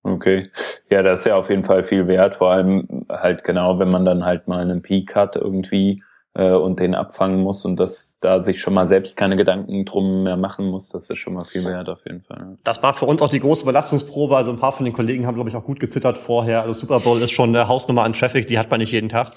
Okay. 0.07 0.51
Ja, 0.89 1.03
das 1.03 1.21
ist 1.21 1.27
ja 1.27 1.35
auf 1.35 1.51
jeden 1.51 1.65
Fall 1.65 1.83
viel 1.83 2.07
wert, 2.07 2.37
vor 2.37 2.51
allem 2.53 3.07
halt 3.11 3.43
genau, 3.43 3.79
wenn 3.81 3.91
man 3.91 4.05
dann 4.05 4.25
halt 4.25 4.47
mal 4.47 4.61
einen 4.61 4.81
Peak 4.81 5.17
hat 5.17 5.35
irgendwie 5.35 6.03
äh, 6.35 6.53
und 6.53 6.79
den 6.79 6.95
abfangen 6.95 7.41
muss 7.41 7.65
und 7.65 7.77
das 7.77 8.17
da 8.21 8.41
sich 8.41 8.61
schon 8.61 8.75
mal 8.75 8.87
selbst 8.87 9.17
keine 9.17 9.37
Gedanken 9.37 9.85
drum 9.85 10.23
mehr 10.23 10.37
machen 10.37 10.67
muss, 10.67 10.91
das 10.91 11.11
ist 11.11 11.19
schon 11.19 11.35
mal 11.35 11.45
viel 11.45 11.65
wert 11.65 11.89
auf 11.89 11.99
jeden 12.07 12.23
Fall. 12.23 12.57
Das 12.63 12.83
war 12.85 12.95
für 12.95 13.07
uns 13.07 13.21
auch 13.21 13.29
die 13.29 13.41
große 13.41 13.65
Belastungsprobe. 13.65 14.37
Also 14.37 14.53
ein 14.53 14.59
paar 14.59 14.73
von 14.73 14.85
den 14.85 14.95
Kollegen 14.95 15.27
haben, 15.27 15.35
glaube 15.35 15.51
ich, 15.51 15.57
auch 15.57 15.65
gut 15.65 15.81
gezittert 15.81 16.19
vorher. 16.19 16.63
Also 16.63 16.73
Super 16.75 17.01
Bowl 17.01 17.21
ist 17.21 17.33
schon 17.33 17.49
eine 17.49 17.67
Hausnummer 17.67 18.05
an 18.05 18.13
Traffic, 18.13 18.47
die 18.47 18.61
hat 18.61 18.71
man 18.71 18.79
nicht 18.79 18.93
jeden 18.93 19.09
Tag. 19.09 19.33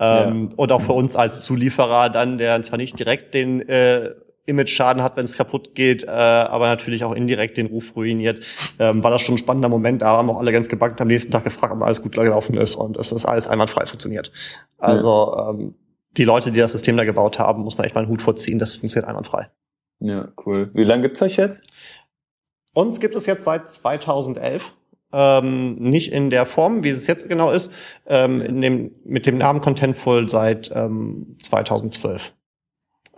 Ähm, 0.00 0.48
ja. 0.50 0.56
Und 0.56 0.72
auch 0.72 0.80
für 0.80 0.94
uns 0.94 1.14
als 1.14 1.44
Zulieferer 1.44 2.10
dann, 2.10 2.38
der 2.38 2.60
zwar 2.62 2.78
nicht 2.78 2.98
direkt 2.98 3.34
den 3.34 3.60
äh, 3.68 4.10
Image-Schaden 4.48 5.02
hat, 5.02 5.16
wenn 5.16 5.24
es 5.24 5.36
kaputt 5.36 5.74
geht, 5.74 6.04
äh, 6.04 6.08
aber 6.08 6.68
natürlich 6.68 7.04
auch 7.04 7.12
indirekt 7.12 7.56
den 7.56 7.66
Ruf 7.66 7.94
ruiniert. 7.94 8.40
Ähm, 8.78 9.02
war 9.02 9.10
das 9.10 9.22
schon 9.22 9.34
ein 9.34 9.38
spannender 9.38 9.68
Moment. 9.68 10.02
Da 10.02 10.16
haben 10.16 10.30
auch 10.30 10.38
alle 10.38 10.52
ganz 10.52 10.68
gebackt 10.68 11.00
am 11.00 11.08
nächsten 11.08 11.30
Tag 11.30 11.44
gefragt, 11.44 11.72
ob 11.72 11.82
alles 11.82 12.02
gut 12.02 12.12
gelaufen 12.12 12.56
ist 12.56 12.74
und 12.76 12.96
es 12.96 13.12
ist 13.12 13.26
alles 13.26 13.46
einwandfrei 13.46 13.86
funktioniert. 13.86 14.32
Also 14.78 15.34
ja. 15.36 15.50
ähm, 15.50 15.74
die 16.16 16.24
Leute, 16.24 16.50
die 16.50 16.60
das 16.60 16.72
System 16.72 16.96
da 16.96 17.04
gebaut 17.04 17.38
haben, 17.38 17.62
muss 17.62 17.76
man 17.78 17.86
echt 17.86 17.94
mal 17.94 18.02
einen 18.02 18.10
Hut 18.10 18.22
vorziehen. 18.22 18.58
Das 18.58 18.76
funktioniert 18.76 19.08
einwandfrei. 19.08 19.48
Ja, 20.00 20.28
cool. 20.46 20.70
Wie 20.74 20.84
lange 20.84 21.02
gibt's 21.02 21.22
euch 21.22 21.36
jetzt? 21.36 21.62
Uns 22.74 23.00
gibt 23.00 23.14
es 23.14 23.26
jetzt 23.26 23.44
seit 23.44 23.68
2011. 23.68 24.72
Ähm, 25.10 25.76
nicht 25.76 26.12
in 26.12 26.28
der 26.28 26.44
Form, 26.44 26.84
wie 26.84 26.90
es 26.90 27.06
jetzt 27.06 27.28
genau 27.28 27.50
ist, 27.50 27.72
ähm, 28.06 28.42
in 28.42 28.60
dem, 28.60 28.90
mit 29.04 29.24
dem 29.24 29.38
Namen 29.38 29.62
Contentful 29.62 30.28
seit 30.28 30.70
ähm, 30.74 31.36
2012. 31.40 32.34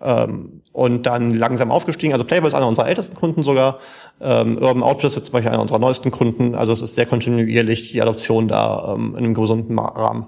Ähm, 0.02 0.62
und 0.72 1.04
dann 1.04 1.34
langsam 1.34 1.70
aufgestiegen. 1.70 2.12
Also 2.12 2.24
Playboy 2.24 2.48
ist 2.48 2.54
einer 2.54 2.68
unserer 2.68 2.88
ältesten 2.88 3.16
Kunden 3.16 3.42
sogar. 3.42 3.80
Ähm, 4.20 4.56
Urban 4.56 4.82
Outfitters 4.82 5.16
ist 5.16 5.26
zum 5.26 5.32
Beispiel 5.34 5.50
einer 5.50 5.60
unserer 5.60 5.78
neuesten 5.78 6.10
Kunden. 6.10 6.54
Also 6.54 6.72
es 6.72 6.80
ist 6.80 6.94
sehr 6.94 7.06
kontinuierlich 7.06 7.92
die 7.92 8.00
Adoption 8.00 8.48
da 8.48 8.94
ähm, 8.94 9.10
in 9.12 9.24
einem 9.24 9.34
gesunden 9.34 9.78
Rahmen. 9.78 10.26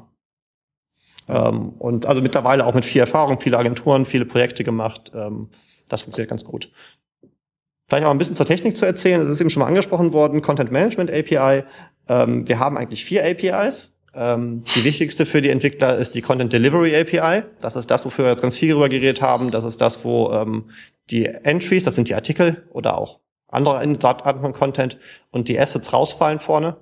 Ähm, 1.28 1.70
und 1.78 2.06
also 2.06 2.20
mittlerweile 2.20 2.66
auch 2.66 2.74
mit 2.74 2.85
viel 2.85 3.00
Erfahrung, 3.00 3.40
viele 3.40 3.58
Agenturen, 3.58 4.04
viele 4.04 4.26
Projekte 4.26 4.64
gemacht. 4.64 5.12
Ähm, 5.14 5.48
das 5.88 6.02
funktioniert 6.02 6.30
ganz 6.30 6.44
gut. 6.44 6.70
Vielleicht 7.88 8.06
auch 8.06 8.11
ein 8.11 8.18
bisschen 8.18 8.37
zur 8.37 8.46
Technik 8.46 8.76
zu 8.76 8.87
erzählen. 8.87 9.20
Es 9.20 9.30
ist 9.30 9.40
eben 9.40 9.50
schon 9.50 9.61
mal 9.61 9.66
angesprochen 9.66 10.12
worden, 10.12 10.42
Content 10.42 10.72
Management 10.72 11.11
API. 11.11 11.64
Ähm, 12.08 12.48
wir 12.48 12.58
haben 12.58 12.76
eigentlich 12.76 13.04
vier 13.04 13.24
APIs. 13.24 13.91
Ähm, 14.14 14.62
die 14.77 14.85
wichtigste 14.85 15.25
für 15.25 15.40
die 15.40 15.48
Entwickler 15.48 15.96
ist 15.96 16.14
die 16.14 16.22
Content 16.22 16.53
Delivery 16.53 16.94
API. 16.94 17.44
Das 17.61 17.77
ist 17.77 17.90
das, 17.90 18.05
wofür 18.05 18.27
wir 18.27 18.31
jetzt 18.31 18.42
ganz 18.42 18.57
viel 18.57 18.70
darüber 18.70 18.88
geredet 18.88 19.22
haben. 19.22 19.51
Das 19.51 19.64
ist 19.64 19.81
das, 19.81 20.05
wo 20.05 20.31
ähm, 20.33 20.70
die 21.11 21.27
Entries, 21.27 21.85
das 21.85 21.94
sind 21.94 22.09
die 22.09 22.14
Artikel 22.14 22.68
oder 22.70 22.98
auch 22.98 23.20
andere 23.48 23.79
Arten 23.79 24.40
von 24.40 24.53
Content 24.53 24.98
und 25.31 25.48
die 25.48 25.59
Assets 25.59 25.92
rausfallen 25.92 26.40
vorne. 26.40 26.77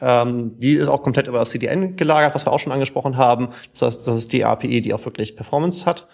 Ähm, 0.00 0.58
die 0.58 0.76
ist 0.76 0.88
auch 0.88 1.02
komplett 1.02 1.26
über 1.26 1.38
das 1.38 1.50
CDN 1.50 1.96
gelagert, 1.96 2.34
was 2.34 2.46
wir 2.46 2.52
auch 2.52 2.60
schon 2.60 2.72
angesprochen 2.72 3.16
haben. 3.16 3.48
Das 3.72 3.82
heißt, 3.82 4.06
das 4.06 4.16
ist 4.16 4.32
die 4.32 4.44
API, 4.44 4.80
die 4.80 4.94
auch 4.94 5.04
wirklich 5.04 5.36
Performance 5.36 5.86
hat. 5.86 6.06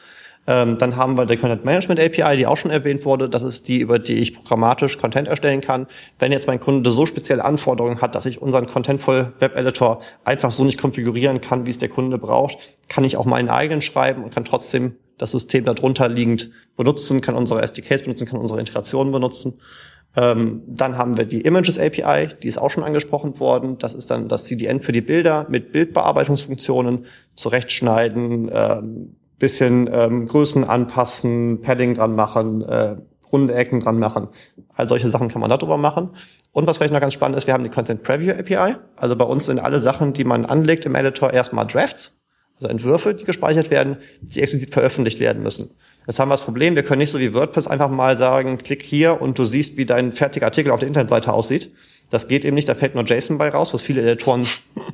Ähm, 0.46 0.78
dann 0.78 0.96
haben 0.96 1.16
wir 1.16 1.24
die 1.26 1.36
Content 1.36 1.64
Management 1.64 2.00
API, 2.00 2.36
die 2.36 2.46
auch 2.46 2.56
schon 2.56 2.70
erwähnt 2.70 3.04
wurde. 3.04 3.28
Das 3.28 3.42
ist 3.42 3.68
die, 3.68 3.78
über 3.78 3.98
die 3.98 4.14
ich 4.14 4.34
programmatisch 4.34 4.98
Content 4.98 5.28
erstellen 5.28 5.60
kann. 5.60 5.86
Wenn 6.18 6.32
jetzt 6.32 6.48
mein 6.48 6.58
Kunde 6.58 6.90
so 6.90 7.06
spezielle 7.06 7.44
Anforderungen 7.44 8.00
hat, 8.00 8.14
dass 8.14 8.26
ich 8.26 8.42
unseren 8.42 8.66
Contentful 8.66 9.32
Web 9.38 9.56
Editor 9.56 10.00
einfach 10.24 10.50
so 10.50 10.64
nicht 10.64 10.80
konfigurieren 10.80 11.40
kann, 11.40 11.66
wie 11.66 11.70
es 11.70 11.78
der 11.78 11.88
Kunde 11.88 12.18
braucht, 12.18 12.76
kann 12.88 13.04
ich 13.04 13.16
auch 13.16 13.24
meinen 13.24 13.50
eigenen 13.50 13.82
schreiben 13.82 14.24
und 14.24 14.34
kann 14.34 14.44
trotzdem 14.44 14.96
das 15.16 15.30
System 15.30 15.64
darunter 15.64 16.08
liegend 16.08 16.50
benutzen, 16.76 17.20
kann 17.20 17.36
unsere 17.36 17.62
SDKs 17.62 18.02
benutzen, 18.02 18.26
kann 18.26 18.40
unsere 18.40 18.58
Integrationen 18.58 19.12
benutzen. 19.12 19.60
Ähm, 20.16 20.62
dann 20.66 20.98
haben 20.98 21.16
wir 21.16 21.24
die 21.24 21.40
Images 21.42 21.78
API, 21.78 22.28
die 22.42 22.48
ist 22.48 22.58
auch 22.58 22.70
schon 22.70 22.82
angesprochen 22.82 23.38
worden. 23.38 23.78
Das 23.78 23.94
ist 23.94 24.10
dann 24.10 24.28
das 24.28 24.44
CDN 24.44 24.80
für 24.80 24.92
die 24.92 25.00
Bilder 25.00 25.46
mit 25.48 25.70
Bildbearbeitungsfunktionen, 25.72 27.06
zurechtschneiden, 27.34 28.50
ähm, 28.52 29.16
bisschen 29.42 29.90
ähm, 29.92 30.26
Größen 30.26 30.62
anpassen, 30.62 31.60
Padding 31.62 31.94
dran 31.94 32.14
machen, 32.14 32.62
äh, 32.62 32.94
runde 33.32 33.54
Ecken 33.54 33.80
dran 33.80 33.98
machen. 33.98 34.28
All 34.74 34.88
solche 34.88 35.08
Sachen 35.08 35.28
kann 35.28 35.40
man 35.40 35.50
darüber 35.50 35.76
machen. 35.76 36.10
Und 36.52 36.68
was 36.68 36.76
vielleicht 36.76 36.92
noch 36.92 37.00
ganz 37.00 37.12
spannend 37.12 37.36
ist, 37.36 37.48
wir 37.48 37.54
haben 37.54 37.64
die 37.64 37.70
Content 37.70 38.04
Preview 38.04 38.32
API. 38.32 38.76
Also 38.94 39.16
bei 39.16 39.24
uns 39.24 39.46
sind 39.46 39.58
alle 39.58 39.80
Sachen, 39.80 40.12
die 40.12 40.22
man 40.22 40.46
anlegt 40.46 40.86
im 40.86 40.94
Editor, 40.94 41.32
erstmal 41.32 41.66
Drafts. 41.66 42.20
also 42.54 42.68
Entwürfe, 42.68 43.14
die 43.14 43.24
gespeichert 43.24 43.70
werden, 43.70 43.96
die 44.20 44.40
explizit 44.42 44.70
veröffentlicht 44.70 45.18
werden 45.18 45.42
müssen. 45.42 45.70
Jetzt 46.06 46.20
haben 46.20 46.28
wir 46.28 46.34
das 46.34 46.42
Problem, 46.42 46.76
wir 46.76 46.84
können 46.84 46.98
nicht 46.98 47.10
so 47.10 47.18
wie 47.18 47.34
WordPress 47.34 47.66
einfach 47.66 47.90
mal 47.90 48.16
sagen, 48.16 48.58
klick 48.58 48.82
hier 48.82 49.20
und 49.20 49.38
du 49.40 49.44
siehst, 49.44 49.76
wie 49.76 49.86
dein 49.86 50.12
fertiger 50.12 50.46
Artikel 50.46 50.70
auf 50.70 50.78
der 50.78 50.88
Internetseite 50.88 51.32
aussieht. 51.32 51.72
Das 52.10 52.28
geht 52.28 52.44
eben 52.44 52.54
nicht, 52.54 52.68
da 52.68 52.74
fällt 52.74 52.94
nur 52.94 53.04
JSON 53.04 53.38
bei 53.38 53.48
raus, 53.48 53.74
was 53.74 53.82
viele 53.82 54.02
Editoren 54.02 54.46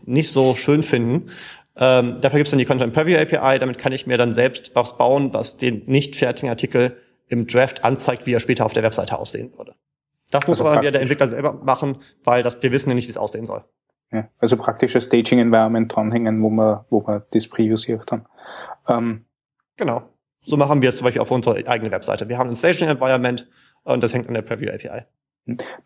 nicht 0.07 0.31
so 0.31 0.55
schön 0.55 0.83
finden. 0.83 1.31
Ähm, 1.79 2.21
dafür 2.21 2.38
gibt 2.38 2.49
es 2.49 2.51
dann 2.51 2.59
die 2.59 2.64
Content 2.64 2.93
Preview 2.93 3.17
API, 3.19 3.59
damit 3.59 3.79
kann 3.79 3.93
ich 3.93 4.07
mir 4.07 4.19
dann 4.19 4.33
selbst 4.33 4.75
was 4.75 4.99
bauen, 4.99 5.33
was 5.33 5.57
den 5.57 5.85
nicht 5.87 6.17
fertigen 6.17 6.51
Artikel 6.51 6.97
im 7.29 7.47
Draft 7.47 7.85
anzeigt, 7.85 8.27
wie 8.27 8.33
er 8.33 8.41
später 8.41 8.67
auf 8.67 8.73
der 8.73 8.83
Webseite 8.83 9.19
aussehen 9.19 9.53
würde. 9.57 9.75
Das 10.31 10.47
muss 10.47 10.61
also 10.61 10.71
aber 10.71 10.81
wieder 10.81 10.91
der 10.91 11.01
Entwickler 11.03 11.29
selber 11.29 11.53
machen, 11.53 11.99
weil 12.25 12.43
das, 12.43 12.62
wir 12.62 12.73
wissen 12.73 12.91
ja 12.91 12.95
nicht, 12.95 13.07
wie 13.07 13.11
es 13.11 13.17
aussehen 13.17 13.47
soll. 13.47 13.64
Ja, 14.11 14.29
also 14.38 14.57
praktisches 14.57 15.05
Staging-Environment 15.05 15.95
dranhängen, 15.95 16.43
wo 16.43 16.51
man, 16.51 16.85
wo 16.91 17.03
man 17.03 17.23
das 17.33 17.47
Preview 17.47 17.77
sieht 17.77 18.01
dann. 18.11 18.27
Ähm, 18.88 19.27
genau. 19.77 20.03
So 20.45 20.57
machen 20.57 20.81
wir 20.81 20.88
es 20.88 20.97
zum 20.97 21.05
Beispiel 21.05 21.21
auf 21.21 21.31
unserer 21.31 21.57
eigenen 21.69 21.93
Webseite. 21.93 22.29
Wir 22.29 22.38
haben 22.38 22.49
ein 22.49 22.57
Staging-Environment 22.57 23.49
und 23.85 24.03
das 24.03 24.14
hängt 24.14 24.29
an 24.29 24.35
der 24.35 24.43
Preview 24.43 24.71
API. 24.71 25.05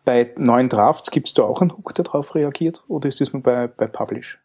Bei 0.05 0.33
neuen 0.37 0.69
Drafts 0.69 1.11
gibt 1.11 1.27
es 1.27 1.33
da 1.33 1.43
auch 1.43 1.61
einen 1.61 1.71
Hook, 1.71 1.93
der 1.95 2.05
darauf 2.05 2.35
reagiert? 2.35 2.83
Oder 2.87 3.09
ist 3.09 3.21
das 3.21 3.33
nur 3.33 3.43
bei, 3.43 3.67
bei 3.67 3.87
Publish? 3.87 4.42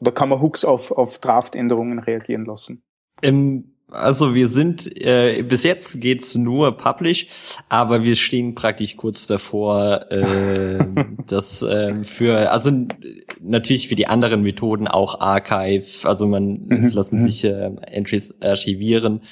Oder 0.00 0.12
kann 0.12 0.28
man 0.28 0.40
Hooks 0.40 0.64
auf, 0.64 0.90
auf 0.92 1.18
Draft-Änderungen 1.18 1.98
reagieren 1.98 2.44
lassen? 2.44 2.82
Im 3.20 3.74
also 3.92 4.34
wir 4.34 4.48
sind, 4.48 4.88
äh, 5.00 5.42
bis 5.42 5.64
jetzt 5.64 6.00
geht's 6.00 6.34
nur 6.36 6.76
Publish, 6.76 7.26
aber 7.68 8.04
wir 8.04 8.16
stehen 8.16 8.54
praktisch 8.54 8.96
kurz 8.96 9.26
davor, 9.26 10.06
äh, 10.10 10.78
das 11.26 11.62
äh, 11.62 12.04
für, 12.04 12.50
also 12.50 12.70
natürlich 13.40 13.88
für 13.88 13.96
die 13.96 14.06
anderen 14.06 14.42
Methoden 14.42 14.88
auch 14.88 15.20
Archive, 15.20 16.08
also 16.08 16.26
man, 16.26 16.66
mhm. 16.66 16.72
es 16.72 16.94
lassen 16.94 17.16
mhm. 17.16 17.22
sich 17.22 17.44
äh, 17.44 17.70
Entries 17.82 18.40
archivieren, 18.40 19.22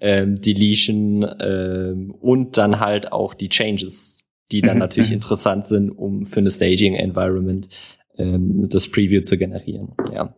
ähm, 0.00 0.40
Deletion 0.40 1.26
ähm, 1.40 2.14
und 2.20 2.56
dann 2.58 2.80
halt 2.80 3.12
auch 3.12 3.34
die 3.34 3.48
Changes, 3.48 4.24
die 4.50 4.60
dann 4.60 4.74
mhm. 4.74 4.80
natürlich 4.80 5.10
mhm. 5.10 5.16
interessant 5.16 5.66
sind, 5.66 5.90
um 5.90 6.26
für 6.26 6.40
eine 6.40 6.50
Staging 6.50 6.94
Environment 6.94 7.68
ähm, 8.16 8.68
das 8.68 8.90
Preview 8.90 9.22
zu 9.22 9.38
generieren. 9.38 9.94
Ja. 10.12 10.34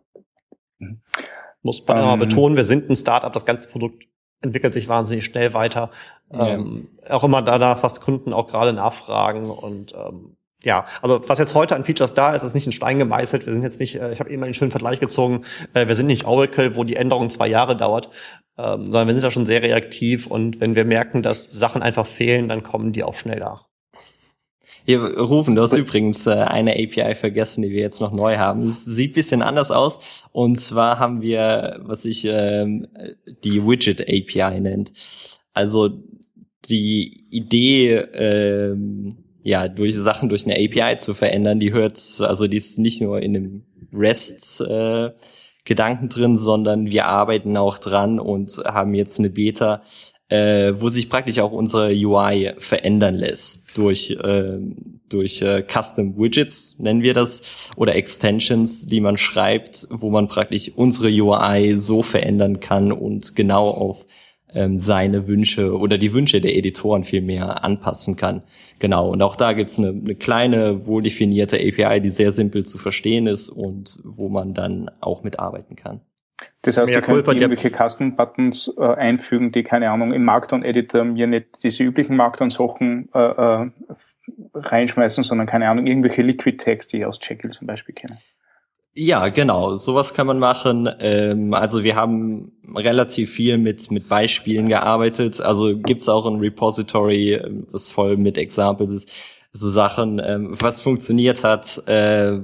Muss 1.61 1.85
man 1.87 1.97
ähm, 1.97 2.03
mal 2.03 2.17
betonen, 2.17 2.57
wir 2.57 2.63
sind 2.63 2.89
ein 2.89 2.95
Startup, 2.95 3.31
das 3.31 3.45
ganze 3.45 3.69
Produkt 3.69 4.05
entwickelt 4.41 4.73
sich 4.73 4.87
wahnsinnig 4.87 5.25
schnell 5.25 5.53
weiter. 5.53 5.91
Ja. 6.31 6.47
Ähm, 6.49 6.89
auch 7.09 7.23
immer 7.23 7.41
danach, 7.41 7.83
was 7.83 8.01
Kunden 8.01 8.33
auch 8.33 8.47
gerade 8.47 8.73
nachfragen 8.73 9.49
und 9.49 9.93
ähm, 9.93 10.37
ja, 10.63 10.85
also 11.01 11.21
was 11.27 11.37
jetzt 11.37 11.53
heute 11.53 11.75
an 11.75 11.85
Features 11.85 12.15
da 12.15 12.33
ist, 12.33 12.41
ist 12.41 12.55
nicht 12.55 12.65
in 12.65 12.71
Stein 12.71 12.97
gemeißelt. 12.97 13.45
Wir 13.45 13.53
sind 13.53 13.61
jetzt 13.61 13.79
nicht, 13.79 13.95
äh, 13.95 14.11
ich 14.11 14.19
habe 14.19 14.31
eben 14.31 14.43
einen 14.43 14.53
schönen 14.53 14.71
Vergleich 14.71 14.99
gezogen, 14.99 15.43
äh, 15.73 15.87
wir 15.87 15.95
sind 15.95 16.07
nicht 16.07 16.25
Oracle, 16.25 16.75
wo 16.75 16.83
die 16.83 16.95
Änderung 16.95 17.29
zwei 17.29 17.47
Jahre 17.47 17.77
dauert, 17.77 18.09
ähm, 18.57 18.85
sondern 18.85 19.07
wir 19.07 19.13
sind 19.13 19.23
da 19.23 19.31
schon 19.31 19.45
sehr 19.45 19.61
reaktiv 19.61 20.27
und 20.27 20.59
wenn 20.59 20.75
wir 20.75 20.85
merken, 20.85 21.21
dass 21.21 21.45
Sachen 21.45 21.81
einfach 21.81 22.07
fehlen, 22.07 22.49
dann 22.49 22.63
kommen 22.63 22.93
die 22.93 23.03
auch 23.03 23.15
schnell 23.15 23.39
nach. 23.39 23.67
Hier 24.85 25.01
rufen, 25.17 25.55
du 25.55 25.63
hast 25.63 25.75
übrigens 25.75 26.27
äh, 26.27 26.31
eine 26.33 26.73
API 26.73 27.15
vergessen, 27.15 27.63
die 27.63 27.71
wir 27.71 27.81
jetzt 27.81 28.01
noch 28.01 28.13
neu 28.13 28.37
haben. 28.37 28.61
Es 28.61 28.85
sieht 28.85 29.13
bisschen 29.13 29.41
anders 29.41 29.71
aus. 29.71 29.99
Und 30.31 30.59
zwar 30.59 30.99
haben 30.99 31.23
wir, 31.23 31.79
was 31.81 32.03
sich 32.03 32.25
ähm, 32.29 32.87
die 33.43 33.65
Widget 33.65 34.01
API 34.01 34.59
nennt. 34.59 34.93
Also 35.53 35.89
die 36.69 37.25
Idee, 37.31 37.95
ähm, 37.95 39.23
ja, 39.41 39.67
durch 39.67 39.95
Sachen 39.95 40.29
durch 40.29 40.45
eine 40.45 40.55
API 40.55 40.97
zu 40.97 41.15
verändern, 41.15 41.59
die 41.59 41.73
hört, 41.73 41.99
also 42.19 42.45
die 42.45 42.57
ist 42.57 42.77
nicht 42.77 43.01
nur 43.01 43.21
in 43.23 43.33
dem 43.33 43.63
REST 43.91 44.61
äh, 44.61 45.11
Gedanken 45.63 46.09
drin, 46.09 46.37
sondern 46.37 46.91
wir 46.91 47.07
arbeiten 47.07 47.57
auch 47.57 47.79
dran 47.79 48.19
und 48.19 48.61
haben 48.67 48.93
jetzt 48.93 49.17
eine 49.17 49.31
Beta, 49.31 49.81
äh, 50.29 50.73
wo 50.79 50.89
sich 50.89 51.09
praktisch 51.09 51.39
auch 51.39 51.51
unsere 51.51 51.91
UI 51.91 52.53
verändern 52.57 53.15
lässt 53.15 53.77
durch 53.77 54.11
äh, 54.11 54.59
durch 55.09 55.41
äh, 55.41 55.63
Custom 55.63 56.17
Widgets 56.17 56.79
nennen 56.79 57.03
wir 57.03 57.13
das 57.13 57.69
oder 57.75 57.95
Extensions, 57.95 58.87
die 58.87 59.01
man 59.01 59.17
schreibt, 59.17 59.87
wo 59.91 60.09
man 60.09 60.27
praktisch 60.27 60.71
unsere 60.75 61.09
UI 61.09 61.77
so 61.77 62.01
verändern 62.01 62.59
kann 62.59 62.91
und 62.91 63.35
genau 63.35 63.69
auf 63.69 64.05
ähm, 64.55 64.79
seine 64.79 65.27
Wünsche 65.27 65.77
oder 65.77 65.97
die 65.97 66.13
Wünsche 66.13 66.41
der 66.41 66.55
Editoren 66.55 67.03
viel 67.03 67.21
mehr 67.21 67.63
anpassen 67.63 68.15
kann. 68.15 68.43
Genau. 68.79 69.09
Und 69.11 69.21
auch 69.21 69.35
da 69.35 69.53
gibt's 69.53 69.77
eine, 69.77 69.89
eine 69.89 70.15
kleine, 70.15 70.87
wohldefinierte 70.87 71.57
API, 71.57 72.01
die 72.01 72.09
sehr 72.09 72.31
simpel 72.31 72.65
zu 72.65 72.77
verstehen 72.77 73.27
ist 73.27 73.49
und 73.49 73.99
wo 74.03 74.29
man 74.29 74.53
dann 74.53 74.89
auch 75.01 75.23
mitarbeiten 75.23 75.75
kann. 75.75 76.01
Das 76.61 76.77
heißt, 76.77 76.91
ihr 76.91 77.01
könnt 77.01 77.27
irgendwelche 77.27 77.69
Custom-Buttons 77.69 78.73
äh, 78.77 78.83
einfügen, 78.83 79.51
die, 79.51 79.63
keine 79.63 79.91
Ahnung, 79.91 80.11
im 80.11 80.25
Markdown-Editor 80.25 81.03
mir 81.03 81.27
nicht 81.27 81.63
diese 81.63 81.83
üblichen 81.83 82.15
Markdown-Sachen 82.15 83.09
äh, 83.13 83.19
äh, 83.19 83.71
reinschmeißen, 84.53 85.23
sondern, 85.23 85.47
keine 85.47 85.69
Ahnung, 85.69 85.85
irgendwelche 85.87 86.23
Liquid-Tags, 86.23 86.87
die 86.87 86.97
ich 86.97 87.05
aus 87.05 87.19
Jekyll 87.21 87.51
zum 87.51 87.67
Beispiel 87.67 87.95
kenne. 87.95 88.17
Ja, 88.97 89.27
genau. 89.27 89.75
Sowas 89.75 90.13
kann 90.13 90.25
man 90.25 90.39
machen. 90.39 90.89
Ähm, 90.99 91.53
also 91.53 91.83
wir 91.83 91.95
haben 91.95 92.53
relativ 92.75 93.29
viel 93.31 93.57
mit 93.57 93.91
mit 93.91 94.07
Beispielen 94.07 94.69
gearbeitet. 94.69 95.41
Also 95.41 95.77
gibt's 95.77 96.07
auch 96.07 96.25
ein 96.25 96.39
Repository, 96.39 97.41
das 97.71 97.89
voll 97.89 98.15
mit 98.15 98.37
Examples 98.37 98.91
ist. 98.91 99.11
So 99.51 99.69
Sachen, 99.69 100.21
ähm, 100.23 100.55
was 100.59 100.81
funktioniert 100.81 101.43
hat, 101.43 101.83
äh, 101.87 102.39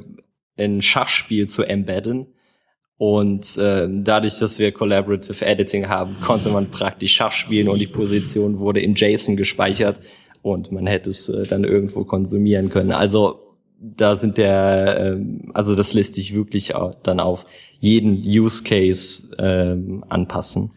ein 0.58 0.82
Schachspiel 0.82 1.48
zu 1.48 1.64
embedden 1.64 2.28
und 3.02 3.58
äh, 3.58 3.88
dadurch, 3.90 4.38
dass 4.38 4.60
wir 4.60 4.72
Collaborative 4.72 5.44
Editing 5.44 5.90
haben, 5.90 6.18
konnte 6.22 6.50
man 6.50 6.70
praktisch 6.70 7.14
Schach 7.14 7.32
spielen 7.32 7.68
und 7.68 7.80
die 7.80 7.88
Position 7.88 8.60
wurde 8.60 8.80
in 8.80 8.94
JSON 8.94 9.36
gespeichert 9.36 10.00
und 10.44 10.72
man 10.72 10.86
hätte 10.86 11.10
es 11.10 11.28
äh, 11.28 11.48
dann 11.48 11.64
irgendwo 11.64 12.04
konsumieren 12.04 12.70
können. 12.70 12.92
Also 12.92 13.58
da 13.80 14.16
sind 14.16 14.38
der, 14.38 15.16
äh, 15.18 15.20
also 15.56 15.76
das 15.76 15.96
lässt 15.96 16.14
sich 16.14 16.36
wirklich 16.36 16.76
auch 16.76 16.94
dann 17.02 17.20
auf 17.20 17.48
jeden 17.80 18.22
Use 18.22 18.64
Case 18.64 19.36
äh, 19.36 20.04
anpassen. 20.08 20.70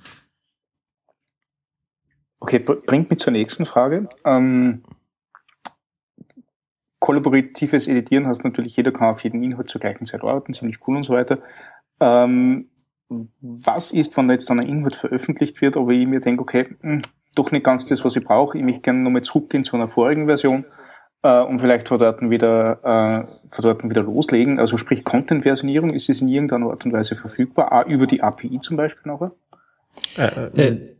Okay, 2.40 2.58
bringt 2.58 3.10
mich 3.10 3.18
zur 3.18 3.34
nächsten 3.34 3.66
Frage. 3.66 4.08
Ähm, 4.24 4.82
kollaboratives 7.00 7.86
Editieren 7.86 8.26
heißt 8.26 8.44
natürlich, 8.44 8.78
jeder 8.78 8.92
kann 8.92 9.10
auf 9.10 9.24
jeden 9.24 9.42
Inhalt 9.42 9.68
zur 9.68 9.82
gleichen 9.82 10.06
Zeit 10.06 10.22
arbeiten, 10.22 10.54
ziemlich 10.54 10.78
cool 10.88 10.96
und 10.96 11.02
so 11.02 11.12
weiter. 11.12 11.42
Ähm, 12.00 12.68
was 13.40 13.92
ist, 13.92 14.16
wenn 14.16 14.28
da 14.28 14.34
jetzt 14.34 14.50
dann 14.50 14.60
ein 14.60 14.68
Inhalt 14.68 14.96
veröffentlicht 14.96 15.60
wird, 15.60 15.76
aber 15.76 15.90
ich 15.92 16.06
mir 16.06 16.20
denke, 16.20 16.42
okay, 16.42 16.68
mh, 16.82 16.92
hm, 16.92 17.02
doch 17.34 17.50
nicht 17.50 17.64
ganz 17.64 17.86
das, 17.86 18.04
was 18.04 18.16
ich 18.16 18.24
brauche, 18.24 18.56
ich 18.56 18.64
möchte 18.64 18.82
gerne 18.82 19.00
nochmal 19.00 19.22
zurückgehen 19.22 19.64
zu 19.64 19.76
einer 19.76 19.88
vorigen 19.88 20.26
Version 20.26 20.64
äh, 21.22 21.42
und 21.42 21.58
vielleicht 21.58 21.88
von 21.88 21.98
dort 21.98 22.20
wieder, 22.22 22.78
äh, 22.84 23.54
von 23.54 23.62
dort 23.62 23.88
wieder 23.88 24.02
loslegen. 24.02 24.58
Also 24.58 24.78
sprich 24.78 25.04
Content-Versionierung, 25.04 25.90
ist 25.90 26.08
es 26.08 26.20
in 26.20 26.28
irgendeiner 26.28 26.70
Art 26.70 26.84
und 26.84 26.92
Weise 26.92 27.16
verfügbar, 27.16 27.72
auch 27.72 27.86
über 27.86 28.06
die 28.06 28.22
API 28.22 28.60
zum 28.60 28.76
Beispiel 28.76 29.10
nachher? 29.10 29.32
Äh, 30.16 30.60
äh, 30.60 30.94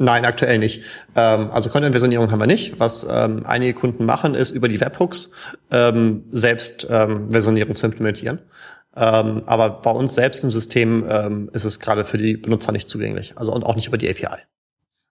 Nein, 0.00 0.24
aktuell 0.24 0.58
nicht. 0.58 0.84
Ähm, 1.16 1.50
also 1.50 1.70
Content-Versionierung 1.70 2.30
haben 2.30 2.40
wir 2.40 2.46
nicht. 2.46 2.78
Was 2.78 3.04
ähm, 3.10 3.42
einige 3.44 3.74
Kunden 3.74 4.04
machen, 4.04 4.34
ist 4.34 4.52
über 4.52 4.68
die 4.68 4.80
Webhooks 4.80 5.30
ähm, 5.72 6.24
selbst 6.30 6.86
ähm, 6.88 7.30
Versionierung 7.32 7.74
zu 7.74 7.86
implementieren. 7.86 8.38
Ähm, 8.98 9.42
aber 9.46 9.70
bei 9.70 9.92
uns 9.92 10.16
selbst 10.16 10.42
im 10.42 10.50
System 10.50 11.06
ähm, 11.08 11.50
ist 11.52 11.64
es 11.64 11.78
gerade 11.78 12.04
für 12.04 12.18
die 12.18 12.36
Benutzer 12.36 12.72
nicht 12.72 12.88
zugänglich. 12.88 13.38
Also 13.38 13.52
und 13.52 13.64
auch 13.64 13.76
nicht 13.76 13.86
über 13.86 13.96
die 13.96 14.10
API. 14.10 14.42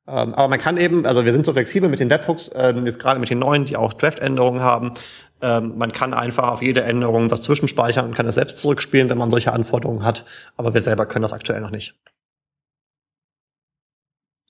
Ähm, 0.08 0.34
aber 0.34 0.50
man 0.50 0.60
kann 0.60 0.76
eben, 0.78 1.06
also 1.06 1.24
wir 1.24 1.32
sind 1.32 1.46
so 1.46 1.54
flexibel 1.54 1.90
mit 1.90 2.02
den 2.02 2.10
Webhooks, 2.10 2.52
ähm, 2.54 2.86
jetzt 2.86 3.00
gerade 3.00 3.18
mit 3.20 3.30
den 3.30 3.40
neuen, 3.40 3.64
die 3.64 3.78
auch 3.78 3.94
Draft-Änderungen 3.94 4.62
haben. 4.62 4.94
Ähm, 5.42 5.78
man 5.78 5.94
kann 5.94 6.14
einfach 6.14 6.50
auf 6.50 6.62
jede 6.62 6.84
Änderung 6.84 7.30
das 7.30 7.44
zwischenspeichern 7.44 8.06
und 8.06 8.14
kann 8.14 8.26
es 8.26 8.36
selbst 8.36 8.60
zurückspielen, 8.60 9.10
wenn 9.10 9.18
man 9.18 9.32
solche 9.32 9.54
Anforderungen 9.54 10.04
hat. 10.04 10.26
Aber 10.58 10.74
wir 10.74 10.82
selber 10.82 11.06
können 11.06 11.24
das 11.24 11.34
aktuell 11.34 11.62
noch 11.62 11.72
nicht. 11.72 11.96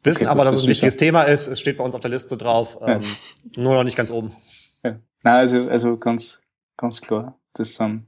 Wissen 0.04 0.24
okay, 0.24 0.32
aber, 0.32 0.46
dass 0.46 0.54
das 0.54 0.62
es 0.62 0.68
ein 0.68 0.70
wichtiges 0.70 0.98
Thema 0.98 1.24
ist. 1.24 1.48
Es 1.48 1.60
steht 1.60 1.78
bei 1.78 1.84
uns 1.84 1.94
auf 1.94 2.02
der 2.02 2.12
Liste 2.12 2.38
drauf, 2.38 2.78
ähm, 2.82 3.02
ja. 3.02 3.62
nur 3.62 3.76
noch 3.76 3.84
nicht 3.84 3.98
ganz 3.98 4.10
oben. 4.10 4.36
Ja. 4.84 4.96
Na, 5.22 5.38
also, 5.38 5.68
also 5.70 5.98
ganz, 5.98 6.42
ganz 6.76 7.02
klar. 7.02 7.40
Das, 7.54 7.80
ähm, 7.80 8.08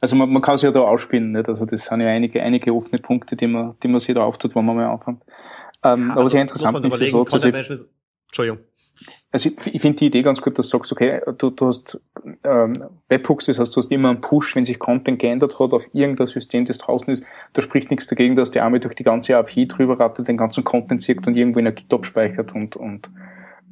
also 0.00 0.16
man, 0.16 0.30
man 0.30 0.42
kann 0.42 0.56
sich 0.56 0.64
ja 0.64 0.70
da 0.70 0.80
ausspielen, 0.80 1.32
nicht? 1.32 1.48
Also 1.48 1.66
das 1.66 1.84
sind 1.84 2.00
ja 2.00 2.08
einige, 2.08 2.42
einige 2.42 2.74
offene 2.74 2.98
Punkte, 2.98 3.36
die 3.36 3.46
man, 3.46 3.76
die 3.82 3.88
man 3.88 4.00
sich 4.00 4.14
da 4.14 4.22
auftut, 4.22 4.54
wenn 4.54 4.64
man 4.64 4.76
mal 4.76 4.86
anfängt. 4.86 5.22
Ähm, 5.82 6.08
ja, 6.08 6.16
aber 6.16 6.28
sehr 6.28 6.40
also 6.42 6.54
interessant 6.54 6.86
ist, 6.86 7.10
so, 7.10 7.24
also 7.24 7.48
ich, 7.48 7.86
Entschuldigung. 8.28 8.58
Also 9.32 9.48
ich, 9.48 9.74
ich 9.74 9.82
finde 9.82 9.98
die 9.98 10.06
Idee 10.06 10.22
ganz 10.22 10.40
gut, 10.40 10.58
dass 10.58 10.68
du 10.68 10.78
sagst, 10.78 10.92
okay, 10.92 11.20
du, 11.38 11.50
du 11.50 11.66
hast 11.66 12.00
ähm, 12.44 12.84
Webhooks, 13.08 13.46
das 13.46 13.58
heißt, 13.58 13.74
du 13.74 13.80
hast 13.80 13.90
immer 13.90 14.10
einen 14.10 14.20
Push, 14.20 14.54
wenn 14.54 14.64
sich 14.64 14.78
Content 14.78 15.18
geändert 15.18 15.58
hat 15.58 15.72
auf 15.72 15.88
irgendein 15.92 16.28
System, 16.28 16.64
das 16.64 16.78
draußen 16.78 17.12
ist, 17.12 17.24
da 17.52 17.62
spricht 17.62 17.90
nichts 17.90 18.06
dagegen, 18.06 18.36
dass 18.36 18.52
die 18.52 18.60
Arme 18.60 18.78
durch 18.78 18.94
die 18.94 19.02
ganze 19.02 19.36
API 19.36 19.66
drüber 19.66 19.98
rattet, 19.98 20.28
den 20.28 20.36
ganzen 20.36 20.62
Content 20.62 21.02
zieht 21.02 21.26
und 21.26 21.36
irgendwo 21.36 21.58
in 21.58 21.64
der 21.64 21.74
GitHub 21.74 22.06
speichert 22.06 22.54
und, 22.54 22.76
und 22.76 23.10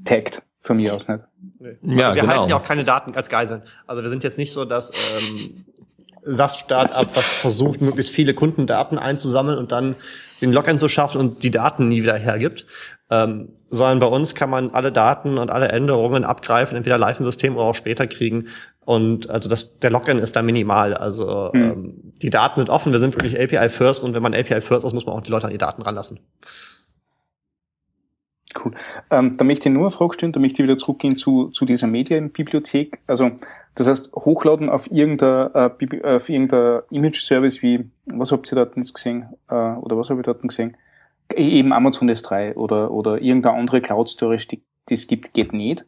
taggt, 0.04 0.42
von 0.60 0.76
mir 0.76 0.94
aus 0.94 1.08
nicht. 1.08 1.20
Nee. 1.60 1.76
Ja, 1.82 2.14
wir 2.14 2.22
genau. 2.22 2.34
halten 2.34 2.50
ja 2.50 2.56
auch 2.56 2.64
keine 2.64 2.84
Daten 2.84 3.14
als 3.14 3.28
Geiseln. 3.28 3.62
Also 3.86 4.02
wir 4.02 4.08
sind 4.08 4.24
jetzt 4.24 4.38
nicht 4.38 4.52
so, 4.52 4.64
dass 4.64 4.90
ähm, 4.90 5.64
SaaS-Startup, 6.24 7.08
was 7.14 7.26
versucht, 7.38 7.80
möglichst 7.80 8.12
viele 8.12 8.34
Kundendaten 8.34 8.98
einzusammeln 8.98 9.58
und 9.58 9.72
dann 9.72 9.96
den 10.40 10.52
Login 10.52 10.78
zu 10.78 10.88
schaffen 10.88 11.20
und 11.20 11.42
die 11.42 11.50
Daten 11.50 11.88
nie 11.88 12.02
wieder 12.02 12.16
hergibt. 12.16 12.66
Ähm, 13.10 13.50
sondern 13.68 13.98
bei 13.98 14.06
uns 14.06 14.34
kann 14.34 14.50
man 14.50 14.70
alle 14.70 14.92
Daten 14.92 15.38
und 15.38 15.50
alle 15.50 15.68
Änderungen 15.68 16.24
abgreifen, 16.24 16.76
entweder 16.76 16.98
live 16.98 17.20
im 17.20 17.26
System 17.26 17.56
oder 17.56 17.66
auch 17.66 17.74
später 17.74 18.06
kriegen. 18.06 18.48
Und 18.84 19.30
also 19.30 19.48
das, 19.48 19.78
der 19.78 19.90
Login 19.90 20.18
ist 20.18 20.34
da 20.34 20.42
minimal. 20.42 20.94
Also 20.94 21.52
hm. 21.52 21.62
ähm, 21.62 22.12
die 22.20 22.30
Daten 22.30 22.60
sind 22.60 22.70
offen, 22.70 22.92
wir 22.92 23.00
sind 23.00 23.14
wirklich 23.14 23.40
API 23.40 23.68
first 23.68 24.02
und 24.02 24.14
wenn 24.14 24.22
man 24.22 24.34
API 24.34 24.60
first 24.60 24.84
ist, 24.84 24.92
muss 24.92 25.06
man 25.06 25.14
auch 25.14 25.22
die 25.22 25.30
Leute 25.30 25.46
an 25.46 25.52
die 25.52 25.58
Daten 25.58 25.82
ranlassen. 25.82 26.20
Cool. 28.62 28.72
Ähm, 29.10 29.36
da 29.36 29.44
möchte 29.44 29.68
ich 29.68 29.74
nur 29.74 29.84
eine 29.84 29.90
Frage 29.90 30.14
stellen, 30.14 30.32
da 30.32 30.40
möchte 30.40 30.62
ich 30.62 30.68
wieder 30.68 30.76
zurückgehen 30.76 31.16
zu, 31.16 31.48
zu 31.48 31.64
dieser 31.64 31.86
Medienbibliothek. 31.86 33.00
Also 33.06 33.32
das 33.74 33.88
heißt, 33.88 34.14
hochladen 34.14 34.68
auf 34.68 34.90
irgendeiner, 34.90 35.50
äh, 35.54 36.14
auf 36.14 36.28
irgendeiner 36.28 36.84
Image-Service 36.90 37.62
wie, 37.62 37.88
was 38.06 38.32
habt 38.32 38.50
ihr 38.52 38.56
dort 38.56 38.76
jetzt 38.76 38.94
gesehen? 38.94 39.28
Äh, 39.48 39.54
oder 39.54 39.96
was 39.96 40.10
habe 40.10 40.20
ich 40.20 40.26
dort 40.26 40.42
gesehen? 40.42 40.76
E, 41.34 41.58
eben 41.58 41.72
Amazon 41.72 42.10
S3 42.10 42.54
oder, 42.54 42.90
oder 42.90 43.22
irgendeine 43.22 43.56
andere 43.56 43.80
Cloud-Storage, 43.80 44.48
die, 44.48 44.62
die 44.88 44.94
es 44.94 45.06
gibt, 45.06 45.32
geht 45.32 45.52
nicht. 45.52 45.86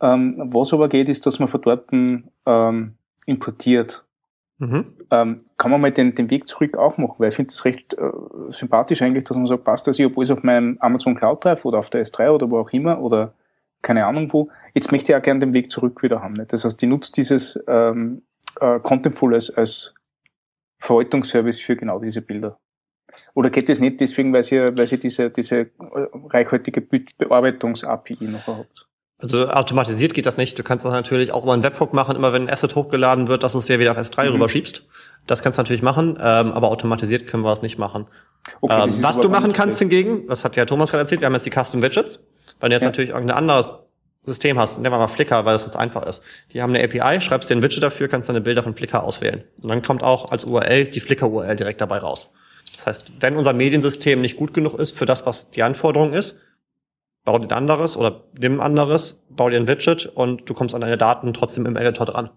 Ähm, 0.00 0.50
was 0.52 0.72
aber 0.72 0.88
geht, 0.88 1.08
ist, 1.08 1.26
dass 1.26 1.38
man 1.38 1.48
von 1.48 1.60
dort 1.60 1.92
ähm, 1.92 2.94
importiert. 3.26 4.04
Mhm. 4.58 4.94
Ähm, 5.10 5.36
kann 5.58 5.70
man 5.70 5.82
mal 5.82 5.90
den, 5.90 6.14
den 6.14 6.30
Weg 6.30 6.48
zurück 6.48 6.78
auch 6.78 6.96
machen, 6.96 7.16
weil 7.18 7.28
ich 7.28 7.34
finde 7.34 7.50
das 7.50 7.66
recht 7.66 7.92
äh, 7.94 8.10
sympathisch 8.48 9.02
eigentlich, 9.02 9.24
dass 9.24 9.36
man 9.36 9.46
sagt, 9.46 9.64
passt 9.64 9.86
das, 9.86 9.98
ich 9.98 10.04
habe 10.06 10.16
alles 10.16 10.30
auf 10.30 10.42
meinem 10.42 10.78
Amazon 10.80 11.14
Cloud 11.14 11.44
Drive 11.44 11.66
oder 11.66 11.78
auf 11.78 11.90
der 11.90 12.02
S3 12.04 12.30
oder 12.30 12.50
wo 12.50 12.58
auch 12.58 12.70
immer 12.70 13.00
oder 13.00 13.34
keine 13.82 14.06
Ahnung 14.06 14.32
wo. 14.32 14.50
Jetzt 14.74 14.92
möchte 14.92 15.12
ich 15.12 15.16
auch 15.16 15.22
gerne 15.22 15.40
den 15.40 15.54
Weg 15.54 15.70
zurück 15.70 16.02
wieder 16.02 16.22
haben. 16.22 16.34
Nicht? 16.34 16.52
Das 16.52 16.64
heißt, 16.64 16.80
die 16.80 16.86
nutzt 16.86 17.16
dieses 17.16 17.62
ähm, 17.66 18.22
äh, 18.60 18.78
Contentful 18.80 19.34
als, 19.34 19.50
als 19.50 19.94
Verwaltungsservice 20.78 21.60
für 21.60 21.76
genau 21.76 21.98
diese 21.98 22.22
Bilder. 22.22 22.58
Oder 23.34 23.50
geht 23.50 23.68
das 23.68 23.80
nicht 23.80 24.00
deswegen, 24.00 24.32
weil 24.32 24.42
sie, 24.42 24.58
weil 24.76 24.86
sie 24.86 24.98
diese, 24.98 25.30
diese 25.30 25.56
äh, 25.56 25.70
reichhaltige 26.28 26.80
Bearbeitungs-API 26.80 28.24
noch 28.24 28.46
habt? 28.46 28.88
Also 29.18 29.48
automatisiert 29.48 30.12
geht 30.12 30.26
das 30.26 30.36
nicht. 30.36 30.58
Du 30.58 30.62
kannst 30.62 30.84
das 30.84 30.92
natürlich 30.92 31.32
auch 31.32 31.42
über 31.42 31.54
einen 31.54 31.62
Webhook 31.62 31.94
machen, 31.94 32.16
immer 32.16 32.34
wenn 32.34 32.42
ein 32.42 32.50
Asset 32.50 32.74
hochgeladen 32.74 33.28
wird, 33.28 33.42
dass 33.42 33.52
du 33.52 33.58
es 33.58 33.66
dir 33.66 33.78
wieder 33.78 33.92
auf 33.92 33.98
S3 33.98 34.26
mhm. 34.26 34.34
rüberschiebst. 34.34 34.86
Das 35.26 35.42
kannst 35.42 35.58
du 35.58 35.62
natürlich 35.62 35.82
machen, 35.82 36.18
ähm, 36.20 36.52
aber 36.52 36.70
automatisiert 36.70 37.26
können 37.26 37.42
wir 37.42 37.52
es 37.52 37.62
nicht 37.62 37.78
machen. 37.78 38.06
Okay, 38.60 38.84
ähm, 38.84 39.02
was 39.02 39.18
du 39.18 39.30
machen 39.30 39.54
kannst 39.54 39.78
hingegen, 39.78 40.26
das 40.28 40.44
hat 40.44 40.56
ja 40.56 40.66
Thomas 40.66 40.90
gerade 40.90 41.02
erzählt, 41.02 41.22
wir 41.22 41.26
haben 41.26 41.32
jetzt 41.32 41.46
die 41.46 41.50
Custom 41.50 41.80
Widgets. 41.80 42.20
Wenn 42.66 42.70
du 42.70 42.74
jetzt 42.74 42.82
ja. 42.82 42.88
natürlich 42.88 43.10
irgendein 43.10 43.36
anderes 43.36 43.76
System 44.24 44.58
hast, 44.58 44.78
nehmen 44.78 44.92
wir 44.92 44.98
mal 44.98 45.06
Flickr, 45.06 45.44
weil 45.44 45.52
das 45.52 45.62
jetzt 45.62 45.76
einfach 45.76 46.04
ist. 46.04 46.20
Die 46.52 46.60
haben 46.60 46.74
eine 46.74 46.82
API, 46.82 47.20
schreibst 47.20 47.48
dir 47.48 47.54
ein 47.54 47.62
Widget 47.62 47.80
dafür, 47.80 48.08
kannst 48.08 48.28
deine 48.28 48.40
Bilder 48.40 48.64
von 48.64 48.74
Flickr 48.74 49.04
auswählen. 49.04 49.44
Und 49.62 49.68
dann 49.68 49.82
kommt 49.82 50.02
auch 50.02 50.32
als 50.32 50.44
URL 50.44 50.86
die 50.86 50.98
Flickr-URL 50.98 51.54
direkt 51.54 51.80
dabei 51.80 51.98
raus. 51.98 52.34
Das 52.74 52.88
heißt, 52.88 53.22
wenn 53.22 53.36
unser 53.36 53.52
Mediensystem 53.52 54.20
nicht 54.20 54.36
gut 54.36 54.52
genug 54.52 54.74
ist 54.80 54.98
für 54.98 55.06
das, 55.06 55.26
was 55.26 55.52
die 55.52 55.62
Anforderung 55.62 56.12
ist, 56.12 56.40
bau 57.24 57.38
dir 57.38 57.46
ein 57.46 57.52
anderes 57.52 57.96
oder 57.96 58.24
nimm 58.36 58.54
ein 58.54 58.66
anderes, 58.66 59.24
bau 59.30 59.48
dir 59.48 59.58
ein 59.58 59.68
Widget 59.68 60.06
und 60.06 60.50
du 60.50 60.54
kommst 60.54 60.74
an 60.74 60.80
deine 60.80 60.98
Daten 60.98 61.32
trotzdem 61.34 61.66
im 61.66 61.76
Editor 61.76 62.06
dran. 62.06 62.30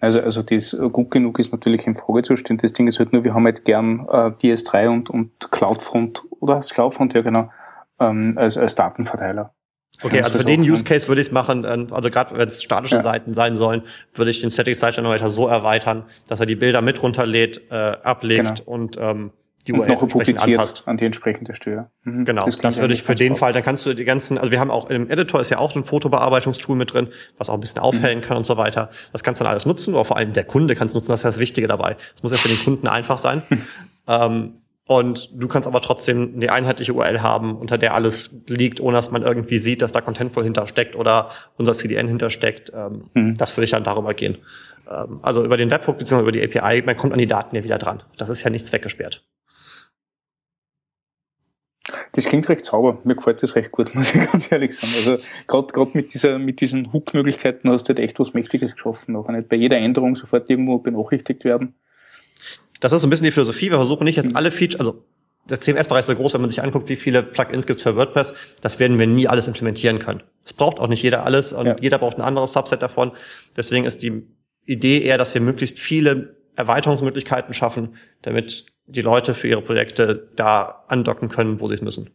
Also, 0.00 0.20
also 0.20 0.42
das 0.42 0.76
gut 0.92 1.10
genug 1.10 1.38
ist 1.38 1.50
natürlich 1.50 1.86
in 1.86 1.96
Frage 1.96 2.20
zu 2.24 2.36
stellen. 2.36 2.58
Das 2.58 2.74
Ding 2.74 2.86
ist 2.88 2.98
halt 2.98 3.14
nur, 3.14 3.24
wir 3.24 3.32
haben 3.32 3.46
halt 3.46 3.64
gern 3.64 4.00
äh, 4.00 4.32
DS3 4.32 4.88
und, 4.88 5.08
und 5.08 5.50
CloudFront, 5.50 6.24
oder 6.40 6.56
heißt 6.56 6.74
CloudFront, 6.74 7.14
ja 7.14 7.22
genau, 7.22 7.48
ähm, 8.10 8.32
als, 8.36 8.56
als 8.56 8.74
Datenverteiler. 8.74 9.54
Okay, 10.02 10.22
also 10.22 10.38
für 10.38 10.44
den 10.44 10.62
Use 10.62 10.82
Case 10.82 11.06
würde 11.06 11.20
ich 11.20 11.28
es 11.28 11.32
machen, 11.32 11.64
ähm, 11.64 11.86
also 11.92 12.10
gerade 12.10 12.36
wenn 12.36 12.48
es 12.48 12.62
statische 12.62 12.96
ja. 12.96 13.02
Seiten 13.02 13.32
sein 13.32 13.56
sollen, 13.56 13.82
würde 14.12 14.30
ich 14.30 14.40
den 14.40 14.50
Static 14.50 14.74
Site 14.74 14.94
Generator 14.94 15.30
so 15.30 15.46
erweitern, 15.46 16.04
dass 16.28 16.40
er 16.40 16.46
die 16.46 16.56
Bilder 16.56 16.82
mit 16.82 17.02
runterlädt, 17.02 17.62
äh, 17.70 17.74
ablegt 17.74 18.56
genau. 18.56 18.70
und 18.70 18.96
ähm, 18.98 19.30
die 19.66 19.72
URL 19.72 19.96
publiziert 19.96 20.42
anpasst. 20.42 20.82
an 20.86 20.98
die 20.98 21.06
entsprechende 21.06 21.54
Stelle. 21.54 21.90
Mhm. 22.02 22.24
Genau, 22.24 22.44
das, 22.44 22.58
das 22.58 22.78
würde 22.78 22.92
ich 22.92 23.02
für 23.02 23.14
den 23.14 23.34
Fall, 23.34 23.52
dann 23.52 23.62
kannst 23.62 23.86
du 23.86 23.94
die 23.94 24.04
ganzen, 24.04 24.36
also 24.36 24.50
wir 24.50 24.60
haben 24.60 24.70
auch 24.70 24.90
im 24.90 25.08
Editor 25.08 25.40
ist 25.40 25.50
ja 25.50 25.58
auch 25.58 25.74
ein 25.74 25.84
Fotobearbeitungstool 25.84 26.76
mit 26.76 26.92
drin, 26.92 27.08
was 27.38 27.48
auch 27.48 27.54
ein 27.54 27.60
bisschen 27.60 27.80
aufhellen 27.80 28.18
mhm. 28.18 28.22
kann 28.22 28.36
und 28.36 28.44
so 28.44 28.56
weiter. 28.56 28.90
Das 29.12 29.22
kannst 29.22 29.40
du 29.40 29.44
dann 29.44 29.52
alles 29.52 29.64
nutzen, 29.64 29.94
aber 29.94 30.04
vor 30.04 30.16
allem 30.16 30.32
der 30.32 30.44
Kunde 30.44 30.74
kann 30.74 30.86
es 30.86 30.94
nutzen, 30.94 31.08
das 31.08 31.20
ist 31.20 31.24
das 31.24 31.38
Wichtige 31.38 31.66
dabei. 31.66 31.96
Es 32.14 32.22
muss 32.22 32.32
ja 32.32 32.38
für 32.38 32.48
den 32.48 32.58
Kunden 32.62 32.88
einfach 32.88 33.16
sein. 33.16 33.42
ähm, 34.08 34.54
und 34.86 35.30
du 35.32 35.48
kannst 35.48 35.66
aber 35.66 35.80
trotzdem 35.80 36.34
eine 36.36 36.52
einheitliche 36.52 36.92
URL 36.92 37.22
haben, 37.22 37.56
unter 37.56 37.78
der 37.78 37.94
alles 37.94 38.30
liegt, 38.48 38.80
ohne 38.80 38.98
dass 38.98 39.10
man 39.10 39.22
irgendwie 39.22 39.56
sieht, 39.56 39.80
dass 39.80 39.92
da 39.92 40.02
Contentful 40.02 40.44
hintersteckt 40.44 40.94
oder 40.94 41.30
unser 41.56 41.72
CDN 41.72 42.06
hintersteckt. 42.06 42.70
Ähm, 42.74 43.10
mhm. 43.14 43.34
Das 43.36 43.56
würde 43.56 43.64
ich 43.64 43.70
dann 43.70 43.84
darüber 43.84 44.12
gehen. 44.12 44.36
Ähm, 44.90 45.18
also 45.22 45.42
über 45.42 45.56
den 45.56 45.70
Webhook 45.70 45.96
bzw. 45.96 46.20
über 46.20 46.32
die 46.32 46.42
API, 46.42 46.82
man 46.82 46.96
kommt 46.98 47.14
an 47.14 47.18
die 47.18 47.26
Daten 47.26 47.56
ja 47.56 47.64
wieder 47.64 47.78
dran. 47.78 48.02
Das 48.18 48.28
ist 48.28 48.42
ja 48.42 48.50
nichts 48.50 48.72
weggesperrt. 48.74 49.24
Das 52.12 52.26
klingt 52.26 52.48
recht 52.50 52.64
sauber. 52.64 52.98
Mir 53.04 53.14
gefällt 53.14 53.42
das 53.42 53.56
recht 53.56 53.72
gut, 53.72 53.94
muss 53.94 54.14
ich 54.14 54.30
ganz 54.30 54.52
ehrlich 54.52 54.76
sagen. 54.76 54.92
Also 54.96 55.18
gerade 55.46 55.90
mit 55.96 56.12
dieser 56.12 56.38
mit 56.38 56.60
diesen 56.60 56.92
Hook-Möglichkeiten 56.92 57.70
hast 57.70 57.84
du 57.84 57.88
halt 57.88 58.00
echt 58.00 58.20
was 58.20 58.34
Mächtiges 58.34 58.74
geschaffen. 58.74 59.14
Noch 59.14 59.28
nicht 59.28 59.48
bei 59.48 59.56
jeder 59.56 59.78
Änderung 59.78 60.14
sofort 60.14 60.50
irgendwo 60.50 60.78
benachrichtigt 60.78 61.44
werden. 61.44 61.74
Das 62.84 62.92
ist 62.92 63.00
so 63.00 63.06
ein 63.06 63.10
bisschen 63.10 63.24
die 63.24 63.30
Philosophie. 63.30 63.70
Wir 63.70 63.78
versuchen 63.78 64.04
nicht 64.04 64.16
jetzt 64.16 64.36
alle 64.36 64.50
Features, 64.50 64.78
also 64.78 65.06
der 65.48 65.58
CMS-Bereich 65.58 66.00
ist 66.00 66.06
so 66.08 66.14
groß, 66.16 66.34
wenn 66.34 66.42
man 66.42 66.50
sich 66.50 66.62
anguckt, 66.62 66.86
wie 66.90 66.96
viele 66.96 67.22
Plugins 67.22 67.66
gibt 67.66 67.78
es 67.78 67.82
für 67.82 67.96
WordPress, 67.96 68.34
das 68.60 68.78
werden 68.78 68.98
wir 68.98 69.06
nie 69.06 69.26
alles 69.26 69.46
implementieren 69.46 69.98
können. 69.98 70.22
Es 70.44 70.52
braucht 70.52 70.78
auch 70.78 70.88
nicht 70.88 71.02
jeder 71.02 71.24
alles 71.24 71.54
und 71.54 71.64
ja. 71.64 71.76
jeder 71.80 71.96
braucht 71.96 72.18
ein 72.18 72.22
anderes 72.22 72.52
Subset 72.52 72.82
davon. 72.82 73.12
Deswegen 73.56 73.86
ist 73.86 74.02
die 74.02 74.26
Idee 74.66 75.00
eher, 75.00 75.16
dass 75.16 75.32
wir 75.32 75.40
möglichst 75.40 75.78
viele 75.78 76.36
Erweiterungsmöglichkeiten 76.56 77.54
schaffen, 77.54 77.94
damit 78.20 78.66
die 78.84 79.00
Leute 79.00 79.32
für 79.32 79.48
ihre 79.48 79.62
Projekte 79.62 80.28
da 80.36 80.84
andocken 80.88 81.30
können, 81.30 81.60
wo 81.60 81.68
sie 81.68 81.76
es 81.76 81.80
müssen. 81.80 82.10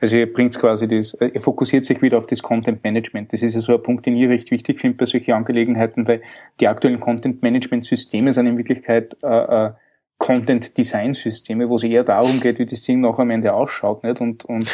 Also 0.00 0.16
ihr 0.16 0.32
bringt 0.32 0.58
quasi 0.58 0.88
das, 0.88 1.16
ihr 1.20 1.40
fokussiert 1.40 1.84
sich 1.84 2.02
wieder 2.02 2.18
auf 2.18 2.26
das 2.26 2.42
Content 2.42 2.82
Management. 2.82 3.32
Das 3.32 3.42
ist 3.42 3.54
ja 3.54 3.60
so 3.60 3.74
ein 3.74 3.82
Punkt, 3.82 4.06
den 4.06 4.16
ich 4.16 4.28
recht 4.28 4.50
wichtig 4.50 4.80
finde 4.80 4.96
bei 4.96 5.04
solchen 5.04 5.32
Angelegenheiten, 5.32 6.06
weil 6.08 6.22
die 6.60 6.68
aktuellen 6.68 7.00
Content 7.00 7.42
Management 7.42 7.84
Systeme 7.84 8.32
sind 8.32 8.46
in 8.46 8.58
Wirklichkeit 8.58 9.16
äh, 9.22 9.66
äh, 9.66 9.70
Content 10.18 10.76
Design 10.78 11.12
Systeme, 11.12 11.68
wo 11.68 11.76
es 11.76 11.82
eher 11.82 12.04
darum 12.04 12.40
geht, 12.40 12.58
wie 12.58 12.66
das 12.66 12.82
Ding 12.82 13.00
noch 13.00 13.18
am 13.18 13.30
Ende 13.30 13.52
ausschaut, 13.52 14.04
nicht? 14.04 14.20
Und, 14.20 14.44
und 14.44 14.64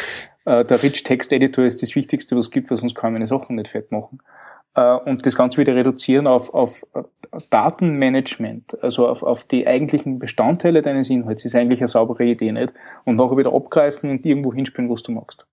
äh, 0.45 0.63
der 0.63 0.83
Rich 0.83 1.03
Text 1.03 1.33
Editor 1.33 1.65
ist 1.65 1.81
das 1.81 1.95
Wichtigste, 1.95 2.35
was 2.35 2.45
es 2.45 2.51
gibt, 2.51 2.69
was 2.69 2.81
uns 2.81 2.93
kaum 2.93 3.15
eine 3.15 3.27
Sachen 3.27 3.55
nicht 3.55 3.69
fett 3.69 3.91
machen 3.91 4.19
äh, 4.21 4.48
und 4.75 5.25
das 5.25 5.35
Ganze 5.35 5.57
wieder 5.57 5.75
reduzieren 5.75 6.27
auf, 6.27 6.53
auf 6.53 6.85
äh, 6.93 7.03
Datenmanagement, 7.49 8.81
also 8.83 9.07
auf, 9.07 9.23
auf 9.23 9.43
die 9.43 9.67
eigentlichen 9.67 10.19
Bestandteile 10.19 10.81
deines 10.81 11.09
Inhalts, 11.09 11.45
ist 11.45 11.55
eigentlich 11.55 11.79
eine 11.81 11.87
saubere 11.87 12.25
Idee 12.25 12.51
nicht. 12.51 12.73
Und 13.03 13.15
nachher 13.15 13.37
wieder 13.37 13.53
abgreifen 13.53 14.09
und 14.09 14.25
irgendwo 14.25 14.53
hinspielen, 14.53 14.89
was 14.89 15.03
du 15.03 15.11
magst. 15.11 15.47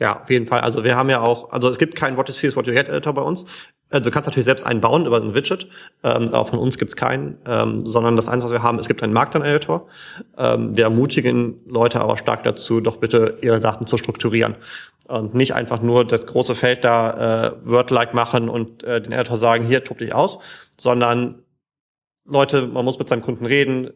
Ja, 0.00 0.22
auf 0.22 0.30
jeden 0.30 0.46
Fall. 0.46 0.60
Also 0.60 0.84
wir 0.84 0.96
haben 0.96 1.10
ja 1.10 1.20
auch, 1.20 1.50
also 1.50 1.68
es 1.68 1.78
gibt 1.78 1.96
keinen 1.96 2.16
What 2.16 2.28
you 2.28 2.34
see 2.34 2.46
is 2.46 2.56
what 2.56 2.66
you 2.66 2.72
get 2.72 2.88
Editor 2.88 3.12
bei 3.12 3.22
uns. 3.22 3.46
Also 3.90 4.04
du 4.04 4.10
kannst 4.10 4.26
natürlich 4.26 4.44
selbst 4.44 4.66
einen 4.66 4.80
bauen 4.80 5.06
über 5.06 5.16
ein 5.16 5.34
Widget, 5.34 5.66
ähm, 6.04 6.28
aber 6.34 6.46
von 6.46 6.58
uns 6.58 6.76
gibt's 6.76 6.94
keinen, 6.94 7.38
ähm, 7.46 7.86
sondern 7.86 8.16
das 8.16 8.28
Einzige, 8.28 8.44
was 8.44 8.52
wir 8.52 8.62
haben, 8.62 8.78
es 8.78 8.88
gibt 8.88 9.02
einen 9.02 9.14
Markdown-Editor. 9.14 9.86
Ähm, 10.36 10.76
wir 10.76 10.84
ermutigen 10.84 11.60
Leute 11.66 12.00
aber 12.00 12.16
stark 12.18 12.44
dazu, 12.44 12.80
doch 12.80 12.96
bitte 12.96 13.38
ihre 13.40 13.60
Daten 13.60 13.86
zu 13.86 13.96
strukturieren. 13.96 14.56
Und 15.06 15.34
nicht 15.34 15.54
einfach 15.54 15.80
nur 15.80 16.04
das 16.04 16.26
große 16.26 16.54
Feld 16.54 16.84
da 16.84 17.46
äh, 17.46 17.52
Word-like 17.64 18.12
machen 18.12 18.50
und 18.50 18.82
äh, 18.82 19.00
den 19.00 19.12
Editor 19.12 19.38
sagen, 19.38 19.64
hier 19.64 19.82
tob 19.82 19.98
dich 19.98 20.14
aus, 20.14 20.38
sondern 20.76 21.42
Leute, 22.26 22.66
man 22.66 22.84
muss 22.84 22.98
mit 22.98 23.08
seinem 23.08 23.22
Kunden 23.22 23.46
reden, 23.46 23.90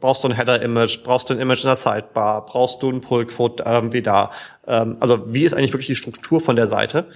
brauchst 0.00 0.22
du 0.22 0.28
ein 0.28 0.34
Header-Image, 0.34 1.02
brauchst 1.02 1.28
du 1.28 1.34
ein 1.34 1.40
Image 1.40 1.64
in 1.64 1.68
der 1.68 1.76
Sidebar, 1.76 2.46
brauchst 2.46 2.80
du 2.82 2.90
ein 2.90 3.00
Pull-Quote 3.00 3.64
irgendwie 3.66 4.02
da. 4.02 4.30
Ähm, 4.68 4.96
also 5.00 5.34
wie 5.34 5.42
ist 5.44 5.54
eigentlich 5.54 5.72
wirklich 5.72 5.88
die 5.88 5.96
Struktur 5.96 6.40
von 6.40 6.54
der 6.54 6.68
Seite? 6.68 7.06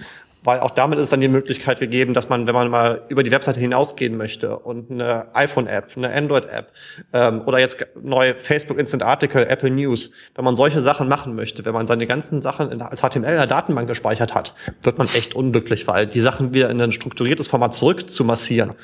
Weil 0.47 0.61
auch 0.61 0.71
damit 0.71 0.97
ist 0.97 1.11
dann 1.11 1.19
die 1.19 1.27
Möglichkeit 1.27 1.81
gegeben, 1.81 2.13
dass 2.13 2.29
man, 2.29 2.47
wenn 2.47 2.55
man 2.55 2.69
mal 2.69 3.03
über 3.09 3.21
die 3.21 3.31
Webseite 3.31 3.59
hinausgehen 3.59 4.15
möchte 4.15 4.57
und 4.57 4.89
eine 4.89 5.35
iPhone-App, 5.35 5.91
eine 5.97 6.09
Android-App 6.13 6.71
ähm, 7.11 7.41
oder 7.45 7.59
jetzt 7.59 7.85
neu 8.01 8.33
Facebook 8.39 8.79
Instant 8.79 9.03
Article, 9.03 9.45
Apple 9.45 9.69
News, 9.69 10.09
wenn 10.35 10.45
man 10.45 10.55
solche 10.55 10.79
Sachen 10.79 11.09
machen 11.09 11.35
möchte, 11.35 11.65
wenn 11.65 11.73
man 11.73 11.85
seine 11.85 12.07
ganzen 12.07 12.41
Sachen 12.41 12.81
als 12.81 13.01
HTML 13.01 13.25
in 13.25 13.35
der 13.35 13.45
Datenbank 13.45 13.89
gespeichert 13.89 14.33
hat, 14.33 14.55
wird 14.83 14.97
man 14.97 15.07
echt 15.07 15.35
unglücklich, 15.35 15.85
weil 15.85 16.07
die 16.07 16.21
Sachen 16.21 16.53
wieder 16.53 16.69
in 16.69 16.81
ein 16.81 16.93
strukturiertes 16.93 17.49
Format 17.49 17.73
zurück 17.73 18.09
zu 18.09 18.23
massieren, 18.23 18.75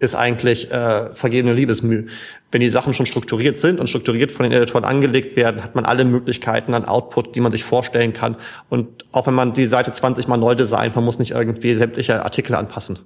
ist 0.00 0.14
eigentlich 0.14 0.70
äh, 0.72 1.10
vergebene 1.10 1.54
Liebesmüh. 1.54 2.06
Wenn 2.50 2.62
die 2.62 2.70
Sachen 2.70 2.94
schon 2.94 3.06
strukturiert 3.06 3.58
sind 3.58 3.78
und 3.78 3.86
strukturiert 3.86 4.32
von 4.32 4.44
den 4.44 4.52
Editoren 4.52 4.84
angelegt 4.84 5.36
werden, 5.36 5.62
hat 5.62 5.74
man 5.74 5.84
alle 5.84 6.04
Möglichkeiten 6.04 6.74
an 6.74 6.86
Output, 6.86 7.36
die 7.36 7.40
man 7.40 7.52
sich 7.52 7.62
vorstellen 7.62 8.12
kann. 8.12 8.36
Und 8.70 9.04
auch 9.12 9.26
wenn 9.26 9.34
man 9.34 9.52
die 9.52 9.66
Seite 9.66 9.92
20 9.92 10.26
mal 10.26 10.38
neu 10.38 10.54
designt, 10.54 10.96
man 10.96 11.04
muss 11.04 11.18
nicht 11.18 11.32
irgendwie 11.32 11.74
sämtliche 11.74 12.24
Artikel 12.24 12.54
anpassen. 12.54 12.98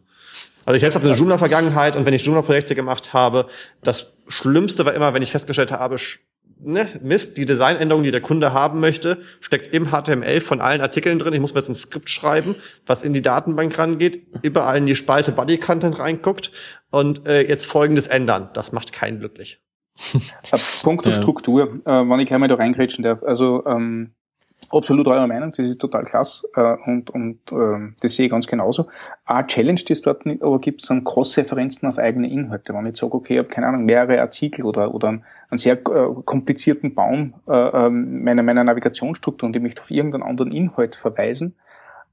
Also 0.65 0.77
ich 0.77 0.81
selbst 0.81 0.95
habe 0.95 1.07
eine 1.07 1.17
Joomla-Vergangenheit 1.17 1.97
und 1.97 2.07
wenn 2.07 2.15
ich 2.15 2.25
Joomla-Projekte 2.25 2.75
gemacht 2.75 3.13
habe, 3.13 3.47
das 3.83 4.13
Schlimmste 4.29 4.87
war 4.87 4.95
immer, 4.95 5.13
wenn 5.13 5.21
ich 5.21 5.33
festgestellt 5.33 5.73
habe, 5.73 5.97
ne, 6.61 6.89
Mist, 7.03 7.37
die 7.37 7.47
Designänderung, 7.47 8.03
die 8.03 8.11
der 8.11 8.21
Kunde 8.21 8.53
haben 8.53 8.81
möchte, 8.81 9.19
steckt 9.41 9.69
im 9.75 9.91
HTML 9.91 10.41
von 10.41 10.61
allen 10.61 10.81
Artikeln 10.81 11.19
drin. 11.19 11.35
Ich 11.35 11.41
muss 11.41 11.55
mir 11.55 11.61
jetzt 11.61 11.69
ein 11.69 11.75
Skript 11.75 12.11
schreiben, 12.11 12.57
was 12.87 13.03
in 13.03 13.13
die 13.13 13.23
Datenbank 13.23 13.77
rangeht, 13.79 14.27
überall 14.43 14.79
in 14.79 14.87
die 14.87 14.97
Spalte 14.97 15.33
Body 15.33 15.59
Content 15.59 15.99
reinguckt 15.99 16.53
und 16.91 17.27
äh, 17.27 17.47
jetzt 17.47 17.67
folgendes 17.67 18.07
ändern. 18.07 18.51
Das 18.55 18.73
macht 18.73 18.93
keinen 18.93 19.19
glücklich. 19.19 19.61
Punkt 20.83 21.07
und 21.07 21.15
ja. 21.15 21.21
Struktur, 21.21 21.73
äh, 21.85 21.91
wenn 21.91 22.21
ich 22.21 22.27
gleich 22.27 22.41
mal 22.41 22.49
da 22.49 22.57
reingrätschen 22.57 23.05
darf. 23.05 23.23
Also 23.23 23.65
ähm, 23.67 24.15
absolut 24.71 25.09
eurer 25.09 25.27
Meinung, 25.27 25.51
das 25.51 25.67
ist 25.67 25.81
total 25.81 26.05
klasse 26.05 26.47
äh, 26.55 26.77
und, 26.87 27.11
und 27.11 27.39
äh, 27.53 27.93
das 28.01 28.15
sehe 28.15 28.27
ich 28.27 28.31
ganz 28.31 28.47
genauso. 28.47 28.87
Eine 29.25 29.47
Challenge, 29.47 29.81
die 29.81 29.93
es 29.93 30.03
dort 30.03 30.27
aber 30.27 30.61
gibt, 30.61 30.83
sind 30.83 31.05
Cross-Referenzen 31.05 31.89
auf 31.89 31.99
eigene 31.99 32.31
Inhalte. 32.31 32.75
Wenn 32.75 32.87
ich 32.87 32.97
sage, 32.97 33.15
okay, 33.15 33.35
ich 33.35 33.39
habe 33.39 33.49
keine 33.49 33.69
Ahnung, 33.69 33.85
mehrere 33.85 34.21
Artikel 34.21 34.65
oder, 34.65 34.95
oder 34.95 35.09
einen, 35.09 35.25
sehr 35.53 35.75
äh, 35.75 36.23
komplizierten 36.25 36.95
Baum 36.95 37.35
äh, 37.49 37.53
ähm, 37.53 38.25
meiner, 38.25 38.43
meiner 38.43 38.65
Navigationsstruktur 38.65 39.47
und 39.47 39.57
ich 39.57 39.63
möchte 39.63 39.83
auf 39.83 39.91
irgendeinen 39.91 40.25
anderen 40.25 40.53
Inhalt 40.53 40.97
verweisen, 40.97 41.55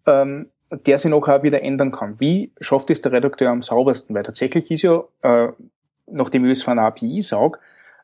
ähm, 0.06 0.48
der 0.72 0.98
sich 0.98 1.12
nachher 1.12 1.44
wieder 1.44 1.62
ändern 1.62 1.92
kann. 1.92 2.20
Wie 2.20 2.52
schafft 2.62 2.90
es 2.92 3.02
der 3.02 3.12
Redakteur 3.12 3.50
am 3.50 3.62
saubersten? 3.62 4.16
Weil 4.16 4.24
tatsächlich 4.24 4.72
ist 4.72 4.84
ja, 4.84 5.04
äh, 5.22 5.50
nachdem 6.08 6.46
ich 6.46 6.52
es 6.52 6.64
von 6.64 6.78
einer 6.78 6.88
API 6.88 7.22
sage, 7.22 7.60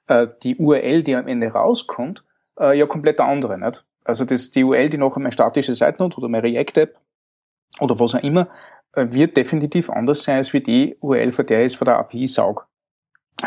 äh, 0.08 0.28
die 0.44 0.56
URL, 0.58 1.04
die 1.04 1.16
am 1.16 1.28
Ende 1.28 1.48
rauskommt, 1.48 2.24
äh, 2.60 2.78
ja 2.78 2.86
komplett 2.86 3.20
andere, 3.20 3.58
nicht? 3.58 3.86
Also 4.08 4.26
das, 4.26 4.52
die 4.52 4.64
URL, 4.64 4.90
die 4.90 4.98
nachher 4.98 5.20
meine 5.20 5.32
statische 5.32 5.76
Seite 5.76 6.04
hat 6.04 6.18
oder 6.18 6.30
meine 6.30 6.44
React-App 6.44 6.98
oder 7.80 8.00
was 8.00 8.16
auch 8.16 8.24
immer, 8.24 8.50
äh, 8.94 9.08
wird 9.10 9.38
definitiv 9.38 9.90
anders 9.90 10.24
sein 10.24 10.38
als 10.38 10.54
wie 10.54 10.62
die 10.62 10.98
URL, 11.02 11.32
von 11.32 11.46
der 11.46 11.60
ich 11.62 11.68
es 11.68 11.76
von 11.76 11.86
der 11.86 11.98
API 11.98 12.28
saug. 12.28 12.68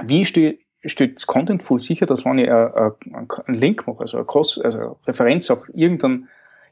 Wie 0.05 0.25
steht 0.25 0.61
steht 0.83 1.27
Contentful 1.27 1.79
sicher, 1.79 2.07
dass 2.07 2.25
wenn 2.25 2.38
ich 2.38 2.49
äh, 2.49 2.53
äh, 2.53 2.92
einen 3.12 3.59
Link 3.59 3.87
mache, 3.87 4.01
also 4.01 4.16
eine, 4.16 4.27
Cross, 4.27 4.59
also 4.59 4.99
Referenz 5.07 5.51
auf 5.51 5.70
irgendein, 5.75 6.29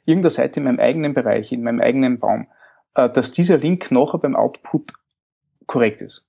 irgendeine 0.07 0.31
Seite 0.31 0.61
in 0.61 0.64
meinem 0.64 0.81
eigenen 0.81 1.12
Bereich, 1.12 1.53
in 1.53 1.62
meinem 1.62 1.81
eigenen 1.81 2.18
Baum, 2.18 2.46
dass 2.94 3.33
dieser 3.33 3.59
Link 3.59 3.90
nachher 3.90 4.18
beim 4.18 4.35
Output 4.35 4.94
korrekt 5.66 6.01
ist? 6.01 6.27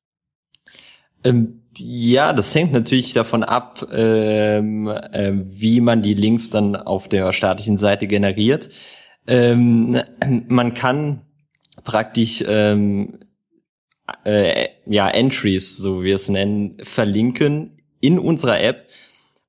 Ähm, 1.24 1.59
ja, 1.78 2.34
das 2.34 2.54
hängt 2.56 2.74
natürlich 2.74 3.14
davon 3.14 3.44
ab, 3.44 3.88
ähm, 3.92 4.88
äh, 4.88 5.32
wie 5.34 5.82
man 5.82 6.02
die 6.02 6.14
Links 6.14 6.50
dann 6.50 6.76
auf 6.76 7.08
der 7.08 7.32
staatlichen 7.32 7.78
Seite 7.78 8.08
generiert. 8.08 8.70
Ähm, 9.28 10.02
man 10.48 10.74
kann 10.74 11.22
praktisch 11.84 12.44
ähm, 12.48 13.20
äh, 14.24 14.68
ja 14.86 15.10
Entries, 15.10 15.78
so 15.78 16.02
wie 16.02 16.06
wir 16.06 16.16
es 16.16 16.30
nennen, 16.30 16.78
verlinken 16.82 17.82
in 18.02 18.20
unserer 18.20 18.62
App. 18.62 18.88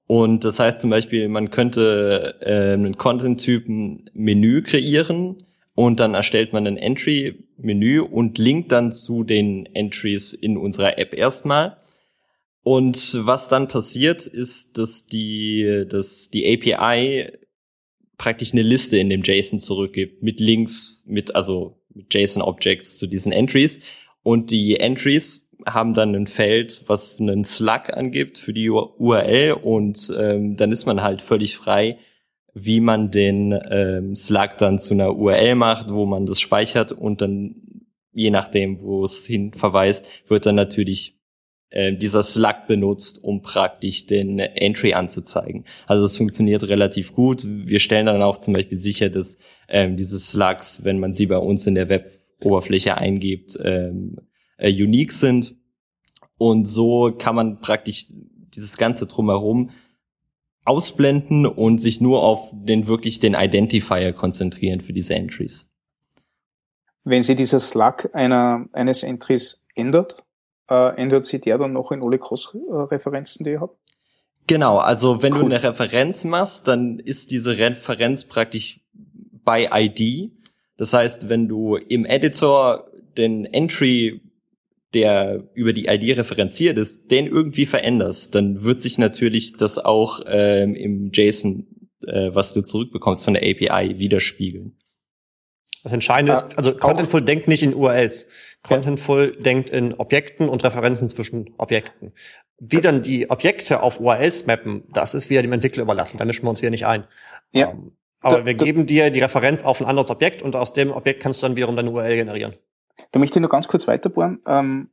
Und 0.06 0.44
das 0.44 0.58
heißt 0.58 0.80
zum 0.80 0.90
Beispiel, 0.90 1.28
man 1.28 1.50
könnte 1.50 2.36
äh, 2.40 2.72
einen 2.74 2.96
Content-Typen 2.96 4.10
Menü 4.12 4.62
kreieren 4.62 5.36
und 5.74 6.00
dann 6.00 6.14
erstellt 6.14 6.52
man 6.52 6.66
ein 6.66 6.76
Entry-Menü 6.76 8.00
und 8.00 8.36
linkt 8.36 8.72
dann 8.72 8.92
zu 8.92 9.24
den 9.24 9.66
Entries 9.66 10.32
in 10.32 10.56
unserer 10.56 10.98
App 10.98 11.14
erstmal. 11.14 11.76
Und 12.62 13.16
was 13.20 13.48
dann 13.48 13.68
passiert, 13.68 14.26
ist, 14.26 14.76
dass 14.76 15.06
die, 15.06 15.86
dass 15.88 16.30
die 16.30 16.44
API 16.46 17.32
praktisch 18.18 18.52
eine 18.52 18.62
Liste 18.62 18.98
in 18.98 19.08
dem 19.08 19.22
JSON 19.22 19.60
zurückgibt 19.60 20.22
mit 20.22 20.40
Links, 20.40 21.02
mit, 21.06 21.34
also 21.34 21.80
mit 21.94 22.12
JSON-Objects 22.12 22.98
zu 22.98 23.06
diesen 23.06 23.32
Entries. 23.32 23.80
Und 24.22 24.50
die 24.50 24.78
Entries 24.78 25.50
haben 25.66 25.94
dann 25.94 26.14
ein 26.14 26.26
Feld, 26.26 26.84
was 26.86 27.20
einen 27.20 27.44
Slug 27.44 27.90
angibt 27.92 28.38
für 28.38 28.52
die 28.52 28.70
URL 28.70 29.52
und 29.62 30.12
ähm, 30.18 30.56
dann 30.56 30.72
ist 30.72 30.86
man 30.86 31.02
halt 31.02 31.22
völlig 31.22 31.56
frei, 31.56 31.98
wie 32.54 32.80
man 32.80 33.10
den 33.10 33.58
ähm, 33.70 34.14
Slug 34.14 34.58
dann 34.58 34.78
zu 34.78 34.94
einer 34.94 35.16
URL 35.16 35.54
macht, 35.54 35.90
wo 35.90 36.06
man 36.06 36.26
das 36.26 36.40
speichert 36.40 36.92
und 36.92 37.20
dann 37.20 37.56
je 38.12 38.30
nachdem, 38.30 38.80
wo 38.80 39.04
es 39.04 39.26
hin 39.26 39.52
verweist, 39.52 40.06
wird 40.28 40.46
dann 40.46 40.56
natürlich 40.56 41.19
äh, 41.70 41.92
dieser 41.96 42.22
Slug 42.22 42.66
benutzt, 42.66 43.22
um 43.22 43.42
praktisch 43.42 44.06
den 44.06 44.38
Entry 44.38 44.92
anzuzeigen. 44.92 45.64
Also 45.86 46.04
es 46.04 46.16
funktioniert 46.16 46.64
relativ 46.64 47.14
gut. 47.14 47.44
Wir 47.46 47.78
stellen 47.78 48.06
dann 48.06 48.22
auch 48.22 48.38
zum 48.38 48.54
Beispiel 48.54 48.78
sicher, 48.78 49.08
dass 49.08 49.38
ähm, 49.68 49.96
diese 49.96 50.18
Slugs, 50.18 50.84
wenn 50.84 50.98
man 50.98 51.14
sie 51.14 51.26
bei 51.26 51.38
uns 51.38 51.66
in 51.66 51.76
der 51.76 51.88
Web-Oberfläche 51.88 52.96
eingibt, 52.96 53.58
ähm, 53.62 54.16
äh, 54.56 54.70
unique 54.70 55.12
sind. 55.12 55.54
Und 56.38 56.66
so 56.66 57.12
kann 57.16 57.36
man 57.36 57.60
praktisch 57.60 58.06
dieses 58.08 58.76
ganze 58.76 59.06
drumherum 59.06 59.70
ausblenden 60.64 61.46
und 61.46 61.78
sich 61.78 62.00
nur 62.00 62.22
auf 62.22 62.50
den 62.52 62.86
wirklich 62.86 63.20
den 63.20 63.34
Identifier 63.34 64.12
konzentrieren 64.12 64.80
für 64.80 64.92
diese 64.92 65.14
Entries. 65.14 65.70
Wenn 67.04 67.22
Sie 67.22 67.34
dieser 67.34 67.60
Slug 67.60 68.10
einer, 68.12 68.68
eines 68.72 69.02
Entries 69.02 69.62
ändert, 69.74 70.24
äh, 70.70 70.96
ändert 70.96 71.26
sich 71.26 71.40
der 71.42 71.58
dann 71.58 71.72
noch 71.72 71.92
in 71.92 72.02
alle 72.02 72.18
Cross-Referenzen, 72.18 73.44
die 73.44 73.50
ihr 73.50 73.60
habt? 73.60 73.76
Genau, 74.46 74.78
also 74.78 75.22
wenn 75.22 75.34
cool. 75.34 75.40
du 75.40 75.46
eine 75.46 75.62
Referenz 75.62 76.24
machst, 76.24 76.66
dann 76.66 76.98
ist 76.98 77.30
diese 77.30 77.58
Referenz 77.58 78.24
praktisch 78.24 78.80
bei 79.44 79.68
ID. 79.72 80.32
Das 80.76 80.92
heißt, 80.92 81.28
wenn 81.28 81.46
du 81.46 81.76
im 81.76 82.04
Editor 82.04 82.90
den 83.16 83.44
Entry, 83.44 84.22
der 84.94 85.44
über 85.54 85.72
die 85.72 85.86
ID 85.86 86.18
referenziert 86.18 86.78
ist, 86.78 87.10
den 87.10 87.26
irgendwie 87.26 87.66
veränderst, 87.66 88.34
dann 88.34 88.62
wird 88.62 88.80
sich 88.80 88.98
natürlich 88.98 89.56
das 89.56 89.78
auch 89.78 90.20
ähm, 90.26 90.74
im 90.74 91.10
JSON, 91.12 91.66
äh, 92.06 92.30
was 92.32 92.52
du 92.52 92.62
zurückbekommst 92.62 93.24
von 93.24 93.34
der 93.34 93.42
API, 93.42 93.98
widerspiegeln. 93.98 94.79
Das 95.82 95.92
Entscheidende 95.92 96.34
ist, 96.34 96.58
also 96.58 96.74
Contentful 96.74 97.22
denkt 97.22 97.48
nicht 97.48 97.62
in 97.62 97.74
URLs. 97.74 98.28
Contentful 98.62 99.34
ja. 99.36 99.42
denkt 99.42 99.70
in 99.70 99.94
Objekten 99.94 100.48
und 100.48 100.62
Referenzen 100.62 101.08
zwischen 101.08 101.54
Objekten. 101.56 102.12
Wie 102.58 102.82
dann 102.82 103.00
die 103.00 103.30
Objekte 103.30 103.82
auf 103.82 104.00
URLs 104.00 104.46
mappen, 104.46 104.84
das 104.92 105.14
ist 105.14 105.30
wieder 105.30 105.40
dem 105.40 105.52
Entwickler 105.52 105.82
überlassen. 105.82 106.18
Da 106.18 106.26
mischen 106.26 106.44
wir 106.44 106.50
uns 106.50 106.60
hier 106.60 106.70
nicht 106.70 106.86
ein. 106.86 107.04
Ja. 107.52 107.70
Ähm, 107.70 107.92
aber 108.20 108.40
da, 108.40 108.46
wir 108.46 108.54
da, 108.54 108.64
geben 108.64 108.86
dir 108.86 109.10
die 109.10 109.20
Referenz 109.20 109.64
auf 109.64 109.80
ein 109.80 109.86
anderes 109.86 110.10
Objekt 110.10 110.42
und 110.42 110.54
aus 110.54 110.74
dem 110.74 110.90
Objekt 110.90 111.22
kannst 111.22 111.42
du 111.42 111.46
dann 111.46 111.56
wiederum 111.56 111.76
deine 111.76 111.90
URL 111.90 112.16
generieren. 112.16 112.54
Da 113.12 113.18
möchte 113.18 113.38
ich 113.38 113.40
nur 113.40 113.50
ganz 113.50 113.66
kurz 113.66 113.88
weiterbohren. 113.88 114.40
Ähm, 114.46 114.90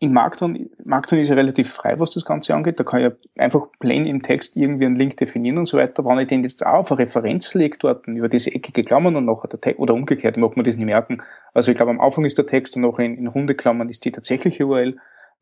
in 0.00 0.12
Markdown, 0.12 0.70
Markdown 0.84 1.18
ist 1.18 1.28
ja 1.28 1.34
relativ 1.34 1.72
frei, 1.72 1.98
was 1.98 2.12
das 2.12 2.24
Ganze 2.24 2.54
angeht. 2.54 2.78
Da 2.78 2.84
kann 2.84 3.00
ich 3.00 3.12
einfach 3.36 3.66
plain 3.80 4.06
im 4.06 4.22
Text 4.22 4.56
irgendwie 4.56 4.86
einen 4.86 4.94
Link 4.94 5.16
definieren 5.16 5.58
und 5.58 5.66
so 5.66 5.76
weiter. 5.76 6.04
Wenn 6.04 6.20
ich 6.20 6.28
den 6.28 6.44
jetzt 6.44 6.64
auch 6.64 6.74
auf 6.74 6.92
eine 6.92 7.00
Referenz 7.00 7.52
lege 7.54 7.78
dort 7.78 8.06
über 8.06 8.28
diese 8.28 8.54
eckige 8.54 8.84
Klammern 8.84 9.16
und 9.16 9.24
nachher 9.24 9.48
der 9.48 9.60
Text, 9.60 9.80
oder 9.80 9.94
umgekehrt, 9.94 10.36
mag 10.36 10.56
man 10.56 10.64
das 10.64 10.76
nicht 10.76 10.86
merken. 10.86 11.20
Also 11.52 11.72
ich 11.72 11.76
glaube, 11.76 11.90
am 11.90 12.00
Anfang 12.00 12.24
ist 12.24 12.38
der 12.38 12.46
Text 12.46 12.76
und 12.76 12.82
nachher 12.82 13.04
in, 13.04 13.16
in 13.16 13.26
runde 13.26 13.56
Klammern 13.56 13.88
ist 13.88 14.04
die 14.04 14.12
tatsächliche 14.12 14.66
URL. 14.66 14.98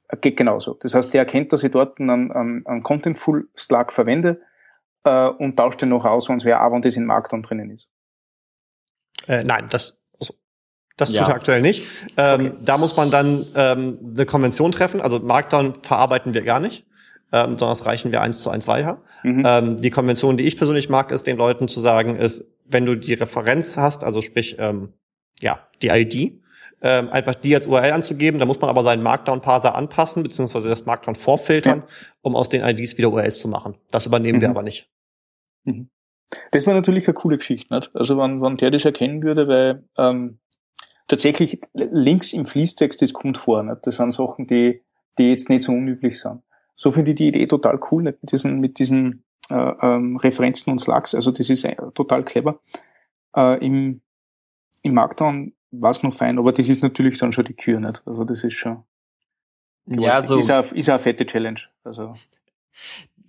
Äh, 0.08 0.16
geht 0.16 0.38
genauso. 0.38 0.74
Das 0.80 0.94
heißt, 0.94 1.12
der 1.12 1.22
erkennt, 1.22 1.52
dass 1.52 1.62
ich 1.62 1.70
dort 1.70 2.00
einen, 2.00 2.32
einen, 2.32 2.66
einen 2.66 2.82
Contentful 2.82 3.48
Slug 3.58 3.92
verwende 3.92 4.40
äh, 5.04 5.28
und 5.28 5.56
tauscht 5.56 5.82
den 5.82 5.90
noch 5.90 6.06
aus, 6.06 6.30
wenn 6.30 6.36
es 6.36 6.46
wäre, 6.46 6.62
auch 6.62 6.72
wenn 6.72 6.80
das 6.80 6.96
in 6.96 7.04
Markdown 7.04 7.42
drinnen 7.42 7.70
ist. 7.70 7.90
Äh, 9.28 9.44
nein, 9.44 9.66
das 9.70 10.02
das 10.96 11.12
ja. 11.12 11.22
tut 11.22 11.28
er 11.28 11.34
aktuell 11.34 11.62
nicht. 11.62 11.84
Ähm, 12.16 12.46
okay. 12.46 12.52
Da 12.64 12.78
muss 12.78 12.96
man 12.96 13.10
dann 13.10 13.46
ähm, 13.54 13.98
eine 14.14 14.26
Konvention 14.26 14.72
treffen. 14.72 15.00
Also 15.00 15.20
Markdown 15.20 15.74
verarbeiten 15.82 16.32
wir 16.32 16.42
gar 16.42 16.60
nicht, 16.60 16.86
ähm, 17.32 17.50
sondern 17.52 17.68
das 17.70 17.84
reichen 17.84 18.12
wir 18.12 18.22
eins 18.22 18.40
zu 18.40 18.50
eins 18.50 18.66
weiter. 18.66 19.02
Mhm. 19.22 19.42
Ähm, 19.46 19.76
die 19.76 19.90
Konvention, 19.90 20.36
die 20.36 20.44
ich 20.44 20.56
persönlich 20.56 20.88
mag, 20.88 21.10
ist 21.10 21.26
den 21.26 21.36
Leuten 21.36 21.68
zu 21.68 21.80
sagen, 21.80 22.16
ist, 22.16 22.46
wenn 22.64 22.86
du 22.86 22.94
die 22.96 23.14
Referenz 23.14 23.76
hast, 23.76 24.04
also 24.04 24.22
sprich 24.22 24.56
ähm, 24.58 24.94
ja 25.40 25.60
die 25.82 25.88
ID, 25.88 26.40
ähm, 26.82 27.10
einfach 27.10 27.34
die 27.34 27.54
als 27.54 27.66
URL 27.66 27.92
anzugeben. 27.92 28.38
Da 28.38 28.46
muss 28.46 28.60
man 28.60 28.70
aber 28.70 28.82
seinen 28.82 29.02
Markdown-Parser 29.02 29.74
anpassen, 29.74 30.22
beziehungsweise 30.22 30.68
das 30.68 30.86
Markdown 30.86 31.14
vorfiltern, 31.14 31.80
ja. 31.80 31.94
um 32.22 32.36
aus 32.36 32.48
den 32.48 32.62
IDs 32.62 32.96
wieder 32.96 33.10
URLs 33.10 33.38
zu 33.38 33.48
machen. 33.48 33.76
Das 33.90 34.06
übernehmen 34.06 34.38
mhm. 34.38 34.42
wir 34.42 34.50
aber 34.50 34.62
nicht. 34.62 34.90
Mhm. 35.64 35.90
Das 36.50 36.66
wäre 36.66 36.74
natürlich 36.74 37.06
eine 37.06 37.14
coole 37.14 37.38
Geschichte, 37.38 37.72
nicht? 37.72 37.90
Also 37.94 38.18
wenn, 38.18 38.42
wenn 38.42 38.56
der 38.56 38.70
das 38.70 38.84
erkennen 38.84 39.22
würde, 39.22 39.46
weil 39.46 39.84
ähm, 39.96 40.38
tatsächlich 41.06 41.60
links 41.74 42.32
im 42.32 42.46
Fließtext, 42.46 43.00
das 43.02 43.12
kommt 43.12 43.38
vor. 43.38 43.62
Nicht? 43.62 43.86
Das 43.86 43.96
sind 43.96 44.12
Sachen, 44.12 44.46
die, 44.46 44.82
die 45.18 45.30
jetzt 45.30 45.48
nicht 45.48 45.62
so 45.62 45.72
unüblich 45.72 46.20
sind. 46.20 46.42
So 46.74 46.90
finde 46.90 47.12
ich 47.12 47.16
die 47.16 47.28
Idee 47.28 47.46
total 47.46 47.80
cool, 47.90 48.02
nicht? 48.02 48.22
mit 48.22 48.32
diesen, 48.32 48.60
mit 48.60 48.78
diesen 48.78 49.24
äh, 49.50 49.72
ähm, 49.80 50.16
Referenzen 50.16 50.72
und 50.72 50.80
Slugs. 50.80 51.14
Also 51.14 51.30
das 51.30 51.48
ist 51.48 51.64
äh, 51.64 51.76
total 51.94 52.24
clever. 52.24 52.60
Äh, 53.34 53.64
Im, 53.64 54.00
im 54.82 54.94
Markdown 54.94 55.52
war 55.70 55.90
es 55.90 56.02
noch 56.02 56.14
fein, 56.14 56.38
aber 56.38 56.52
das 56.52 56.68
ist 56.68 56.82
natürlich 56.82 57.18
dann 57.18 57.32
schon 57.32 57.44
die 57.44 57.54
Kür, 57.54 57.80
nicht? 57.80 58.02
Also 58.06 58.24
das 58.24 58.44
ist 58.44 58.54
schon. 58.54 58.84
Ja, 59.86 60.14
also 60.14 60.38
ist, 60.38 60.50
auch, 60.50 60.72
ist 60.72 60.88
eine 60.88 60.98
fette 60.98 61.26
Challenge. 61.26 61.60
Also 61.84 62.14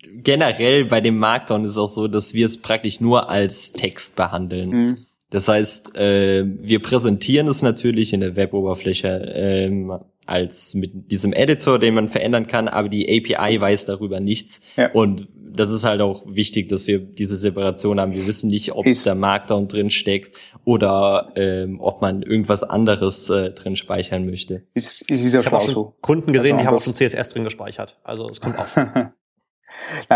generell 0.04 0.86
bei 0.86 1.02
dem 1.02 1.18
Markdown 1.18 1.66
ist 1.66 1.78
auch 1.78 1.88
so, 1.88 2.08
dass 2.08 2.34
wir 2.34 2.46
es 2.46 2.62
praktisch 2.62 3.00
nur 3.00 3.30
als 3.30 3.72
Text 3.72 4.16
behandeln. 4.16 4.70
Mhm. 4.70 5.06
Das 5.30 5.48
heißt, 5.48 5.96
äh, 5.98 6.46
wir 6.46 6.82
präsentieren 6.82 7.48
es 7.48 7.62
natürlich 7.62 8.14
in 8.14 8.22
der 8.22 8.36
Weboberfläche 8.36 9.32
ähm, 9.36 10.00
als 10.26 10.74
mit 10.74 11.12
diesem 11.12 11.34
Editor, 11.34 11.80
den 11.80 11.94
man 11.94 12.10
verändern 12.10 12.48
kann, 12.48 12.68
aber 12.68 12.90
die 12.90 13.08
API 13.08 13.60
weiß 13.60 13.86
darüber 13.86 14.20
nichts. 14.20 14.62
Ja. 14.76 14.92
Und 14.92 15.28
das 15.36 15.72
ist 15.72 15.84
halt 15.84 16.02
auch 16.02 16.24
wichtig, 16.28 16.70
dass 16.70 16.88
wir 16.88 17.00
diese 17.00 17.36
Separation 17.36 18.00
haben. 18.00 18.14
Wir 18.14 18.28
wissen 18.28 18.50
nicht, 18.50 18.74
ob 18.74 18.86
ist, 18.86 19.06
der 19.06 19.16
Markdown 19.16 19.68
drin 19.68 19.90
steckt 19.90 20.38
oder 20.64 21.32
ähm, 21.36 21.80
ob 21.82 22.02
man 22.02 22.22
irgendwas 22.22 22.64
anderes 22.64 23.30
äh, 23.30 23.52
drin 23.52 23.76
speichern 23.76 24.26
möchte. 24.26 24.64
Ist, 24.74 25.10
ist, 25.10 25.26
ist 25.26 25.34
ja 25.34 25.40
ich 25.40 25.46
habe 25.48 25.58
auch 25.58 25.68
so. 25.68 25.96
Kunden 26.02 26.32
gesehen, 26.32 26.54
also 26.54 26.64
die 26.64 26.68
haben 26.68 26.76
auch 26.76 26.82
schon 26.82 26.94
CSS 26.94 27.30
drin 27.30 27.44
gespeichert. 27.44 28.00
Also 28.04 28.30
es 28.30 28.40
kommt 28.40 28.60
auch. 28.60 28.68
Nein, 28.76 29.12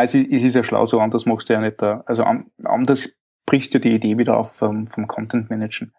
es 0.05 0.13
ist, 0.13 0.27
es 0.31 0.43
ist 0.43 0.55
ja 0.55 0.63
schlau, 0.63 0.85
so 0.85 0.99
anders 0.99 1.25
machst 1.25 1.49
du 1.49 1.53
ja 1.53 1.61
nicht 1.61 1.81
da. 1.81 2.03
Also 2.05 2.23
anders 2.63 3.15
brichst 3.45 3.73
du 3.73 3.79
die 3.79 3.93
Idee 3.93 4.17
wieder 4.17 4.37
auf 4.37 4.53
vom, 4.53 4.87
vom 4.87 5.07
Content 5.07 5.49
Managen. 5.49 5.93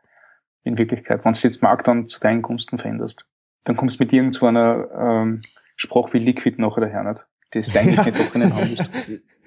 In 0.65 0.79
Wirklichkeit, 0.79 1.25
wenn 1.25 1.33
du 1.33 1.39
jetzt 1.43 1.63
Markdown 1.63 2.07
zu 2.07 2.21
deinen 2.21 2.43
Gunsten 2.43 2.79
veränderst, 2.79 3.29
dann 3.65 3.77
kommst 3.77 3.99
du 3.99 4.05
mit 4.05 4.13
irgendeiner 4.13 4.89
ähm, 4.97 5.41
Sprache 5.77 6.13
wie 6.13 6.19
Liquid 6.19 6.61
nachher 6.61 6.83
daher 6.83 7.05
nicht 7.05 7.27
das 7.53 7.71
du 7.71 7.79
eigentlich 7.79 8.05
nicht 8.05 8.35
drinnen 8.35 8.55
haben. 8.55 8.75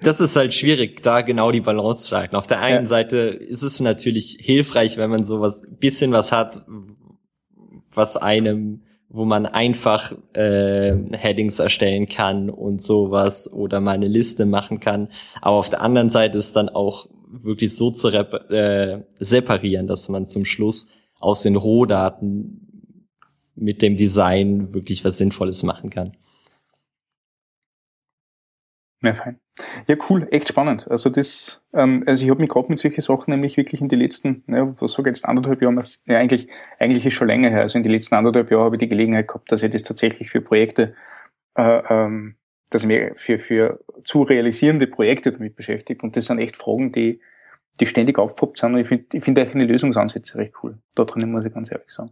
Das 0.00 0.20
ist 0.20 0.36
halt 0.36 0.54
schwierig, 0.54 1.02
da 1.02 1.22
genau 1.22 1.50
die 1.50 1.60
Balance 1.60 2.08
zu 2.08 2.16
halten. 2.16 2.36
Auf 2.36 2.46
der 2.46 2.60
einen 2.60 2.84
ja. 2.84 2.86
Seite 2.86 3.16
ist 3.16 3.62
es 3.62 3.80
natürlich 3.80 4.38
hilfreich, 4.40 4.96
wenn 4.96 5.10
man 5.10 5.24
sowas, 5.24 5.62
bisschen 5.78 6.12
was 6.12 6.32
hat, 6.32 6.64
was 7.94 8.16
einem, 8.16 8.82
wo 9.08 9.24
man 9.24 9.46
einfach 9.46 10.12
äh, 10.34 10.94
Headings 11.12 11.58
erstellen 11.58 12.08
kann 12.08 12.50
und 12.50 12.82
sowas 12.82 13.52
oder 13.52 13.80
mal 13.80 13.92
eine 13.92 14.08
Liste 14.08 14.46
machen 14.46 14.80
kann. 14.80 15.08
Aber 15.40 15.56
auf 15.56 15.70
der 15.70 15.80
anderen 15.80 16.10
Seite 16.10 16.38
ist 16.38 16.54
dann 16.56 16.68
auch 16.68 17.08
wirklich 17.26 17.74
so 17.74 17.90
zu 17.90 18.08
äh, 18.08 19.02
separieren, 19.18 19.86
dass 19.86 20.08
man 20.08 20.26
zum 20.26 20.44
Schluss 20.44 20.92
aus 21.18 21.42
den 21.42 21.56
Rohdaten 21.56 22.66
mit 23.54 23.82
dem 23.82 23.96
Design 23.96 24.74
wirklich 24.74 25.04
was 25.04 25.18
Sinnvolles 25.18 25.62
machen 25.62 25.90
kann. 25.90 26.16
Ja, 29.02 29.14
fein. 29.14 29.38
Ja, 29.88 29.96
cool, 30.10 30.28
echt 30.30 30.48
spannend. 30.48 30.90
Also 30.90 31.08
das, 31.08 31.62
ähm, 31.72 32.02
also 32.06 32.24
ich 32.24 32.30
habe 32.30 32.40
mich 32.40 32.50
gerade 32.50 32.68
mit 32.68 32.78
solchen 32.78 33.00
Sachen 33.00 33.30
nämlich 33.30 33.56
wirklich 33.56 33.80
in 33.80 33.88
die 33.88 33.96
letzten, 33.96 34.42
ne, 34.46 34.74
was 34.80 34.92
sage 34.92 35.10
ich 35.10 35.16
jetzt 35.16 35.26
anderthalb 35.26 35.62
Jahre, 35.62 35.80
ja 36.06 36.18
eigentlich, 36.18 36.48
eigentlich 36.78 37.06
ist 37.06 37.14
schon 37.14 37.28
länger 37.28 37.50
her. 37.50 37.62
Also 37.62 37.78
in 37.78 37.84
die 37.84 37.90
letzten 37.90 38.14
anderthalb 38.16 38.50
Jahre 38.50 38.64
habe 38.64 38.76
ich 38.76 38.80
die 38.80 38.88
Gelegenheit 38.88 39.28
gehabt, 39.28 39.50
dass 39.50 39.62
ich 39.62 39.70
das 39.70 39.82
tatsächlich 39.82 40.30
für 40.30 40.40
Projekte, 40.42 40.94
äh, 41.56 41.82
ähm, 41.88 42.36
dass 42.70 42.84
mich 42.84 43.12
für, 43.14 43.38
für 43.38 43.80
zu 44.04 44.22
realisierende 44.22 44.86
Projekte 44.86 45.30
damit 45.30 45.56
beschäftigt. 45.56 46.02
Und 46.02 46.16
das 46.16 46.26
sind 46.26 46.38
echt 46.38 46.56
Fragen, 46.56 46.92
die, 46.92 47.20
die 47.80 47.86
ständig 47.86 48.18
aufpoppt 48.18 48.58
sind. 48.58 48.74
Und 48.74 48.80
ich 48.80 48.88
finde, 48.88 49.04
ich 49.12 49.22
finde 49.22 49.42
eigentlich 49.42 49.54
eine 49.54 49.66
Lösungsansätze 49.66 50.38
recht 50.38 50.54
cool. 50.62 50.78
Da 50.94 51.04
drinnen 51.04 51.30
muss 51.30 51.44
ich 51.44 51.52
ganz 51.52 51.70
ehrlich 51.70 51.90
sagen. 51.90 52.10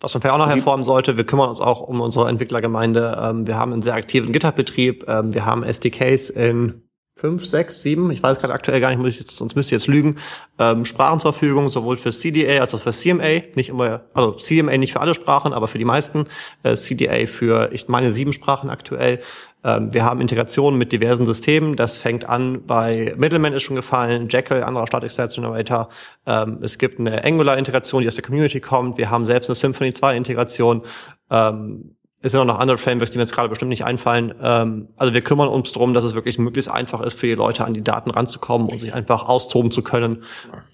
Was 0.00 0.14
man 0.14 0.22
vielleicht 0.22 0.34
auch 0.34 0.38
noch 0.38 0.48
hervorheben 0.48 0.84
sollte, 0.84 1.18
wir 1.18 1.24
kümmern 1.24 1.50
uns 1.50 1.60
auch 1.60 1.82
um 1.82 2.00
unsere 2.00 2.28
Entwicklergemeinde. 2.28 3.18
Ähm, 3.20 3.46
wir 3.46 3.56
haben 3.56 3.72
einen 3.72 3.82
sehr 3.82 3.94
aktiven 3.94 4.32
GitHub-Betrieb. 4.32 5.04
Ähm, 5.06 5.34
wir 5.34 5.44
haben 5.44 5.62
SDKs 5.62 6.30
in 6.30 6.82
fünf, 7.20 7.44
sechs, 7.44 7.82
sieben, 7.82 8.10
ich 8.10 8.22
weiß 8.22 8.38
gerade 8.38 8.54
aktuell 8.54 8.80
gar 8.80 8.88
nicht, 8.88 8.98
muss 8.98 9.10
ich 9.10 9.20
jetzt, 9.20 9.36
sonst 9.36 9.54
müsste 9.54 9.74
ich 9.74 9.82
jetzt 9.82 9.88
lügen, 9.88 10.16
ähm, 10.58 10.86
Sprachen 10.86 11.20
zur 11.20 11.34
Verfügung, 11.34 11.68
sowohl 11.68 11.98
für 11.98 12.10
CDA 12.10 12.62
als 12.62 12.74
auch 12.74 12.80
für 12.80 12.92
CMA, 12.92 13.42
nicht 13.54 13.68
immer, 13.68 14.04
also 14.14 14.32
CMA 14.32 14.78
nicht 14.78 14.94
für 14.94 15.00
alle 15.00 15.12
Sprachen, 15.12 15.52
aber 15.52 15.68
für 15.68 15.76
die 15.76 15.84
meisten, 15.84 16.24
äh, 16.62 16.74
CDA 16.74 17.26
für, 17.26 17.70
ich 17.72 17.88
meine, 17.88 18.10
sieben 18.10 18.32
Sprachen 18.32 18.70
aktuell. 18.70 19.20
Ähm, 19.64 19.92
wir 19.92 20.04
haben 20.04 20.20
Integrationen 20.20 20.78
mit 20.78 20.92
diversen 20.92 21.26
Systemen, 21.26 21.76
das 21.76 21.98
fängt 21.98 22.28
an 22.28 22.64
bei 22.66 23.14
Middleman 23.16 23.52
ist 23.52 23.62
schon 23.62 23.76
gefallen, 23.76 24.26
Jekyll, 24.28 24.62
anderer 24.62 24.86
Static 24.86 25.10
Site 25.10 25.34
Generator. 25.34 25.88
Ähm, 26.26 26.58
es 26.62 26.78
gibt 26.78 26.98
eine 26.98 27.24
Angular-Integration, 27.24 28.02
die 28.02 28.08
aus 28.08 28.14
der 28.14 28.24
Community 28.24 28.60
kommt, 28.60 28.98
wir 28.98 29.10
haben 29.10 29.26
selbst 29.26 29.50
eine 29.50 29.54
Symfony 29.54 29.90
2-Integration, 29.90 30.82
ähm, 31.30 31.96
es 32.22 32.32
sind 32.32 32.40
auch 32.40 32.46
noch 32.46 32.58
andere 32.58 32.76
Frameworks, 32.76 33.10
die 33.10 33.18
mir 33.18 33.22
jetzt 33.22 33.32
gerade 33.32 33.48
bestimmt 33.48 33.70
nicht 33.70 33.86
einfallen. 33.86 34.34
Also 34.38 35.14
wir 35.14 35.22
kümmern 35.22 35.48
uns 35.48 35.72
darum, 35.72 35.94
dass 35.94 36.04
es 36.04 36.14
wirklich 36.14 36.38
möglichst 36.38 36.70
einfach 36.70 37.00
ist, 37.00 37.18
für 37.18 37.26
die 37.26 37.32
Leute 37.32 37.64
an 37.64 37.72
die 37.72 37.82
Daten 37.82 38.10
ranzukommen 38.10 38.68
und 38.68 38.78
sich 38.78 38.92
einfach 38.92 39.26
austoben 39.26 39.70
zu 39.70 39.82
können 39.82 40.22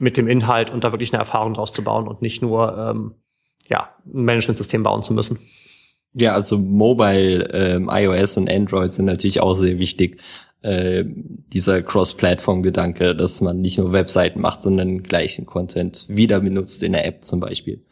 mit 0.00 0.16
dem 0.16 0.26
Inhalt 0.26 0.70
und 0.70 0.82
da 0.82 0.90
wirklich 0.90 1.12
eine 1.12 1.20
Erfahrung 1.20 1.54
draus 1.54 1.72
zu 1.72 1.84
bauen 1.84 2.08
und 2.08 2.20
nicht 2.20 2.42
nur 2.42 3.14
ja, 3.68 3.90
ein 4.06 4.24
Managementsystem 4.24 4.82
bauen 4.82 5.04
zu 5.04 5.12
müssen. 5.12 5.38
Ja, 6.18 6.32
also 6.32 6.56
Mobile, 6.56 7.50
ähm, 7.52 7.90
iOS 7.92 8.38
und 8.38 8.50
Android 8.50 8.90
sind 8.90 9.04
natürlich 9.04 9.40
auch 9.40 9.54
sehr 9.54 9.78
wichtig. 9.78 10.18
Äh, 10.62 11.04
dieser 11.04 11.82
Cross-Plattform-Gedanke, 11.82 13.14
dass 13.14 13.42
man 13.42 13.60
nicht 13.60 13.76
nur 13.76 13.92
Webseiten 13.92 14.40
macht, 14.40 14.62
sondern 14.62 15.02
gleichen 15.02 15.44
Content 15.44 16.06
wieder 16.08 16.40
benutzt 16.40 16.82
in 16.82 16.92
der 16.92 17.04
App 17.06 17.22
zum 17.22 17.40
Beispiel. 17.40 17.84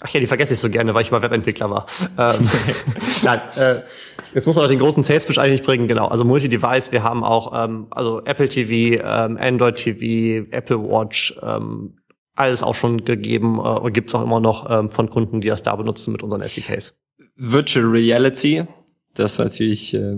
Ach 0.00 0.10
ja, 0.10 0.20
die 0.20 0.26
vergesse 0.26 0.52
ich 0.52 0.60
so 0.60 0.68
gerne, 0.68 0.92
weil 0.92 1.00
ich 1.00 1.10
mal 1.10 1.22
Webentwickler 1.22 1.70
war. 1.70 1.86
ähm, 2.18 2.50
nein, 3.22 3.40
äh, 3.56 3.80
jetzt 4.34 4.46
muss 4.46 4.54
man 4.54 4.64
noch 4.64 4.70
den 4.70 4.78
großen 4.78 5.02
Salesfish 5.02 5.38
eigentlich 5.38 5.62
bringen, 5.62 5.88
genau. 5.88 6.08
Also 6.08 6.24
Multi-Device, 6.24 6.92
wir 6.92 7.02
haben 7.02 7.24
auch 7.24 7.64
ähm, 7.64 7.86
also 7.90 8.20
Apple 8.26 8.50
TV, 8.50 9.02
ähm, 9.02 9.38
Android 9.40 9.76
TV, 9.76 10.46
Apple 10.50 10.82
Watch, 10.82 11.34
ähm, 11.42 11.96
alles 12.34 12.62
auch 12.62 12.74
schon 12.74 13.06
gegeben 13.06 13.56
äh, 13.56 13.62
und 13.62 13.94
gibt's 13.94 14.14
auch 14.14 14.22
immer 14.22 14.40
noch 14.40 14.70
ähm, 14.70 14.90
von 14.90 15.08
Kunden, 15.08 15.40
die 15.40 15.48
das 15.48 15.62
da 15.62 15.74
benutzen 15.74 16.12
mit 16.12 16.22
unseren 16.22 16.42
SDKs. 16.42 16.94
Virtual 17.36 17.84
Reality, 17.84 18.66
das 19.14 19.32
ist 19.32 19.38
natürlich 19.38 19.94
äh, 19.94 20.16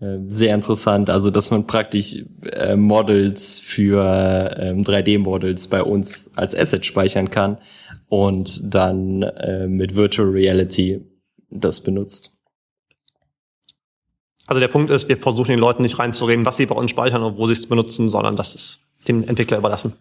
äh 0.00 0.18
sehr 0.26 0.54
interessant. 0.54 1.10
Also, 1.10 1.30
dass 1.30 1.50
man 1.50 1.66
praktisch 1.66 2.24
äh, 2.52 2.76
Models 2.76 3.58
für 3.58 4.00
äh, 4.56 4.72
3D-Models 4.72 5.68
bei 5.68 5.82
uns 5.82 6.30
als 6.36 6.54
Asset 6.54 6.86
speichern 6.86 7.30
kann 7.30 7.58
und 8.08 8.74
dann 8.74 9.22
äh, 9.22 9.66
mit 9.66 9.94
Virtual 9.94 10.28
Reality 10.28 11.00
das 11.50 11.82
benutzt. 11.82 12.36
Also 14.46 14.60
der 14.60 14.68
Punkt 14.68 14.90
ist, 14.90 15.08
wir 15.08 15.16
versuchen 15.16 15.50
den 15.50 15.58
Leuten 15.58 15.82
nicht 15.82 15.98
reinzureden, 15.98 16.44
was 16.44 16.56
sie 16.56 16.66
bei 16.66 16.74
uns 16.74 16.90
speichern 16.90 17.22
und 17.22 17.36
wo 17.36 17.46
sie 17.46 17.52
es 17.52 17.66
benutzen, 17.66 18.08
sondern 18.08 18.36
das 18.36 18.54
ist 18.54 18.80
dem 19.08 19.26
Entwickler 19.26 19.58
überlassen. 19.58 19.94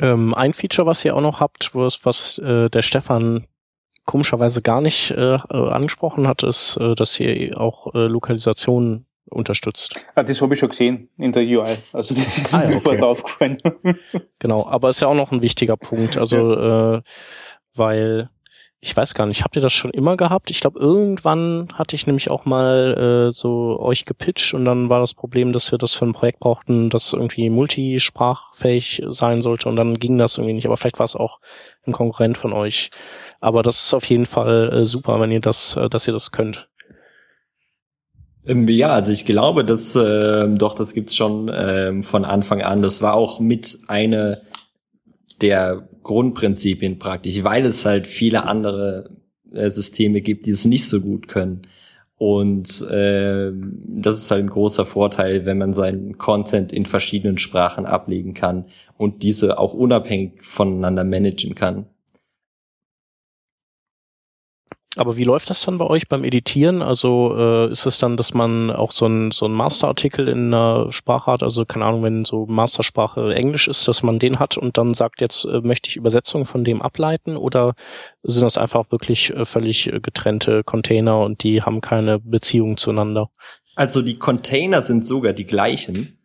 Ähm, 0.00 0.34
ein 0.34 0.54
Feature, 0.54 0.86
was 0.86 1.04
ihr 1.04 1.16
auch 1.16 1.20
noch 1.20 1.40
habt, 1.40 1.74
was, 1.74 2.04
was 2.04 2.38
äh, 2.38 2.68
der 2.70 2.82
Stefan 2.82 3.46
komischerweise 4.04 4.62
gar 4.62 4.80
nicht 4.80 5.10
äh, 5.10 5.38
angesprochen 5.50 6.28
hat, 6.28 6.42
ist, 6.42 6.76
äh, 6.76 6.94
dass 6.94 7.18
ihr 7.20 7.58
auch 7.58 7.94
äh, 7.94 8.06
Lokalisation 8.06 9.06
unterstützt. 9.30 9.98
Ah, 10.14 10.22
das 10.22 10.40
habe 10.42 10.54
ich 10.54 10.60
schon 10.60 10.68
gesehen 10.68 11.08
in 11.16 11.32
der 11.32 11.42
UI. 11.42 11.76
Also 11.92 12.14
das 12.14 12.38
ist 12.38 12.54
ah, 12.54 12.60
ja, 12.60 12.66
sofort 12.66 12.96
okay. 12.96 13.04
aufgefallen. 13.04 13.58
genau, 14.38 14.66
aber 14.66 14.90
ist 14.90 15.00
ja 15.00 15.08
auch 15.08 15.14
noch 15.14 15.32
ein 15.32 15.42
wichtiger 15.42 15.76
Punkt. 15.76 16.16
Also 16.18 16.54
ja. 16.54 16.96
äh, 16.96 17.02
weil 17.74 18.30
ich 18.84 18.94
weiß 18.94 19.14
gar 19.14 19.24
nicht, 19.24 19.42
habt 19.44 19.56
ihr 19.56 19.62
das 19.62 19.72
schon 19.72 19.92
immer 19.92 20.18
gehabt? 20.18 20.50
Ich 20.50 20.60
glaube, 20.60 20.78
irgendwann 20.78 21.68
hatte 21.72 21.96
ich 21.96 22.06
nämlich 22.06 22.30
auch 22.30 22.44
mal 22.44 23.30
äh, 23.30 23.32
so 23.32 23.80
euch 23.80 24.04
gepitcht 24.04 24.52
und 24.52 24.66
dann 24.66 24.90
war 24.90 25.00
das 25.00 25.14
Problem, 25.14 25.54
dass 25.54 25.70
wir 25.70 25.78
das 25.78 25.94
für 25.94 26.04
ein 26.04 26.12
Projekt 26.12 26.40
brauchten, 26.40 26.90
das 26.90 27.14
irgendwie 27.14 27.48
multisprachfähig 27.48 29.02
sein 29.06 29.40
sollte 29.40 29.70
und 29.70 29.76
dann 29.76 29.98
ging 29.98 30.18
das 30.18 30.36
irgendwie 30.36 30.52
nicht. 30.52 30.66
Aber 30.66 30.76
vielleicht 30.76 30.98
war 30.98 31.04
es 31.04 31.16
auch 31.16 31.40
ein 31.86 31.92
Konkurrent 31.92 32.36
von 32.36 32.52
euch. 32.52 32.90
Aber 33.40 33.62
das 33.62 33.82
ist 33.84 33.94
auf 33.94 34.04
jeden 34.04 34.26
Fall 34.26 34.70
äh, 34.70 34.84
super, 34.84 35.18
wenn 35.18 35.32
ihr 35.32 35.40
das, 35.40 35.76
äh, 35.76 35.88
dass 35.88 36.06
ihr 36.06 36.12
das 36.12 36.30
könnt. 36.30 36.68
Ähm, 38.46 38.68
ja, 38.68 38.88
also 38.88 39.12
ich 39.12 39.24
glaube, 39.24 39.64
dass 39.64 39.96
äh, 39.96 40.46
doch, 40.50 40.74
das 40.74 40.92
gibt's 40.92 41.16
schon 41.16 41.48
äh, 41.48 42.02
von 42.02 42.26
Anfang 42.26 42.60
an. 42.60 42.82
Das 42.82 43.00
war 43.00 43.14
auch 43.14 43.40
mit 43.40 43.78
eine 43.88 44.42
der 45.42 45.88
Grundprinzipien 46.02 46.98
praktisch, 46.98 47.42
weil 47.42 47.64
es 47.64 47.84
halt 47.84 48.06
viele 48.06 48.44
andere 48.44 49.10
äh, 49.52 49.68
Systeme 49.70 50.20
gibt, 50.20 50.46
die 50.46 50.50
es 50.50 50.64
nicht 50.64 50.88
so 50.88 51.00
gut 51.00 51.28
können. 51.28 51.62
Und 52.16 52.88
äh, 52.90 53.52
das 53.52 54.18
ist 54.18 54.30
halt 54.30 54.44
ein 54.44 54.50
großer 54.50 54.86
Vorteil, 54.86 55.46
wenn 55.46 55.58
man 55.58 55.72
seinen 55.72 56.16
Content 56.16 56.72
in 56.72 56.86
verschiedenen 56.86 57.38
Sprachen 57.38 57.86
ablegen 57.86 58.34
kann 58.34 58.66
und 58.96 59.22
diese 59.22 59.58
auch 59.58 59.74
unabhängig 59.74 60.42
voneinander 60.42 61.04
managen 61.04 61.54
kann. 61.54 61.86
Aber 64.96 65.16
wie 65.16 65.24
läuft 65.24 65.50
das 65.50 65.62
dann 65.62 65.78
bei 65.78 65.86
euch 65.86 66.08
beim 66.08 66.22
Editieren? 66.22 66.80
Also 66.80 67.34
äh, 67.36 67.70
ist 67.72 67.84
es 67.84 67.98
dann, 67.98 68.16
dass 68.16 68.32
man 68.32 68.70
auch 68.70 68.92
so 68.92 69.06
ein 69.06 69.32
so 69.32 69.46
ein 69.46 69.52
Masterartikel 69.52 70.28
in 70.28 70.54
einer 70.54 70.92
Sprache 70.92 71.32
hat, 71.32 71.42
also 71.42 71.64
keine 71.64 71.84
Ahnung, 71.84 72.04
wenn 72.04 72.24
so 72.24 72.46
Mastersprache 72.46 73.34
Englisch 73.34 73.66
ist, 73.66 73.88
dass 73.88 74.02
man 74.02 74.20
den 74.20 74.38
hat 74.38 74.56
und 74.56 74.78
dann 74.78 74.94
sagt, 74.94 75.20
jetzt 75.20 75.44
äh, 75.46 75.60
möchte 75.60 75.90
ich 75.90 75.96
Übersetzungen 75.96 76.46
von 76.46 76.62
dem 76.62 76.80
ableiten 76.80 77.36
oder 77.36 77.74
sind 78.22 78.44
das 78.44 78.56
einfach 78.56 78.90
wirklich 78.92 79.30
äh, 79.30 79.44
völlig 79.44 79.90
getrennte 80.02 80.62
Container 80.62 81.20
und 81.20 81.42
die 81.42 81.62
haben 81.62 81.80
keine 81.80 82.20
Beziehung 82.20 82.76
zueinander? 82.76 83.30
Also 83.74 84.00
die 84.00 84.18
Container 84.18 84.82
sind 84.82 85.04
sogar 85.04 85.32
die 85.32 85.46
gleichen. 85.46 86.18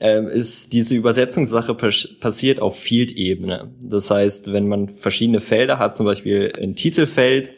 Ähm, 0.00 0.28
ist 0.28 0.72
diese 0.72 0.94
Übersetzungssache 0.94 1.74
passiert 1.74 2.60
auf 2.60 2.78
Field-Ebene. 2.78 3.74
Das 3.82 4.10
heißt, 4.10 4.52
wenn 4.52 4.68
man 4.68 4.90
verschiedene 4.90 5.40
Felder 5.40 5.80
hat, 5.80 5.96
zum 5.96 6.06
Beispiel 6.06 6.52
ein 6.56 6.76
Titelfeld, 6.76 7.54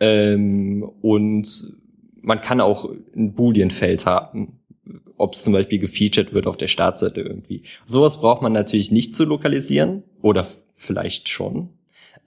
ähm, 0.00 0.82
und 1.02 1.72
man 2.22 2.40
kann 2.40 2.60
auch 2.60 2.90
ein 3.14 3.34
Boolean-Feld 3.34 4.06
haben, 4.06 4.60
ob 5.16 5.34
es 5.34 5.42
zum 5.42 5.52
Beispiel 5.52 5.78
gefeatured 5.78 6.32
wird 6.32 6.46
auf 6.46 6.56
der 6.56 6.68
Startseite 6.68 7.20
irgendwie. 7.20 7.62
Sowas 7.86 8.20
braucht 8.20 8.42
man 8.42 8.52
natürlich 8.52 8.90
nicht 8.90 9.14
zu 9.14 9.24
lokalisieren 9.24 10.02
oder 10.22 10.46
vielleicht 10.74 11.28
schon. 11.28 11.70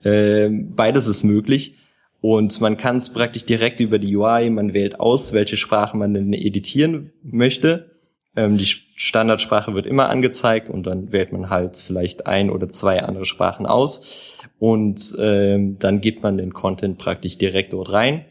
Ähm, 0.03 0.73
beides 0.75 1.07
ist 1.07 1.23
möglich. 1.23 1.75
Und 2.21 2.61
man 2.61 2.77
kann 2.77 2.97
es 2.97 3.09
praktisch 3.09 3.45
direkt 3.45 3.81
über 3.81 3.99
die 3.99 4.15
UI, 4.15 4.49
man 4.49 4.73
wählt 4.73 4.97
aus, 4.99 5.33
welche 5.33 5.57
Sprache 5.57 5.97
man 5.97 6.13
denn 6.13 6.31
editieren 6.31 7.11
möchte. 7.21 7.92
Ähm, 8.35 8.57
die 8.57 8.65
Standardsprache 8.65 9.73
wird 9.73 9.85
immer 9.85 10.09
angezeigt 10.09 10.69
und 10.69 10.87
dann 10.87 11.11
wählt 11.11 11.31
man 11.31 11.49
halt 11.49 11.77
vielleicht 11.77 12.25
ein 12.25 12.49
oder 12.49 12.67
zwei 12.69 13.01
andere 13.03 13.25
Sprachen 13.25 13.65
aus. 13.65 14.39
Und 14.59 15.15
ähm, 15.19 15.77
dann 15.79 16.01
gibt 16.01 16.23
man 16.23 16.37
den 16.37 16.53
Content 16.53 16.97
praktisch 16.97 17.37
direkt 17.37 17.73
dort 17.73 17.91
rein. 17.91 18.25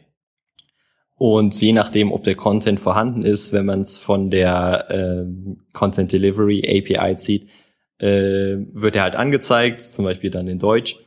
Und 1.15 1.59
je 1.61 1.71
nachdem, 1.71 2.11
ob 2.11 2.23
der 2.23 2.35
Content 2.35 2.79
vorhanden 2.79 3.23
ist, 3.23 3.53
wenn 3.53 3.65
man 3.65 3.81
es 3.81 3.97
von 3.97 4.29
der 4.29 4.87
ähm, 4.89 5.61
Content 5.71 6.11
Delivery 6.11 6.63
API 6.65 7.15
zieht, 7.15 7.49
äh, 7.99 8.57
wird 8.73 8.95
er 8.95 9.03
halt 9.03 9.15
angezeigt, 9.15 9.81
zum 9.81 10.05
Beispiel 10.05 10.31
dann 10.31 10.47
in 10.47 10.59
Deutsch. 10.59 10.97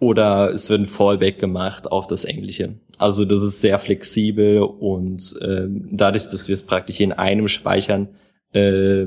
Oder 0.00 0.50
es 0.50 0.70
wird 0.70 0.80
ein 0.80 0.86
Fallback 0.86 1.38
gemacht 1.38 1.92
auf 1.92 2.06
das 2.06 2.24
Englische. 2.24 2.80
Also 2.96 3.26
das 3.26 3.42
ist 3.42 3.60
sehr 3.60 3.78
flexibel 3.78 4.58
und 4.62 5.34
ähm, 5.42 5.88
dadurch, 5.92 6.28
dass 6.30 6.48
wir 6.48 6.54
es 6.54 6.62
praktisch 6.62 7.00
in 7.00 7.12
einem 7.12 7.48
speichern, 7.48 8.08
äh, 8.52 9.06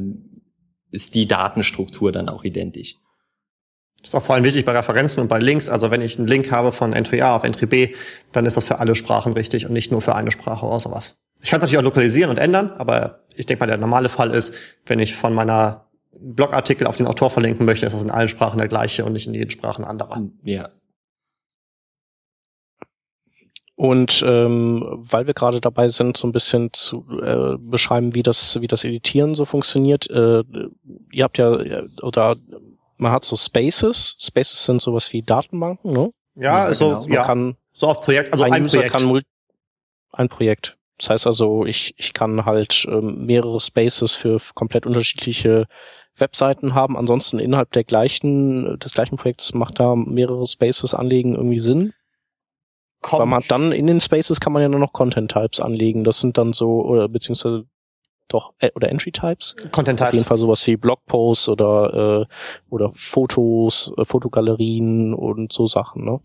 ist 0.91 1.15
die 1.15 1.27
Datenstruktur 1.27 2.11
dann 2.11 2.29
auch 2.29 2.43
identisch. 2.43 2.95
Das 4.01 4.09
ist 4.09 4.15
auch 4.15 4.23
vor 4.23 4.35
allem 4.35 4.43
wichtig 4.43 4.65
bei 4.65 4.73
Referenzen 4.73 5.21
und 5.21 5.29
bei 5.29 5.39
Links. 5.39 5.69
Also 5.69 5.89
wenn 5.89 6.01
ich 6.01 6.17
einen 6.17 6.27
Link 6.27 6.51
habe 6.51 6.71
von 6.71 6.91
Entry 6.91 7.21
A 7.21 7.35
auf 7.35 7.45
Entry 7.45 7.65
B, 7.65 7.95
dann 8.33 8.45
ist 8.45 8.57
das 8.57 8.65
für 8.65 8.79
alle 8.79 8.95
Sprachen 8.95 9.33
richtig 9.33 9.65
und 9.65 9.73
nicht 9.73 9.91
nur 9.91 10.01
für 10.01 10.13
eine 10.13 10.31
Sprache 10.31 10.65
oder 10.65 10.79
sowas. 10.79 11.17
Ich 11.41 11.49
kann 11.49 11.59
es 11.59 11.63
natürlich 11.63 11.79
auch 11.79 11.83
lokalisieren 11.83 12.29
und 12.29 12.37
ändern, 12.37 12.71
aber 12.77 13.21
ich 13.35 13.45
denke 13.45 13.61
mal, 13.61 13.67
der 13.67 13.77
normale 13.77 14.09
Fall 14.09 14.31
ist, 14.31 14.53
wenn 14.85 14.99
ich 14.99 15.15
von 15.15 15.33
meiner 15.33 15.87
Blogartikel 16.19 16.85
auf 16.85 16.97
den 16.97 17.07
Autor 17.07 17.31
verlinken 17.31 17.65
möchte, 17.65 17.85
ist 17.85 17.93
das 17.93 18.03
in 18.03 18.11
allen 18.11 18.27
Sprachen 18.27 18.57
der 18.57 18.67
gleiche 18.67 19.03
und 19.03 19.13
nicht 19.13 19.27
in 19.27 19.33
jeden 19.33 19.51
Sprachen 19.51 19.83
anderer. 19.83 20.21
Ja, 20.43 20.69
Und 23.83 24.23
ähm, 24.25 25.03
weil 25.09 25.27
wir 25.27 25.33
gerade 25.33 25.59
dabei 25.59 25.89
sind, 25.89 26.15
so 26.15 26.25
ein 26.25 26.31
bisschen 26.31 26.71
zu 26.71 27.05
äh, 27.21 27.57
beschreiben, 27.57 28.15
wie 28.15 28.23
das, 28.23 28.61
wie 28.61 28.67
das 28.67 28.85
Editieren 28.85 29.35
so 29.35 29.43
funktioniert. 29.43 30.09
Äh, 30.09 30.41
ihr 31.11 31.23
habt 31.25 31.37
ja 31.37 31.51
oder 32.01 32.37
man 32.95 33.11
hat 33.11 33.25
so 33.25 33.35
Spaces. 33.35 34.15
Spaces 34.17 34.63
sind 34.63 34.81
sowas 34.81 35.11
wie 35.11 35.21
Datenbanken, 35.21 35.91
ne? 35.91 36.13
Ja, 36.35 36.69
ja 36.69 36.73
so 36.73 37.01
genau. 37.01 37.13
ja, 37.13 37.25
kann, 37.25 37.57
so 37.73 37.87
auf 37.87 37.99
Projekt, 37.99 38.31
also 38.31 38.45
ein, 38.45 38.53
ein, 38.53 38.63
User 38.63 38.77
Projekt. 38.77 38.95
kann 38.95 39.21
ein 40.13 40.29
Projekt. 40.29 40.77
Das 40.97 41.09
heißt 41.09 41.27
also, 41.27 41.65
ich, 41.65 41.93
ich 41.97 42.13
kann 42.13 42.45
halt 42.45 42.85
ähm, 42.87 43.25
mehrere 43.25 43.59
Spaces 43.59 44.13
für 44.13 44.39
komplett 44.55 44.85
unterschiedliche 44.85 45.65
Webseiten 46.15 46.73
haben. 46.73 46.95
Ansonsten 46.95 47.37
innerhalb 47.37 47.73
der 47.73 47.83
gleichen, 47.83 48.79
des 48.79 48.93
gleichen 48.93 49.17
Projekts 49.17 49.53
macht 49.53 49.81
da 49.81 49.93
mehrere 49.97 50.47
Spaces 50.47 50.93
anlegen 50.93 51.35
irgendwie 51.35 51.59
Sinn. 51.59 51.93
Kommt- 53.03 53.19
Weil 53.19 53.27
man 53.27 53.43
dann 53.49 53.71
in 53.71 53.85
den 53.85 54.01
Spaces 54.01 54.39
kann 54.39 54.51
man 54.53 54.61
ja 54.63 54.69
nur 54.69 54.79
noch 54.79 54.93
Content 54.93 55.29
Types 55.31 55.59
anlegen. 55.59 56.03
Das 56.03 56.19
sind 56.19 56.37
dann 56.37 56.53
so, 56.53 56.81
oder 56.83 57.07
beziehungsweise 57.07 57.65
doch, 58.29 58.53
äh, 58.59 58.71
oder 58.73 58.89
Entry 58.89 59.11
Types. 59.11 59.55
Content 59.71 60.01
Auf 60.01 60.07
jeden 60.07 60.17
Types. 60.23 60.27
Fall 60.27 60.37
sowas 60.37 60.65
wie 60.65 60.77
Blogposts 60.77 61.49
oder, 61.49 62.25
äh, 62.29 62.73
oder 62.73 62.91
Fotos, 62.95 63.91
äh, 63.97 64.05
Fotogalerien 64.05 65.13
und 65.13 65.53
so 65.53 65.67
Sachen, 65.67 66.05
ne? 66.05 66.19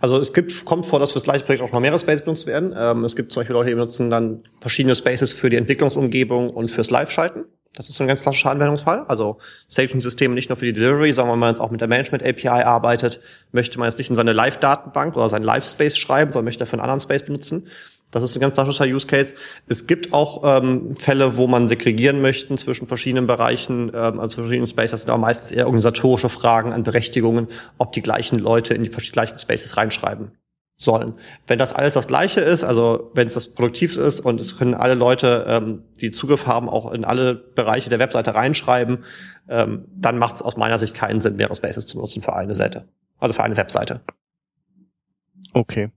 Also 0.00 0.16
es 0.16 0.32
gibt, 0.32 0.64
kommt 0.64 0.86
vor, 0.86 0.98
dass 0.98 1.10
für 1.12 1.16
das 1.16 1.24
gleiche 1.24 1.44
Projekt 1.44 1.62
auch 1.62 1.72
mal 1.72 1.80
mehrere 1.80 1.98
Spaces 1.98 2.22
benutzt 2.24 2.46
werden. 2.46 2.74
Ähm, 2.74 3.04
es 3.04 3.14
gibt 3.14 3.32
zum 3.32 3.40
Beispiel 3.40 3.52
Leute, 3.52 3.68
die 3.68 3.74
benutzen 3.74 4.08
dann 4.08 4.42
verschiedene 4.62 4.94
Spaces 4.94 5.34
für 5.34 5.50
die 5.50 5.56
Entwicklungsumgebung 5.56 6.48
und 6.48 6.70
fürs 6.70 6.88
Live-Schalten. 6.90 7.44
Das 7.74 7.88
ist 7.88 7.96
so 7.96 8.04
ein 8.04 8.08
ganz 8.08 8.22
klassischer 8.22 8.50
Anwendungsfall. 8.50 9.04
Also 9.08 9.38
Staging-Systeme 9.70 10.34
nicht 10.34 10.48
nur 10.48 10.56
für 10.56 10.64
die 10.64 10.72
Delivery, 10.72 11.12
sondern 11.12 11.34
wenn 11.34 11.40
man 11.40 11.50
jetzt 11.50 11.60
auch 11.60 11.70
mit 11.70 11.80
der 11.80 11.88
Management-API 11.88 12.64
arbeitet, 12.64 13.20
möchte 13.52 13.78
man 13.78 13.88
jetzt 13.88 13.98
nicht 13.98 14.10
in 14.10 14.16
seine 14.16 14.32
Live-Datenbank 14.32 15.16
oder 15.16 15.28
seinen 15.28 15.44
Live-Space 15.44 15.96
schreiben, 15.96 16.32
sondern 16.32 16.46
möchte 16.46 16.64
dafür 16.64 16.78
einen 16.78 16.90
anderen 16.90 17.00
Space 17.00 17.24
benutzen. 17.24 17.68
Das 18.10 18.22
ist 18.22 18.34
ein 18.36 18.40
ganz 18.40 18.54
klassischer 18.54 18.86
Use 18.86 19.06
Case. 19.06 19.34
Es 19.68 19.86
gibt 19.86 20.14
auch 20.14 20.42
ähm, 20.44 20.96
Fälle, 20.96 21.36
wo 21.36 21.46
man 21.46 21.68
segregieren 21.68 22.22
möchte 22.22 22.56
zwischen 22.56 22.86
verschiedenen 22.86 23.26
Bereichen, 23.26 23.92
ähm, 23.94 24.18
also 24.18 24.42
verschiedenen 24.42 24.66
Spaces. 24.66 24.92
Das 24.92 25.00
sind 25.02 25.10
aber 25.10 25.20
meistens 25.20 25.52
eher 25.52 25.66
organisatorische 25.66 26.30
Fragen 26.30 26.72
an 26.72 26.84
Berechtigungen, 26.84 27.48
ob 27.76 27.92
die 27.92 28.00
gleichen 28.00 28.38
Leute 28.38 28.74
in 28.74 28.82
die 28.82 28.88
gleichen 28.88 29.38
Spaces 29.38 29.76
reinschreiben 29.76 30.32
sollen. 30.78 31.14
Wenn 31.48 31.58
das 31.58 31.74
alles 31.74 31.94
das 31.94 32.06
Gleiche 32.06 32.40
ist, 32.40 32.62
also 32.62 33.10
wenn 33.12 33.26
es 33.26 33.34
das 33.34 33.48
produktiv 33.48 33.96
ist 33.96 34.20
und 34.20 34.40
es 34.40 34.56
können 34.56 34.74
alle 34.74 34.94
Leute, 34.94 35.44
ähm, 35.48 35.82
die 36.00 36.12
Zugriff 36.12 36.46
haben, 36.46 36.68
auch 36.68 36.92
in 36.92 37.04
alle 37.04 37.34
Bereiche 37.34 37.90
der 37.90 37.98
Webseite 37.98 38.34
reinschreiben, 38.34 39.04
ähm, 39.48 39.86
dann 39.96 40.18
macht 40.18 40.36
es 40.36 40.42
aus 40.42 40.56
meiner 40.56 40.78
Sicht 40.78 40.94
keinen 40.94 41.20
Sinn, 41.20 41.36
mehrere 41.36 41.56
Spaces 41.56 41.86
zu 41.86 41.98
nutzen 41.98 42.22
für 42.22 42.34
eine 42.34 42.54
Seite. 42.54 42.86
Also 43.18 43.34
für 43.34 43.42
eine 43.42 43.56
Webseite. 43.56 44.00
Okay. 45.52 45.90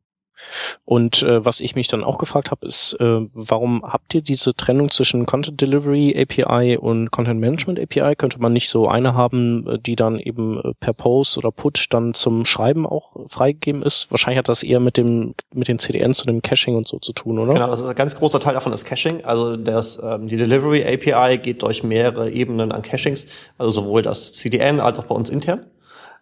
Und 0.85 1.23
äh, 1.23 1.43
was 1.43 1.59
ich 1.59 1.75
mich 1.75 1.87
dann 1.87 2.03
auch 2.03 2.17
gefragt 2.17 2.51
habe, 2.51 2.65
ist, 2.65 2.93
äh, 2.99 3.21
warum 3.33 3.83
habt 3.83 4.13
ihr 4.13 4.21
diese 4.21 4.53
Trennung 4.53 4.91
zwischen 4.91 5.25
Content 5.25 5.61
Delivery 5.61 6.15
API 6.19 6.77
und 6.77 7.11
Content 7.11 7.39
Management 7.39 7.79
API? 7.79 8.15
Könnte 8.15 8.39
man 8.39 8.53
nicht 8.53 8.69
so 8.69 8.87
eine 8.87 9.13
haben, 9.13 9.67
äh, 9.67 9.79
die 9.79 9.95
dann 9.95 10.19
eben 10.19 10.59
äh, 10.59 10.73
per 10.79 10.93
Post 10.93 11.37
oder 11.37 11.51
Put 11.51 11.87
dann 11.91 12.13
zum 12.13 12.45
Schreiben 12.45 12.85
auch 12.85 13.11
freigegeben 13.29 13.83
ist? 13.83 14.07
Wahrscheinlich 14.09 14.39
hat 14.39 14.49
das 14.49 14.63
eher 14.63 14.79
mit 14.79 14.97
dem 14.97 15.33
mit 15.53 15.67
den 15.67 15.79
CDNs 15.79 16.21
und 16.21 16.27
dem 16.27 16.41
Caching 16.41 16.75
und 16.75 16.87
so 16.87 16.99
zu 16.99 17.13
tun, 17.13 17.39
oder? 17.39 17.53
Genau, 17.53 17.71
ist 17.71 17.83
ein 17.83 17.95
ganz 17.95 18.15
großer 18.15 18.39
Teil 18.39 18.53
davon 18.53 18.73
ist 18.73 18.85
Caching. 18.85 19.23
Also 19.23 19.55
das, 19.55 20.01
ähm, 20.03 20.27
die 20.27 20.37
Delivery 20.37 20.83
API 20.83 21.37
geht 21.37 21.63
durch 21.63 21.83
mehrere 21.83 22.29
Ebenen 22.31 22.71
an 22.71 22.81
Cachings, 22.81 23.27
also 23.57 23.81
sowohl 23.81 24.01
das 24.01 24.33
CDN 24.33 24.79
als 24.79 24.99
auch 24.99 25.05
bei 25.05 25.15
uns 25.15 25.29
intern. 25.29 25.65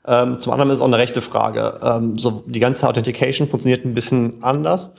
Ähm, 0.09 0.39
zum 0.39 0.51
anderen 0.51 0.71
ist 0.71 0.77
es 0.77 0.81
auch 0.81 0.87
eine 0.87 0.97
rechte 0.97 1.21
Frage. 1.21 1.79
Ähm, 1.83 2.17
so 2.17 2.43
die 2.47 2.59
ganze 2.59 2.87
Authentication 2.87 3.47
funktioniert 3.47 3.85
ein 3.85 3.93
bisschen 3.93 4.41
anders, 4.43 4.91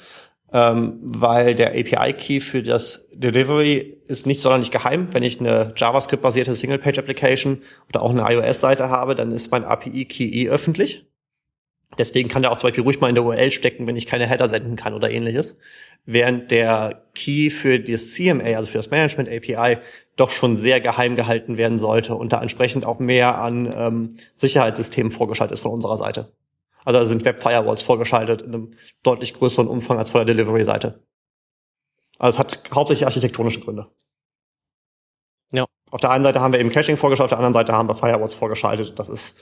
ähm, 0.53 0.99
weil 1.03 1.57
der 1.57 1.71
API-Key 1.71 2.39
für 2.41 2.63
das 2.63 3.09
Delivery 3.13 3.99
ist 4.07 4.29
nicht 4.29 4.41
sonderlich 4.41 4.71
geheim. 4.71 5.09
Wenn 5.11 5.25
ich 5.25 5.41
eine 5.41 5.73
JavaScript-basierte 5.77 6.55
Single-Page-Application 6.55 7.63
oder 7.89 8.03
auch 8.03 8.11
eine 8.11 8.23
iOS-Seite 8.23 8.89
habe, 8.89 9.17
dann 9.17 9.33
ist 9.33 9.51
mein 9.51 9.65
API-Key 9.65 10.45
eh 10.45 10.49
öffentlich. 10.49 11.05
Deswegen 11.99 12.29
kann 12.29 12.43
der 12.43 12.53
auch 12.53 12.57
zum 12.57 12.69
Beispiel 12.69 12.85
ruhig 12.85 13.01
mal 13.01 13.09
in 13.09 13.15
der 13.15 13.25
URL 13.25 13.51
stecken, 13.51 13.87
wenn 13.87 13.97
ich 13.97 14.07
keine 14.07 14.27
Header 14.27 14.49
senden 14.49 14.77
kann 14.77 14.95
oder 14.95 15.11
ähnliches. 15.11 15.57
Während 16.07 16.51
der 16.51 17.05
Key 17.15 17.51
für 17.51 17.79
das 17.81 18.13
CMA, 18.15 18.57
also 18.57 18.71
für 18.71 18.79
das 18.79 18.91
Management 18.91 19.29
API, 19.29 19.79
doch 20.17 20.31
schon 20.31 20.57
sehr 20.57 20.81
geheim 20.81 21.17
gehalten 21.17 21.57
werden 21.57 21.79
sollte 21.79 22.15
und 22.15 22.33
da 22.33 22.41
entsprechend 22.41 22.87
auch 22.87 23.01
mehr 23.01 23.39
an 23.39 23.73
ähm, 23.77 24.17
Sicherheitssystemen 24.37 25.11
vorgeschaltet 25.11 25.55
ist 25.55 25.61
von 25.61 25.73
unserer 25.73 25.97
Seite. 25.97 26.33
Also 26.85 27.01
da 27.01 27.07
sind 27.07 27.25
Web 27.25 27.43
Firewalls 27.43 27.83
vorgeschaltet 27.83 28.43
in 28.43 28.55
einem 28.55 28.75
deutlich 29.03 29.35
größeren 29.35 29.69
Umfang 29.69 29.99
als 29.99 30.11
von 30.11 30.25
der 30.25 30.35
Delivery-Seite. 30.35 31.03
Also 32.19 32.37
es 32.37 32.39
hat 32.39 32.71
hauptsächlich 32.75 33.07
architektonische 33.07 33.61
Gründe. 33.61 33.89
Ja. 35.53 35.67
Auf 35.91 36.01
der 36.01 36.11
einen 36.11 36.25
Seite 36.25 36.41
haben 36.41 36.53
wir 36.53 36.61
eben 36.61 36.71
Caching 36.71 36.97
vorgeschaltet, 36.97 37.33
auf 37.33 37.39
der 37.39 37.45
anderen 37.45 37.55
Seite 37.55 37.73
haben 37.73 37.89
wir 37.89 37.97
Firewalls 37.97 38.35
vorgeschaltet. 38.35 38.99
Das 38.99 39.09
ist 39.09 39.37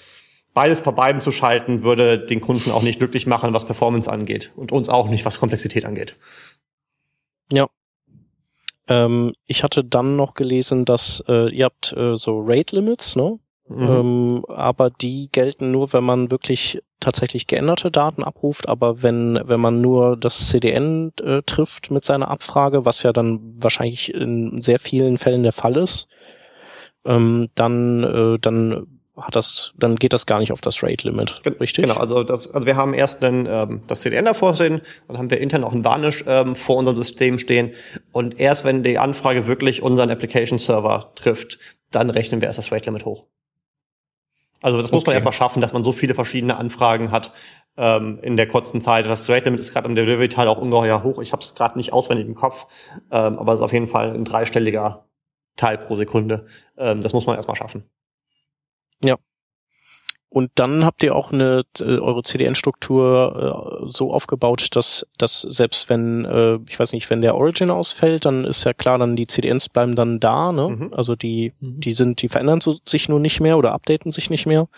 beides 0.54 0.82
bei 0.82 0.90
beiden 0.90 1.20
zu 1.20 1.32
schalten, 1.32 1.82
würde 1.82 2.18
den 2.18 2.40
Kunden 2.40 2.70
auch 2.70 2.82
nicht 2.82 2.98
glücklich 2.98 3.26
machen, 3.26 3.52
was 3.52 3.66
Performance 3.66 4.10
angeht 4.10 4.52
und 4.56 4.72
uns 4.72 4.88
auch 4.88 5.08
nicht, 5.08 5.24
was 5.24 5.38
Komplexität 5.38 5.84
angeht. 5.84 6.16
Ähm, 8.88 9.34
ich 9.46 9.62
hatte 9.62 9.84
dann 9.84 10.16
noch 10.16 10.34
gelesen, 10.34 10.84
dass 10.84 11.22
äh, 11.28 11.50
ihr 11.54 11.66
habt 11.66 11.92
äh, 11.92 12.16
so 12.16 12.40
Rate 12.44 12.74
Limits, 12.74 13.16
ne? 13.16 13.38
Mhm. 13.68 13.88
Ähm, 13.88 14.44
aber 14.48 14.88
die 14.88 15.28
gelten 15.30 15.70
nur, 15.70 15.92
wenn 15.92 16.04
man 16.04 16.30
wirklich 16.30 16.82
tatsächlich 17.00 17.46
geänderte 17.46 17.90
Daten 17.90 18.24
abruft, 18.24 18.66
aber 18.66 19.02
wenn, 19.02 19.38
wenn 19.44 19.60
man 19.60 19.82
nur 19.82 20.16
das 20.16 20.48
CDN 20.48 21.12
äh, 21.22 21.42
trifft 21.42 21.90
mit 21.90 22.04
seiner 22.04 22.28
Abfrage, 22.28 22.86
was 22.86 23.02
ja 23.02 23.12
dann 23.12 23.40
wahrscheinlich 23.58 24.12
in 24.14 24.62
sehr 24.62 24.78
vielen 24.78 25.18
Fällen 25.18 25.42
der 25.42 25.52
Fall 25.52 25.76
ist, 25.76 26.08
ähm, 27.04 27.50
dann, 27.54 28.04
äh, 28.04 28.38
dann 28.38 28.97
hat 29.20 29.36
das, 29.36 29.72
dann 29.76 29.96
geht 29.96 30.12
das 30.12 30.26
gar 30.26 30.38
nicht 30.38 30.52
auf 30.52 30.60
das 30.60 30.82
Rate 30.82 31.08
Limit, 31.08 31.34
richtig? 31.60 31.84
Genau, 31.84 31.94
also 31.94 32.24
das, 32.24 32.52
also 32.52 32.66
wir 32.66 32.76
haben 32.76 32.94
erst 32.94 33.22
einen, 33.22 33.46
ähm, 33.46 33.82
das 33.86 34.00
CDN 34.00 34.24
davor 34.24 34.54
stehen, 34.54 34.80
dann 35.06 35.18
haben 35.18 35.30
wir 35.30 35.40
intern 35.40 35.64
auch 35.64 35.72
ein 35.72 35.84
Varnish 35.84 36.24
ähm, 36.26 36.54
vor 36.54 36.76
unserem 36.76 36.96
System 36.96 37.38
stehen 37.38 37.72
und 38.12 38.40
erst 38.40 38.64
wenn 38.64 38.82
die 38.82 38.98
Anfrage 38.98 39.46
wirklich 39.46 39.82
unseren 39.82 40.10
Application 40.10 40.58
Server 40.58 41.12
trifft, 41.14 41.58
dann 41.90 42.10
rechnen 42.10 42.40
wir 42.40 42.48
erst 42.48 42.58
das 42.58 42.72
Rate 42.72 42.86
Limit 42.86 43.04
hoch. 43.04 43.26
Also 44.60 44.80
das 44.82 44.90
muss 44.90 45.06
man 45.06 45.14
erstmal 45.14 45.32
schaffen, 45.32 45.60
dass 45.60 45.72
man 45.72 45.84
so 45.84 45.92
viele 45.92 46.14
verschiedene 46.14 46.56
Anfragen 46.56 47.12
hat 47.12 47.32
ähm, 47.76 48.18
in 48.22 48.36
der 48.36 48.48
kurzen 48.48 48.80
Zeit. 48.80 49.06
Das 49.06 49.28
Rate 49.28 49.44
Limit 49.44 49.60
ist 49.60 49.72
gerade 49.72 49.88
im 49.88 49.94
Delivery-Teil 49.94 50.48
auch 50.48 50.58
ungeheuer 50.58 51.02
hoch. 51.04 51.20
Ich 51.20 51.32
habe 51.32 51.42
es 51.42 51.54
gerade 51.54 51.78
nicht 51.78 51.92
auswendig 51.92 52.26
im 52.26 52.34
Kopf, 52.34 52.66
ähm, 53.10 53.38
aber 53.38 53.52
es 53.52 53.60
ist 53.60 53.64
auf 53.64 53.72
jeden 53.72 53.86
Fall 53.86 54.12
ein 54.12 54.24
dreistelliger 54.24 55.04
Teil 55.56 55.78
pro 55.78 55.96
Sekunde. 55.96 56.46
Ähm, 56.76 57.02
das 57.02 57.12
muss 57.12 57.26
man 57.26 57.36
erstmal 57.36 57.56
schaffen. 57.56 57.84
Und 60.30 60.50
dann 60.56 60.84
habt 60.84 61.02
ihr 61.02 61.16
auch 61.16 61.32
eine 61.32 61.64
äh, 61.80 61.84
eure 61.84 62.22
CDN-Struktur 62.22 63.82
äh, 63.86 63.90
so 63.90 64.12
aufgebaut, 64.12 64.68
dass, 64.72 65.06
dass 65.16 65.40
selbst 65.40 65.88
wenn, 65.88 66.26
äh, 66.26 66.58
ich 66.68 66.78
weiß 66.78 66.92
nicht, 66.92 67.08
wenn 67.08 67.22
der 67.22 67.34
Origin 67.34 67.70
ausfällt, 67.70 68.26
dann 68.26 68.44
ist 68.44 68.64
ja 68.64 68.74
klar, 68.74 68.98
dann 68.98 69.16
die 69.16 69.26
CDNs 69.26 69.70
bleiben 69.70 69.96
dann 69.96 70.20
da, 70.20 70.52
ne? 70.52 70.68
Mhm. 70.68 70.94
Also 70.94 71.16
die, 71.16 71.54
Mhm. 71.60 71.80
die 71.80 71.94
sind, 71.94 72.20
die 72.20 72.28
verändern 72.28 72.60
sich 72.60 73.08
nur 73.08 73.20
nicht 73.20 73.40
mehr 73.40 73.56
oder 73.56 73.72
updaten 73.72 74.12
sich 74.12 74.28
nicht 74.28 74.44
mehr. 74.44 74.68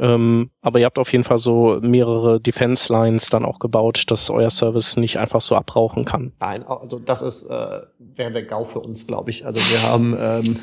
Ähm, 0.00 0.50
aber 0.60 0.78
ihr 0.78 0.86
habt 0.86 0.98
auf 0.98 1.12
jeden 1.12 1.24
Fall 1.24 1.38
so 1.38 1.78
mehrere 1.80 2.40
Defense 2.40 2.92
Lines 2.92 3.30
dann 3.30 3.44
auch 3.44 3.58
gebaut, 3.58 4.04
dass 4.08 4.30
euer 4.30 4.50
Service 4.50 4.96
nicht 4.96 5.18
einfach 5.18 5.40
so 5.40 5.54
abrauchen 5.54 6.04
kann. 6.04 6.32
Nein, 6.40 6.64
also 6.64 6.98
das 6.98 7.22
ist 7.22 7.44
äh, 7.44 7.80
wäre 8.16 8.32
der 8.32 8.44
GAU 8.44 8.64
für 8.64 8.80
uns, 8.80 9.06
glaube 9.06 9.30
ich. 9.30 9.46
Also 9.46 9.60
wir 9.60 9.90
haben 9.90 10.16
ähm, 10.18 10.58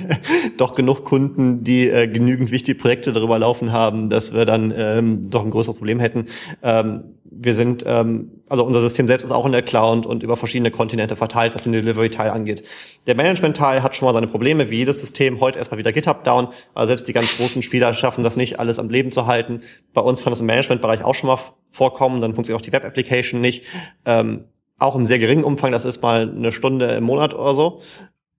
doch 0.56 0.72
genug 0.74 1.04
Kunden, 1.04 1.64
die 1.64 1.88
äh, 1.88 2.08
genügend 2.08 2.50
wichtige 2.50 2.78
Projekte 2.78 3.12
darüber 3.12 3.38
laufen 3.38 3.72
haben, 3.72 4.10
dass 4.10 4.32
wir 4.32 4.44
dann 4.44 4.72
ähm, 4.76 5.30
doch 5.30 5.44
ein 5.44 5.50
größeres 5.50 5.76
Problem 5.76 6.00
hätten. 6.00 6.26
Ähm, 6.62 7.16
wir 7.24 7.54
sind, 7.54 7.84
ähm, 7.86 8.30
also 8.48 8.64
unser 8.64 8.80
System 8.80 9.08
selbst 9.08 9.24
ist 9.24 9.32
auch 9.32 9.44
in 9.44 9.52
der 9.52 9.62
Cloud 9.62 10.06
und 10.06 10.22
über 10.22 10.36
verschiedene 10.36 10.70
Kontinente 10.70 11.16
verteilt, 11.16 11.54
was 11.54 11.62
den 11.62 11.72
Delivery-Teil 11.72 12.30
angeht. 12.30 12.62
Der 13.06 13.16
Management-Teil 13.16 13.82
hat 13.82 13.96
schon 13.96 14.06
mal 14.06 14.12
seine 14.12 14.28
Probleme, 14.28 14.70
wie 14.70 14.76
jedes 14.76 15.00
System. 15.00 15.40
Heute 15.40 15.58
erstmal 15.58 15.78
wieder 15.78 15.92
GitHub 15.92 16.22
down. 16.22 16.48
Also 16.72 16.88
selbst 16.88 17.08
die 17.08 17.12
ganz 17.12 17.36
großen 17.36 17.62
Spieler 17.62 17.92
schaffen 17.92 18.22
das 18.22 18.36
nicht, 18.36 18.60
alles 18.60 18.78
am 18.78 18.88
Leben 18.88 19.10
zu 19.10 19.26
halten. 19.26 19.62
Bei 19.92 20.00
uns 20.00 20.22
kann 20.22 20.30
das 20.30 20.40
im 20.40 20.46
Management-Bereich 20.46 21.02
auch 21.02 21.14
schon 21.14 21.28
mal 21.28 21.38
vorkommen. 21.70 22.20
Dann 22.20 22.34
funktioniert 22.34 22.60
auch 22.60 22.64
die 22.64 22.72
Web-Application 22.72 23.40
nicht. 23.40 23.64
Ähm, 24.04 24.44
auch 24.78 24.94
im 24.94 25.06
sehr 25.06 25.18
geringen 25.18 25.44
Umfang, 25.44 25.72
das 25.72 25.84
ist 25.84 26.02
mal 26.02 26.30
eine 26.30 26.52
Stunde 26.52 26.86
im 26.86 27.04
Monat 27.04 27.34
oder 27.34 27.54
so. 27.54 27.80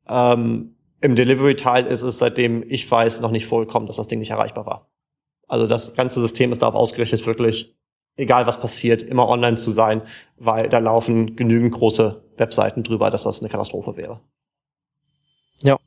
Ähm, 0.07 0.75
Im 1.01 1.15
Delivery-Teil 1.15 1.85
ist 1.85 2.03
es, 2.03 2.17
seitdem 2.17 2.63
ich 2.67 2.89
weiß, 2.89 3.19
noch 3.19 3.31
nicht 3.31 3.45
vorgekommen, 3.45 3.87
dass 3.87 3.97
das 3.97 4.07
Ding 4.07 4.19
nicht 4.19 4.31
erreichbar 4.31 4.65
war. 4.65 4.89
Also 5.47 5.67
das 5.67 5.95
ganze 5.95 6.21
System 6.21 6.51
ist 6.51 6.61
darauf 6.61 6.75
ausgerichtet, 6.75 7.25
wirklich 7.25 7.76
egal 8.17 8.47
was 8.47 8.59
passiert, 8.59 9.01
immer 9.01 9.29
online 9.29 9.57
zu 9.57 9.71
sein, 9.71 10.01
weil 10.37 10.69
da 10.69 10.79
laufen 10.79 11.35
genügend 11.35 11.73
große 11.73 12.23
Webseiten 12.37 12.83
drüber, 12.83 13.09
dass 13.09 13.23
das 13.23 13.39
eine 13.41 13.49
Katastrophe 13.49 13.95
wäre. 13.95 14.19
Ja. 15.61 15.77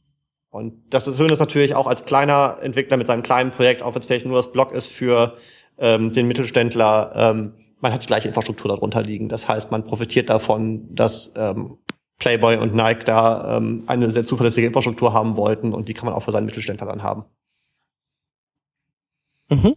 Und 0.51 0.83
das 0.91 1.07
ist 1.07 1.17
Schön 1.17 1.31
ist 1.31 1.39
natürlich 1.39 1.75
auch 1.75 1.87
als 1.87 2.05
kleiner 2.05 2.59
Entwickler 2.63 2.97
mit 2.97 3.07
seinem 3.07 3.23
kleinen 3.23 3.51
Projekt, 3.51 3.83
auch 3.83 3.95
wenn 3.95 4.01
es 4.01 4.07
vielleicht 4.07 4.27
nur 4.27 4.37
das 4.37 4.51
Blog 4.51 4.73
ist 4.73 4.87
für 4.87 5.37
ähm, 5.79 6.13
den 6.13 6.27
Mittelständler, 6.27 7.13
ähm, 7.15 7.55
man 7.81 7.93
hat 7.93 8.03
die 8.03 8.07
gleiche 8.07 8.29
Infrastruktur 8.29 8.69
darunter 8.69 9.03
liegen. 9.03 9.29
Das 9.29 9.49
heißt, 9.49 9.71
man 9.71 9.85
profitiert 9.85 10.29
davon, 10.29 10.95
dass 10.95 11.33
ähm, 11.37 11.79
Playboy 12.19 12.59
und 12.59 12.75
Nike 12.75 13.05
da 13.05 13.57
ähm, 13.57 13.85
eine 13.87 14.11
sehr 14.11 14.25
zuverlässige 14.25 14.67
Infrastruktur 14.67 15.13
haben 15.13 15.37
wollten 15.37 15.73
und 15.73 15.89
die 15.89 15.95
kann 15.95 16.07
man 16.07 16.15
auch 16.15 16.23
für 16.23 16.33
seinen 16.33 16.47
Mittelständler 16.47 16.87
dann 16.87 17.03
haben. 17.03 17.25
Mhm. 19.49 19.77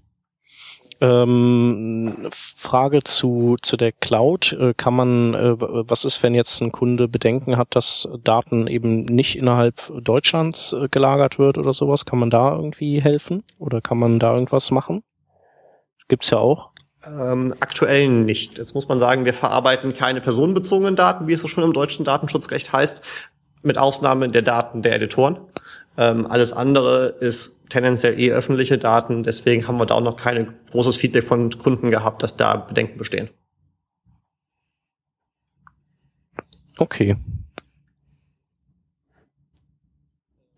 Ähm, 1.04 2.30
Frage 2.32 3.04
zu, 3.04 3.58
zu 3.62 3.76
der 3.76 3.92
Cloud. 3.92 4.54
Äh, 4.54 4.74
kann 4.74 4.94
man, 4.94 5.34
äh, 5.34 5.56
was 5.60 6.06
ist, 6.06 6.24
wenn 6.24 6.34
jetzt 6.34 6.62
ein 6.62 6.72
Kunde 6.72 7.10
Bedenken 7.10 7.58
hat, 7.58 7.76
dass 7.76 8.08
Daten 8.24 8.68
eben 8.68 9.04
nicht 9.04 9.36
innerhalb 9.36 9.82
Deutschlands 10.02 10.72
äh, 10.72 10.88
gelagert 10.88 11.40
wird 11.40 11.58
oder 11.58 11.74
sowas? 11.74 12.06
Kann 12.06 12.20
man 12.20 12.30
da 12.30 12.56
irgendwie 12.56 13.02
helfen? 13.02 13.44
Oder 13.60 13.82
kann 13.82 13.98
man 13.98 14.18
da 14.18 14.34
irgendwas 14.34 14.72
machen? 14.72 15.04
Gibt's 16.08 16.30
ja 16.30 16.38
auch. 16.38 16.70
Ähm, 17.06 17.54
aktuell 17.60 18.08
nicht. 18.08 18.58
Jetzt 18.58 18.74
muss 18.74 18.88
man 18.88 18.98
sagen, 18.98 19.26
wir 19.26 19.34
verarbeiten 19.34 19.92
keine 19.92 20.22
personenbezogenen 20.22 20.96
Daten, 20.96 21.28
wie 21.28 21.34
es 21.34 21.42
so 21.42 21.50
schon 21.50 21.66
im 21.66 21.74
deutschen 21.74 22.06
Datenschutzrecht 22.06 22.72
heißt, 22.72 23.04
mit 23.62 23.78
Ausnahme 23.78 24.30
der 24.30 24.42
Daten 24.42 24.82
der 24.82 24.96
Editoren. 24.96 25.38
Ähm, 25.98 26.26
alles 26.26 26.52
andere 26.54 27.16
ist 27.20 27.60
tendenziell 27.70 28.20
eh 28.20 28.32
öffentliche 28.32 28.78
Daten. 28.78 29.24
Deswegen 29.24 29.68
haben 29.68 29.78
wir 29.78 29.86
da 29.86 29.96
auch 29.96 30.02
noch 30.02 30.18
kein 30.18 30.54
großes 30.72 30.98
Feedback 30.98 31.26
von 31.26 31.52
Kunden 31.52 31.92
gehabt, 31.92 32.24
dass 32.24 32.36
da 32.36 32.58
Bedenken 32.58 32.98
bestehen. 32.98 33.30
Okay. 36.78 37.16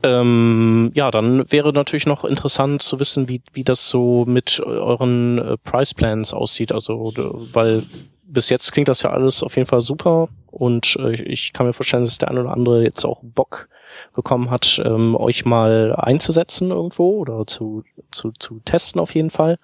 Ähm, 0.03 0.91
ja, 0.93 1.09
dann 1.09 1.51
wäre 1.51 1.73
natürlich 1.73 2.05
noch 2.05 2.25
interessant 2.25 2.81
zu 2.83 2.99
wissen, 2.99 3.27
wie, 3.27 3.41
wie 3.53 3.63
das 3.63 3.89
so 3.89 4.25
mit 4.25 4.59
euren 4.59 5.39
äh, 5.39 5.57
Price 5.57 5.93
Plans 5.93 6.33
aussieht. 6.33 6.71
Also, 6.71 7.11
weil 7.53 7.83
bis 8.23 8.49
jetzt 8.49 8.71
klingt 8.71 8.87
das 8.87 9.01
ja 9.01 9.09
alles 9.11 9.41
auf 9.41 9.55
jeden 9.55 9.67
Fall 9.67 9.81
super 9.81 10.29
und 10.51 10.95
äh, 10.99 11.13
ich 11.13 11.53
kann 11.53 11.65
mir 11.65 11.73
vorstellen, 11.73 12.03
dass 12.03 12.17
der 12.17 12.29
eine 12.29 12.41
oder 12.41 12.51
andere 12.51 12.83
jetzt 12.83 13.03
auch 13.03 13.21
Bock 13.23 13.67
bekommen 14.13 14.49
hat, 14.49 14.81
ähm, 14.83 15.15
euch 15.15 15.45
mal 15.45 15.95
einzusetzen 15.95 16.71
irgendwo 16.71 17.17
oder 17.17 17.47
zu, 17.47 17.83
zu, 18.11 18.31
zu 18.31 18.59
testen 18.65 19.01
auf 19.01 19.13
jeden 19.15 19.29
Fall. 19.29 19.57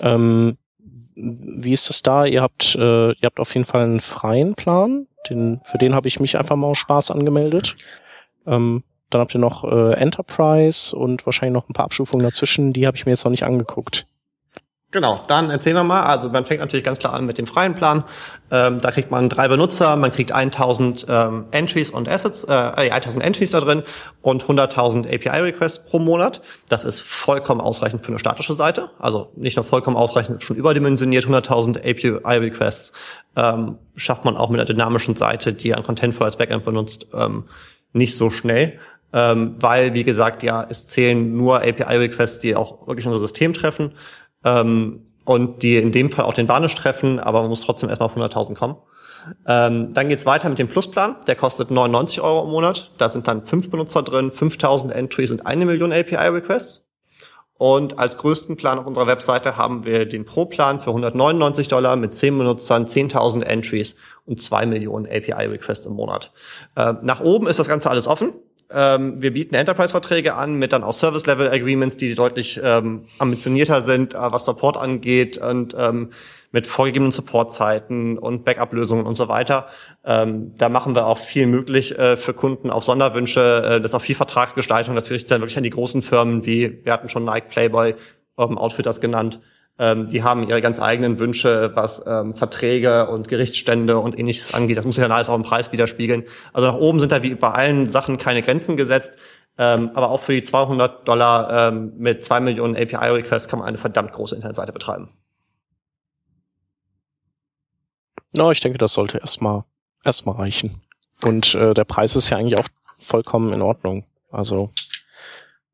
Ähm, 0.00 0.56
wie 1.14 1.72
ist 1.72 1.90
es 1.90 2.02
da? 2.02 2.24
Ihr 2.24 2.42
habt, 2.42 2.76
äh, 2.76 3.10
ihr 3.10 3.24
habt 3.24 3.40
auf 3.40 3.54
jeden 3.54 3.64
Fall 3.64 3.82
einen 3.82 4.00
freien 4.00 4.54
Plan. 4.54 5.06
Den, 5.28 5.60
für 5.64 5.78
den 5.78 5.94
habe 5.94 6.08
ich 6.08 6.20
mich 6.20 6.38
einfach 6.38 6.56
mal 6.56 6.68
aus 6.68 6.78
Spaß 6.78 7.10
angemeldet. 7.10 7.76
Ähm, 8.46 8.84
dann 9.10 9.20
habt 9.20 9.34
ihr 9.34 9.40
noch 9.40 9.64
äh, 9.64 9.94
Enterprise 9.94 10.94
und 10.94 11.26
wahrscheinlich 11.26 11.54
noch 11.54 11.68
ein 11.68 11.72
paar 11.72 11.86
Abstufungen 11.86 12.24
dazwischen. 12.24 12.72
Die 12.72 12.86
habe 12.86 12.96
ich 12.96 13.06
mir 13.06 13.12
jetzt 13.12 13.24
noch 13.24 13.30
nicht 13.30 13.44
angeguckt. 13.44 14.06
Genau, 14.90 15.20
dann 15.28 15.50
erzählen 15.50 15.76
wir 15.76 15.84
mal. 15.84 16.04
Also 16.04 16.30
man 16.30 16.46
fängt 16.46 16.60
natürlich 16.60 16.82
ganz 16.82 16.98
klar 16.98 17.12
an 17.12 17.26
mit 17.26 17.36
dem 17.36 17.46
freien 17.46 17.74
Plan. 17.74 18.04
Ähm, 18.50 18.80
da 18.80 18.90
kriegt 18.90 19.10
man 19.10 19.28
drei 19.28 19.46
Benutzer, 19.46 19.96
man 19.96 20.10
kriegt 20.10 20.32
1000 20.32 21.04
ähm, 21.10 21.44
Entries 21.50 21.90
und 21.90 22.08
Assets, 22.08 22.44
äh, 22.44 22.52
1000 22.52 23.22
Entries 23.22 23.50
da 23.50 23.60
drin 23.60 23.82
und 24.22 24.46
100.000 24.46 25.06
API-Requests 25.06 25.84
pro 25.84 25.98
Monat. 25.98 26.40
Das 26.70 26.84
ist 26.84 27.02
vollkommen 27.02 27.60
ausreichend 27.60 28.02
für 28.02 28.12
eine 28.12 28.18
statische 28.18 28.54
Seite. 28.54 28.88
Also 28.98 29.30
nicht 29.36 29.56
nur 29.56 29.64
vollkommen 29.66 29.98
ausreichend, 29.98 30.42
schon 30.42 30.56
überdimensioniert. 30.56 31.26
100.000 31.26 31.80
API-Requests 31.80 32.94
ähm, 33.36 33.76
schafft 33.94 34.24
man 34.24 34.38
auch 34.38 34.48
mit 34.48 34.58
einer 34.58 34.66
dynamischen 34.66 35.16
Seite, 35.16 35.52
die 35.52 35.74
ein 35.74 35.82
Contentflow 35.82 36.24
als 36.24 36.38
Backend 36.38 36.64
benutzt, 36.64 37.08
ähm, 37.12 37.44
nicht 37.92 38.16
so 38.16 38.30
schnell. 38.30 38.78
Ähm, 39.12 39.56
weil, 39.60 39.92
wie 39.92 40.04
gesagt, 40.04 40.42
ja, 40.42 40.66
es 40.66 40.86
zählen 40.86 41.36
nur 41.36 41.56
API-Requests, 41.56 42.40
die 42.40 42.56
auch 42.56 42.86
wirklich 42.86 43.06
unser 43.06 43.18
System 43.18 43.52
treffen 43.52 43.92
ähm, 44.48 45.04
und 45.24 45.62
die 45.62 45.76
in 45.76 45.92
dem 45.92 46.10
Fall 46.10 46.24
auch 46.24 46.34
den 46.34 46.48
Varnish 46.48 46.74
treffen, 46.74 47.18
aber 47.20 47.40
man 47.40 47.50
muss 47.50 47.60
trotzdem 47.60 47.88
erstmal 47.88 48.08
auf 48.08 48.16
100.000 48.16 48.54
kommen. 48.54 48.76
Ähm, 49.46 49.92
dann 49.92 50.08
geht's 50.08 50.24
weiter 50.24 50.48
mit 50.48 50.58
dem 50.58 50.68
Plusplan. 50.68 51.16
Der 51.26 51.36
kostet 51.36 51.70
99 51.70 52.20
Euro 52.22 52.44
im 52.44 52.50
Monat. 52.50 52.92
Da 52.96 53.08
sind 53.08 53.28
dann 53.28 53.44
fünf 53.44 53.70
Benutzer 53.70 54.02
drin, 54.02 54.30
5000 54.30 54.92
Entries 54.92 55.30
und 55.30 55.46
eine 55.46 55.66
Million 55.66 55.92
API-Requests. 55.92 56.86
Und 57.58 57.98
als 57.98 58.16
größten 58.16 58.56
Plan 58.56 58.78
auf 58.78 58.86
unserer 58.86 59.08
Webseite 59.08 59.56
haben 59.56 59.84
wir 59.84 60.06
den 60.06 60.24
Pro-Plan 60.24 60.80
für 60.80 60.90
199 60.90 61.66
Dollar 61.66 61.96
mit 61.96 62.14
10 62.14 62.38
Benutzern, 62.38 62.86
10.000 62.86 63.42
Entries 63.42 63.96
und 64.24 64.40
2 64.40 64.64
Millionen 64.66 65.06
API-Requests 65.06 65.84
im 65.86 65.94
Monat. 65.94 66.32
Äh, 66.76 66.94
nach 67.02 67.20
oben 67.20 67.48
ist 67.48 67.58
das 67.58 67.68
Ganze 67.68 67.90
alles 67.90 68.06
offen. 68.06 68.32
Ähm, 68.70 69.22
wir 69.22 69.32
bieten 69.32 69.54
Enterprise-Verträge 69.54 70.34
an 70.34 70.54
mit 70.54 70.72
dann 70.72 70.84
auch 70.84 70.92
Service-Level-Agreements, 70.92 71.96
die 71.96 72.14
deutlich 72.14 72.60
ähm, 72.62 73.04
ambitionierter 73.18 73.80
sind, 73.80 74.14
äh, 74.14 74.18
was 74.18 74.44
Support 74.44 74.76
angeht 74.76 75.38
und 75.38 75.74
ähm, 75.78 76.10
mit 76.52 76.66
vorgegebenen 76.66 77.12
Supportzeiten 77.12 78.18
und 78.18 78.44
Backup-Lösungen 78.44 79.06
und 79.06 79.14
so 79.14 79.28
weiter. 79.28 79.66
Ähm, 80.04 80.54
da 80.56 80.68
machen 80.68 80.94
wir 80.94 81.06
auch 81.06 81.18
viel 81.18 81.46
möglich 81.46 81.98
äh, 81.98 82.16
für 82.16 82.34
Kunden 82.34 82.70
auf 82.70 82.84
Sonderwünsche. 82.84 83.40
Äh, 83.40 83.80
das 83.80 83.92
ist 83.92 83.94
auch 83.94 84.02
viel 84.02 84.14
Vertragsgestaltung. 84.14 84.94
Das 84.94 85.10
richtet 85.10 85.30
dann 85.30 85.40
wirklich 85.40 85.58
an 85.58 85.64
die 85.64 85.70
großen 85.70 86.02
Firmen 86.02 86.44
wie, 86.44 86.84
wir 86.84 86.92
hatten 86.92 87.08
schon 87.08 87.24
Nike, 87.24 87.48
Playboy, 87.48 87.94
ähm, 88.38 88.58
Outfitters 88.58 89.00
genannt. 89.00 89.40
Ähm, 89.78 90.06
die 90.06 90.22
haben 90.22 90.48
ihre 90.48 90.60
ganz 90.60 90.80
eigenen 90.80 91.18
Wünsche, 91.18 91.72
was 91.74 92.02
ähm, 92.06 92.34
Verträge 92.34 93.08
und 93.08 93.28
Gerichtsstände 93.28 93.98
und 93.98 94.18
ähnliches 94.18 94.54
angeht. 94.54 94.76
Das 94.76 94.84
muss 94.84 94.96
sich 94.96 95.02
dann 95.02 95.12
alles 95.12 95.28
auch 95.28 95.36
im 95.36 95.42
Preis 95.42 95.70
widerspiegeln. 95.72 96.24
Also 96.52 96.68
nach 96.68 96.76
oben 96.76 96.98
sind 96.98 97.12
da 97.12 97.22
wie 97.22 97.34
bei 97.34 97.50
allen 97.50 97.90
Sachen 97.90 98.18
keine 98.18 98.42
Grenzen 98.42 98.76
gesetzt. 98.76 99.14
Ähm, 99.56 99.90
aber 99.94 100.10
auch 100.10 100.20
für 100.20 100.32
die 100.32 100.42
200 100.42 101.06
Dollar 101.06 101.68
ähm, 101.68 101.92
mit 101.96 102.24
zwei 102.24 102.38
Millionen 102.38 102.76
API-Requests 102.76 103.48
kann 103.48 103.58
man 103.58 103.66
eine 103.66 103.78
verdammt 103.78 104.12
große 104.12 104.36
Internetseite 104.36 104.72
betreiben. 104.72 105.10
No, 108.32 108.52
ich 108.52 108.60
denke, 108.60 108.78
das 108.78 108.92
sollte 108.92 109.18
erstmal 109.18 109.64
erstmal 110.04 110.36
reichen. 110.36 110.80
Und 111.24 111.54
äh, 111.54 111.74
der 111.74 111.84
Preis 111.84 112.14
ist 112.14 112.30
ja 112.30 112.36
eigentlich 112.36 112.58
auch 112.58 112.68
vollkommen 113.00 113.52
in 113.52 113.62
Ordnung. 113.62 114.04
Also 114.30 114.70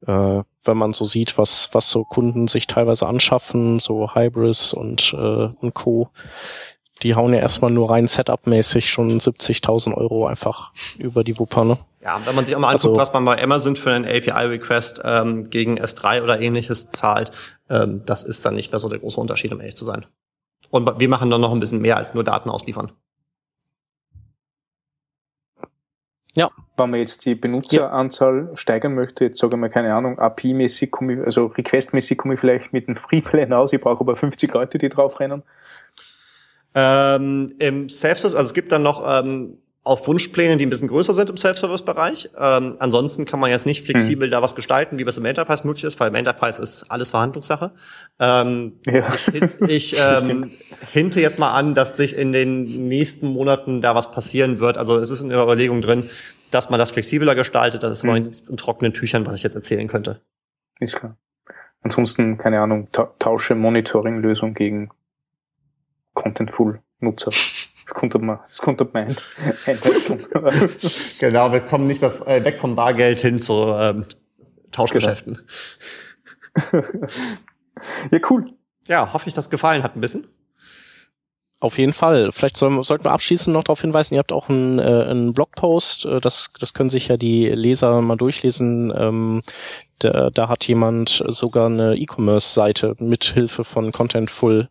äh, 0.06 0.42
wenn 0.64 0.76
man 0.76 0.92
so 0.92 1.04
sieht, 1.04 1.36
was, 1.38 1.70
was 1.72 1.90
so 1.90 2.04
Kunden 2.04 2.48
sich 2.48 2.66
teilweise 2.66 3.06
anschaffen, 3.06 3.78
so 3.78 4.14
Hybris 4.14 4.72
und, 4.72 5.14
äh, 5.14 5.48
und 5.60 5.74
Co., 5.74 6.10
die 7.02 7.14
hauen 7.14 7.34
ja 7.34 7.40
erstmal 7.40 7.70
nur 7.70 7.90
rein 7.90 8.06
Setup-mäßig 8.06 8.88
schon 8.88 9.20
70.000 9.20 9.94
Euro 9.94 10.26
einfach 10.26 10.72
über 10.98 11.24
die 11.24 11.38
Wupper, 11.38 11.64
ne? 11.64 11.78
Ja, 12.02 12.20
wenn 12.24 12.34
man 12.34 12.46
sich 12.46 12.54
auch 12.54 12.60
mal 12.60 12.68
anguckt, 12.68 12.84
also, 12.84 13.00
was 13.00 13.12
man 13.12 13.24
bei 13.24 13.42
Amazon 13.42 13.76
für 13.76 13.92
einen 13.92 14.04
API-Request 14.04 15.02
ähm, 15.04 15.50
gegen 15.50 15.78
S3 15.78 16.22
oder 16.22 16.40
ähnliches 16.40 16.90
zahlt, 16.92 17.32
ähm, 17.68 18.02
das 18.06 18.22
ist 18.22 18.44
dann 18.44 18.54
nicht 18.54 18.72
mehr 18.72 18.78
so 18.78 18.88
der 18.88 18.98
große 18.98 19.20
Unterschied, 19.20 19.52
um 19.52 19.60
ehrlich 19.60 19.76
zu 19.76 19.84
sein. 19.84 20.06
Und 20.70 21.00
wir 21.00 21.08
machen 21.08 21.30
dann 21.30 21.40
noch 21.40 21.52
ein 21.52 21.60
bisschen 21.60 21.80
mehr 21.80 21.96
als 21.96 22.14
nur 22.14 22.24
Daten 22.24 22.50
ausliefern. 22.50 22.92
Ja. 26.34 26.50
Wenn 26.76 26.90
man 26.90 27.00
jetzt 27.00 27.24
die 27.24 27.36
Benutzeranzahl 27.36 28.48
ja. 28.50 28.56
steigern 28.56 28.94
möchte, 28.94 29.24
jetzt 29.24 29.38
sage 29.38 29.54
ich 29.54 29.60
mal, 29.60 29.70
keine 29.70 29.94
Ahnung, 29.94 30.18
API-mäßig 30.18 30.90
komme 30.90 31.14
ich, 31.14 31.20
also 31.20 31.46
Request-mäßig 31.46 32.18
komme 32.18 32.34
ich 32.34 32.40
vielleicht 32.40 32.72
mit 32.72 32.88
einem 32.88 32.96
Freeplan 32.96 33.52
aus, 33.52 33.72
ich 33.72 33.80
brauche 33.80 34.00
aber 34.00 34.16
50 34.16 34.52
Leute, 34.52 34.78
die 34.78 34.88
drauf 34.88 35.20
rennen. 35.20 35.44
Ähm, 36.74 37.54
Im 37.60 37.88
Self-Service, 37.88 38.36
also 38.36 38.48
es 38.48 38.54
gibt 38.54 38.72
dann 38.72 38.82
noch 38.82 39.04
ähm, 39.06 39.58
auf 39.84 40.08
Wunschpläne, 40.08 40.56
die 40.56 40.64
ein 40.64 40.70
bisschen 40.70 40.88
größer 40.88 41.12
sind 41.12 41.28
im 41.28 41.36
Self-Service-Bereich. 41.36 42.30
Ähm, 42.38 42.76
ansonsten 42.78 43.26
kann 43.26 43.38
man 43.38 43.50
jetzt 43.50 43.66
nicht 43.66 43.84
flexibel 43.84 44.28
mhm. 44.28 44.32
da 44.32 44.40
was 44.40 44.54
gestalten, 44.54 44.98
wie 44.98 45.06
was 45.06 45.18
im 45.18 45.26
Enterprise 45.26 45.66
möglich 45.66 45.84
ist, 45.84 46.00
weil 46.00 46.08
im 46.08 46.14
Enterprise 46.14 46.60
ist 46.60 46.84
alles 46.90 47.10
Verhandlungssache. 47.10 47.72
Ähm, 48.18 48.80
ja. 48.86 49.04
Ich, 49.34 49.60
ich 49.60 49.96
ähm, 50.00 50.50
hinte 50.90 51.20
jetzt 51.20 51.38
mal 51.38 51.52
an, 51.52 51.74
dass 51.74 51.98
sich 51.98 52.16
in 52.16 52.32
den 52.32 52.84
nächsten 52.84 53.26
Monaten 53.26 53.82
da 53.82 53.94
was 53.94 54.10
passieren 54.10 54.58
wird. 54.58 54.78
Also 54.78 54.96
es 54.96 55.10
ist 55.10 55.20
in 55.20 55.28
der 55.28 55.42
Überlegung 55.42 55.82
drin, 55.82 56.08
dass 56.50 56.70
man 56.70 56.78
das 56.78 56.90
flexibler 56.90 57.34
gestaltet. 57.34 57.82
Das 57.82 57.92
ist 57.92 58.04
mhm. 58.04 58.10
noch 58.10 58.18
nicht 58.20 58.48
in 58.48 58.56
trockenen 58.56 58.94
Tüchern, 58.94 59.26
was 59.26 59.34
ich 59.34 59.42
jetzt 59.42 59.54
erzählen 59.54 59.86
könnte. 59.86 60.22
Ist 60.80 60.96
klar. 60.96 61.18
Ansonsten, 61.82 62.38
keine 62.38 62.60
Ahnung, 62.60 62.88
ta 62.90 63.12
tausche 63.18 63.54
Monitoring-Lösung 63.54 64.54
gegen 64.54 64.88
Contentful-Nutzer. 66.14 67.32
Das 67.84 67.94
kommt 67.94 68.14
man, 68.20 68.38
das 68.42 68.58
kommt 68.62 68.80
ab 68.80 68.90
mein 68.92 69.14
Genau, 71.18 71.52
wir 71.52 71.60
kommen 71.60 71.86
nicht 71.86 72.00
mehr 72.00 72.26
äh, 72.26 72.44
weg 72.44 72.58
vom 72.58 72.74
Bargeld 72.76 73.20
hin 73.20 73.38
zu 73.38 73.74
ähm, 73.78 74.06
Tauschgeschäften. 74.72 75.40
Genau. 76.70 76.84
ja, 78.10 78.18
cool. 78.30 78.46
Ja, 78.88 79.12
hoffe 79.12 79.28
ich, 79.28 79.34
dass 79.34 79.50
gefallen 79.50 79.82
hat 79.82 79.96
ein 79.96 80.00
bisschen. 80.00 80.26
Auf 81.64 81.78
jeden 81.78 81.94
Fall. 81.94 82.30
Vielleicht 82.30 82.58
sollen, 82.58 82.82
sollten 82.82 83.04
wir 83.04 83.12
abschließend 83.12 83.54
noch 83.54 83.64
darauf 83.64 83.80
hinweisen, 83.80 84.12
ihr 84.12 84.18
habt 84.18 84.32
auch 84.32 84.50
einen, 84.50 84.78
äh, 84.78 84.82
einen 84.82 85.32
Blogpost, 85.32 86.04
äh, 86.04 86.20
das, 86.20 86.50
das 86.60 86.74
können 86.74 86.90
sich 86.90 87.08
ja 87.08 87.16
die 87.16 87.46
Leser 87.48 88.02
mal 88.02 88.16
durchlesen. 88.16 88.92
Ähm, 88.94 89.40
da, 89.98 90.28
da 90.28 90.48
hat 90.50 90.68
jemand 90.68 91.24
sogar 91.26 91.64
eine 91.68 91.96
E-Commerce-Seite 91.96 92.96
mit 92.98 93.24
Hilfe 93.24 93.64
von 93.64 93.92
Contentful 93.92 94.68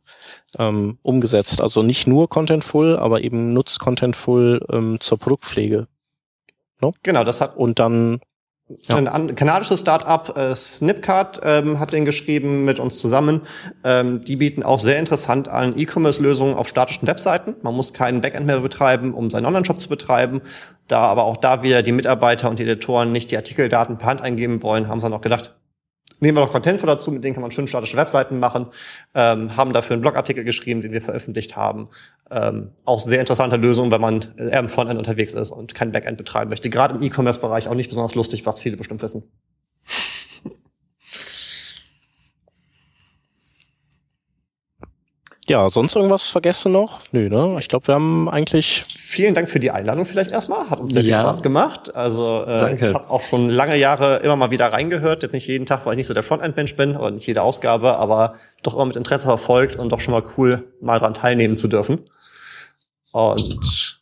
ähm, 0.60 1.00
umgesetzt. 1.02 1.62
Also 1.62 1.82
nicht 1.82 2.06
nur 2.06 2.30
Contentful, 2.30 2.96
aber 2.96 3.24
eben 3.24 3.54
nutzt 3.54 3.80
Contentful 3.80 4.64
ähm, 4.72 5.00
zur 5.00 5.18
Produktpflege. 5.18 5.88
No? 6.80 6.94
Genau, 7.02 7.24
das 7.24 7.42
hat. 7.42 7.58
Und 7.58 7.80
dann 7.80 8.22
ja. 8.70 8.96
Ein 8.96 9.36
kanadisches 9.36 9.82
Startup, 9.82 10.36
äh, 10.38 10.56
Snipcart, 10.56 11.42
ähm, 11.44 11.80
hat 11.80 11.94
den 11.94 12.06
geschrieben 12.06 12.66
mit 12.66 12.80
uns 12.80 13.00
zusammen. 13.00 13.42
Ähm, 13.84 14.24
die 14.24 14.38
bieten 14.38 14.64
auch 14.64 14.80
sehr 14.80 15.00
interessant 15.00 15.48
an 15.48 15.78
E-Commerce-Lösungen 15.78 16.56
auf 16.56 16.68
statischen 16.68 17.08
Webseiten. 17.08 17.56
Man 17.62 17.76
muss 17.76 17.94
keinen 17.94 18.22
Backend 18.22 18.46
mehr 18.46 18.60
betreiben, 18.60 19.14
um 19.14 19.30
seinen 19.30 19.46
Online-Shop 19.46 19.80
zu 19.80 19.90
betreiben. 19.90 20.42
Da 20.88 21.00
aber 21.00 21.26
auch 21.26 21.38
da 21.38 21.64
wieder 21.64 21.84
die 21.84 21.92
Mitarbeiter 21.92 22.50
und 22.50 22.60
die 22.60 22.64
Editoren 22.64 23.12
nicht 23.12 23.32
die 23.32 23.38
Artikeldaten 23.38 23.98
per 23.98 24.08
Hand 24.08 24.22
eingeben 24.22 24.64
wollen, 24.64 24.88
haben 24.88 25.00
sie 25.00 25.06
dann 25.06 25.14
auch 25.14 25.22
gedacht, 25.22 25.56
nehmen 26.20 26.38
wir 26.38 26.42
noch 26.42 26.52
Content 26.52 26.80
für 26.80 26.88
dazu, 26.88 27.12
mit 27.12 27.24
denen 27.24 27.34
kann 27.34 27.42
man 27.42 27.52
schön 27.52 27.68
statische 27.68 27.98
Webseiten 27.98 28.40
machen, 28.40 28.68
ähm, 29.14 29.56
haben 29.56 29.74
dafür 29.74 29.94
einen 29.94 30.02
Blogartikel 30.02 30.44
geschrieben, 30.44 30.82
den 30.82 30.92
wir 30.92 31.02
veröffentlicht 31.02 31.56
haben. 31.56 31.90
Ähm, 32.32 32.72
auch 32.86 33.00
sehr 33.00 33.20
interessante 33.20 33.58
Lösung, 33.58 33.92
wenn 33.92 34.02
man 34.02 34.26
eher 34.38 34.60
im 34.60 34.70
Frontend 34.70 34.98
unterwegs 34.98 35.34
ist 35.34 35.52
und 35.52 35.76
kein 35.76 35.92
Backend 35.92 36.18
betreiben 36.18 36.50
möchte. 36.50 36.70
Gerade 36.70 36.96
im 36.96 37.02
E-Commerce-Bereich 37.02 37.68
auch 37.68 37.76
nicht 37.76 37.90
besonders 37.90 38.16
lustig, 38.16 38.46
was 38.46 38.60
viele 38.60 38.78
bestimmt 38.78 39.02
wissen. 39.02 39.24
Ja, 45.50 45.70
sonst 45.70 45.96
irgendwas 45.96 46.30
vergessen 46.30 46.72
noch? 46.72 47.02
Nö, 47.12 47.30
ne? 47.30 47.58
Ich 47.60 47.68
glaube, 47.68 47.88
wir 47.88 47.96
haben 47.96 48.30
eigentlich. 48.30 48.86
Vielen 48.98 49.34
Dank 49.36 49.50
für 49.50 49.60
die 49.60 49.72
Einladung 49.72 50.06
vielleicht 50.06 50.32
erstmal. 50.32 50.70
Hat 50.70 50.80
uns 50.80 50.94
sehr 50.94 51.04
ja. 51.04 51.18
viel 51.18 51.24
Spaß 51.24 51.44
gemacht. 51.44 51.94
Also 51.94 52.44
äh, 52.44 52.60
Danke. 52.60 52.88
ich 52.90 52.94
habe 52.94 53.10
auch 53.10 53.22
schon 53.22 53.50
lange 53.50 53.76
Jahre 53.76 54.18
immer 54.18 54.38
mal 54.38 54.52
wieder 54.52 54.72
reingehört. 54.72 55.22
Jetzt 55.22 55.34
nicht 55.34 55.48
jeden 55.48 55.66
Tag, 55.66 55.86
weil 55.86 55.94
ich 55.94 55.98
nicht 55.98 56.08
so 56.08 56.14
der 56.14 56.24
Frontend-Mensch 56.24 56.76
bin, 56.76 56.96
oder 56.96 57.12
nicht 57.12 57.28
jede 57.28 57.42
Ausgabe, 57.42 57.98
aber 57.98 58.36
doch 58.64 58.74
immer 58.76 58.86
mit 58.86 58.96
Interesse 58.96 59.26
verfolgt 59.26 59.76
und 59.76 59.92
doch 59.92 60.00
schon 60.00 60.14
mal 60.14 60.24
cool, 60.38 60.72
mal 60.80 61.00
dran 61.00 61.14
teilnehmen 61.14 61.58
zu 61.58 61.68
dürfen. 61.68 62.10
Und 63.12 64.00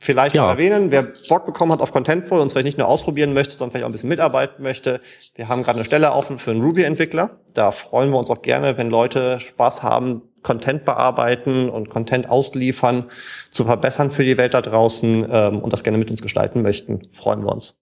vielleicht 0.00 0.34
ja. 0.34 0.42
noch 0.42 0.50
erwähnen, 0.50 0.90
wer 0.90 1.12
Bock 1.28 1.44
bekommen 1.44 1.72
hat 1.72 1.80
auf 1.80 1.92
Contentful 1.92 2.40
und 2.40 2.50
vielleicht 2.50 2.64
nicht 2.64 2.78
nur 2.78 2.88
ausprobieren 2.88 3.34
möchte, 3.34 3.52
sondern 3.52 3.70
vielleicht 3.70 3.84
auch 3.84 3.88
ein 3.90 3.92
bisschen 3.92 4.08
mitarbeiten 4.08 4.62
möchte. 4.62 5.00
Wir 5.34 5.46
haben 5.46 5.62
gerade 5.62 5.76
eine 5.76 5.84
Stelle 5.84 6.10
offen 6.12 6.38
für 6.38 6.50
einen 6.52 6.62
Ruby-Entwickler. 6.62 7.38
Da 7.52 7.70
freuen 7.70 8.10
wir 8.10 8.18
uns 8.18 8.30
auch 8.30 8.40
gerne, 8.40 8.78
wenn 8.78 8.88
Leute 8.88 9.38
Spaß 9.40 9.82
haben, 9.82 10.22
Content 10.42 10.86
bearbeiten 10.86 11.68
und 11.68 11.90
Content 11.90 12.30
ausliefern, 12.30 13.10
zu 13.50 13.64
verbessern 13.64 14.10
für 14.10 14.24
die 14.24 14.38
Welt 14.38 14.54
da 14.54 14.62
draußen 14.62 15.28
ähm, 15.30 15.58
und 15.58 15.70
das 15.70 15.84
gerne 15.84 15.98
mit 15.98 16.10
uns 16.10 16.22
gestalten 16.22 16.62
möchten. 16.62 17.06
Freuen 17.12 17.44
wir 17.44 17.52
uns. 17.52 17.78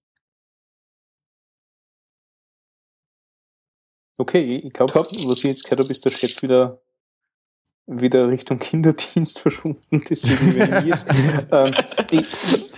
Okay, 4.20 4.56
ich 4.64 4.72
glaube, 4.72 4.92
was 4.96 5.38
ich 5.38 5.44
jetzt 5.44 5.62
gehört 5.62 5.78
habe, 5.78 5.92
ist 5.92 6.04
der 6.04 6.10
Chat 6.10 6.42
wieder 6.42 6.80
wieder 7.88 8.28
Richtung 8.28 8.58
Kinderdienst 8.58 9.40
verschwunden. 9.40 10.02
Deswegen 10.08 10.56
wenn 10.56 10.78
ich 10.78 10.84
jetzt. 10.84 11.08
ähm, 11.52 11.74
ich, 12.10 12.26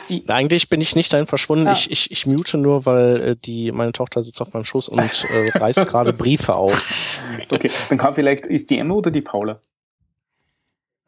ich, 0.08 0.30
Eigentlich 0.30 0.68
bin 0.68 0.80
ich 0.80 0.96
nicht 0.96 1.12
dahin 1.12 1.26
verschwunden. 1.26 1.66
Ah. 1.66 1.72
Ich, 1.72 1.90
ich, 1.90 2.10
ich 2.10 2.26
mute 2.26 2.56
nur, 2.56 2.86
weil 2.86 3.20
äh, 3.20 3.36
die 3.36 3.72
meine 3.72 3.92
Tochter 3.92 4.22
sitzt 4.22 4.40
auf 4.40 4.52
meinem 4.52 4.64
Schoß 4.64 4.88
und 4.88 4.98
äh, 4.98 5.58
reißt 5.58 5.86
gerade 5.86 6.12
Briefe 6.12 6.54
auf. 6.54 7.18
Okay, 7.52 7.70
dann 7.88 7.98
kann 7.98 8.14
vielleicht 8.14 8.46
ist 8.46 8.70
die 8.70 8.78
Emma 8.78 8.94
oder 8.94 9.10
die 9.10 9.20
Paula? 9.20 9.60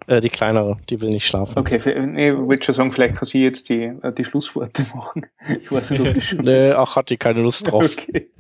Äh, 0.06 0.20
die 0.20 0.30
kleinere, 0.30 0.72
die 0.88 1.00
will 1.00 1.10
nicht 1.10 1.26
schlafen. 1.26 1.58
Okay, 1.58 1.80
nee, 2.06 2.30
ich 2.30 2.36
würde 2.36 2.62
schon 2.62 2.74
sagen, 2.74 2.92
vielleicht 2.92 3.16
kann 3.16 3.24
sie 3.24 3.42
jetzt 3.42 3.68
die, 3.68 3.92
äh, 4.02 4.12
die 4.12 4.24
Schlussworte 4.24 4.84
machen. 4.94 5.26
Ich 5.60 5.70
weiß 5.70 5.90
nicht, 5.90 6.00
ob 6.00 6.14
die 6.14 6.20
schon. 6.20 6.38
nee, 6.38 6.72
ach, 6.72 6.96
hat 6.96 7.10
die 7.10 7.16
keine 7.16 7.42
Lust 7.42 7.70
drauf. 7.70 7.84
Okay. 7.84 8.30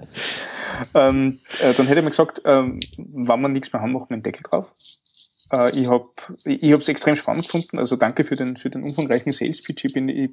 Ähm, 0.94 1.38
äh, 1.60 1.74
dann 1.74 1.86
hätte 1.86 2.00
ich 2.00 2.04
mir 2.04 2.10
gesagt, 2.10 2.42
ähm, 2.44 2.80
wenn 2.96 3.40
wir 3.40 3.48
nichts 3.48 3.72
mehr 3.72 3.82
haben, 3.82 3.92
machen 3.92 4.06
wir 4.08 4.14
einen 4.14 4.22
Deckel 4.22 4.42
drauf. 4.42 4.72
Äh, 5.52 5.78
ich 5.78 5.88
habe 5.88 6.08
ich 6.44 6.62
es 6.62 6.88
extrem 6.88 7.14
spannend 7.14 7.44
gefunden. 7.44 7.78
Also 7.78 7.96
danke 7.96 8.24
für 8.24 8.36
den, 8.36 8.56
für 8.56 8.70
den 8.70 8.82
umfangreichen 8.82 9.32
Sales 9.32 9.62
Pitch. 9.62 9.84
Ich, 9.84 9.92
bin, 9.92 10.08
ich, 10.08 10.30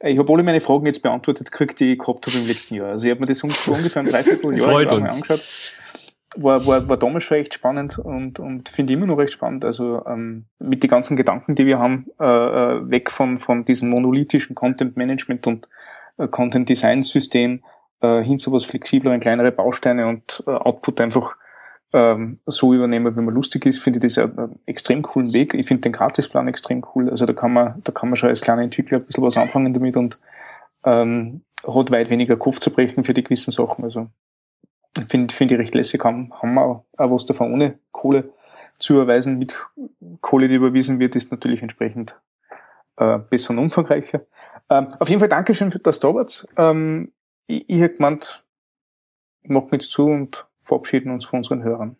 ich 0.00 0.18
habe 0.18 0.32
alle 0.32 0.42
meine 0.42 0.60
Fragen 0.60 0.86
jetzt 0.86 1.02
beantwortet 1.02 1.50
gekriegt, 1.50 1.80
die 1.80 1.92
ich 1.92 1.98
gehabt 1.98 2.26
habe 2.26 2.36
im 2.36 2.46
letzten 2.46 2.74
Jahr. 2.74 2.88
Also 2.88 3.06
ich 3.06 3.10
habe 3.10 3.20
mir 3.20 3.26
das 3.26 3.42
ungefähr 3.42 4.02
ein 4.02 4.08
Dreivierteljahr 4.08 4.68
mal 4.84 4.88
angeschaut. 4.88 5.42
War, 6.36 6.66
war, 6.66 6.86
war 6.88 6.98
damals 6.98 7.24
schon 7.24 7.38
echt 7.38 7.54
spannend 7.54 7.98
und, 7.98 8.38
und 8.38 8.68
finde 8.68 8.92
immer 8.92 9.06
noch 9.06 9.16
recht 9.16 9.32
spannend. 9.32 9.64
Also 9.64 10.04
ähm, 10.06 10.44
mit 10.58 10.82
den 10.82 10.90
ganzen 10.90 11.16
Gedanken, 11.16 11.54
die 11.54 11.66
wir 11.66 11.78
haben, 11.78 12.06
äh, 12.20 12.24
äh 12.24 12.90
weg 12.90 13.10
von, 13.10 13.38
von 13.38 13.64
diesem 13.64 13.88
monolithischen 13.88 14.54
Content 14.54 14.96
Management 14.96 15.46
und 15.46 15.68
äh, 16.18 16.28
Content 16.28 16.68
Design 16.68 17.02
System 17.02 17.64
äh, 18.02 18.22
hin 18.22 18.38
zu 18.38 18.52
was 18.52 18.66
flexibler, 18.66 19.18
kleinere 19.18 19.50
Bausteine 19.50 20.06
und 20.06 20.44
äh, 20.46 20.50
Output 20.50 21.00
einfach 21.00 21.34
ähm, 21.92 22.38
so 22.46 22.74
übernehmen, 22.74 23.16
wenn 23.16 23.24
man 23.24 23.34
lustig 23.34 23.64
ist, 23.66 23.78
finde 23.78 23.98
ich 23.98 24.14
das 24.14 24.18
einen 24.18 24.58
extrem 24.66 25.02
coolen 25.02 25.32
Weg. 25.32 25.54
Ich 25.54 25.66
finde 25.66 25.82
den 25.82 25.92
Gratisplan 25.92 26.48
extrem 26.48 26.84
cool. 26.94 27.08
Also 27.08 27.24
da 27.26 27.32
kann 27.32 27.52
man, 27.52 27.80
da 27.82 27.92
kann 27.92 28.08
man 28.08 28.16
schon 28.16 28.28
als 28.28 28.42
kleiner 28.42 28.62
Entwickler 28.62 28.98
ein 28.98 29.06
bisschen 29.06 29.24
was 29.24 29.36
anfangen 29.36 29.72
damit 29.72 29.96
und 29.96 30.18
ähm, 30.84 31.42
hat 31.66 31.90
weit 31.90 32.10
weniger 32.10 32.36
Kopf 32.36 32.58
zu 32.58 32.70
brechen 32.70 33.04
für 33.04 33.14
die 33.14 33.24
gewissen 33.24 33.50
Sachen. 33.50 33.84
Also 33.84 34.08
finde 35.08 35.34
finde 35.34 35.54
ich 35.54 35.60
recht 35.60 35.74
lässig, 35.74 36.04
haben, 36.04 36.32
haben 36.34 36.54
wir 36.54 36.62
auch, 36.62 36.84
auch 36.96 37.10
was 37.10 37.26
davon 37.26 37.52
ohne 37.52 37.78
Kohle 37.90 38.32
zu 38.78 38.98
erweisen. 38.98 39.38
Mit 39.38 39.56
Kohle, 40.20 40.48
die 40.48 40.54
überwiesen 40.54 40.98
wird, 40.98 41.16
ist 41.16 41.30
natürlich 41.30 41.62
entsprechend 41.62 42.20
äh, 42.96 43.18
besser 43.18 43.50
und 43.50 43.58
umfangreicher. 43.58 44.26
Ähm, 44.70 44.88
auf 44.98 45.08
jeden 45.08 45.20
Fall 45.20 45.28
Dankeschön 45.28 45.70
für 45.70 45.78
das 45.78 46.00
da 46.00 46.14
wart. 46.14 46.46
Ähm, 46.56 47.12
ich, 47.46 47.68
ich 47.68 47.80
hätte 47.80 47.96
gemeint, 47.96 48.44
ich 49.42 49.50
mache 49.50 49.68
jetzt 49.72 49.90
zu 49.90 50.06
und 50.06 50.47
verabschieden 50.68 51.10
uns 51.10 51.24
von 51.24 51.38
unseren 51.38 51.62
Hörern. 51.62 51.96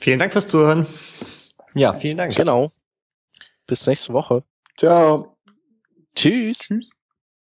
Vielen 0.00 0.18
Dank 0.18 0.32
fürs 0.32 0.48
Zuhören. 0.48 0.86
Ja, 1.74 1.94
vielen 1.94 2.18
Dank. 2.18 2.34
Genau. 2.34 2.72
Bis 3.66 3.86
nächste 3.86 4.12
Woche. 4.12 4.44
Ciao. 4.76 5.36
Tschüss. 6.14 6.58
Tschüss. 6.58 6.90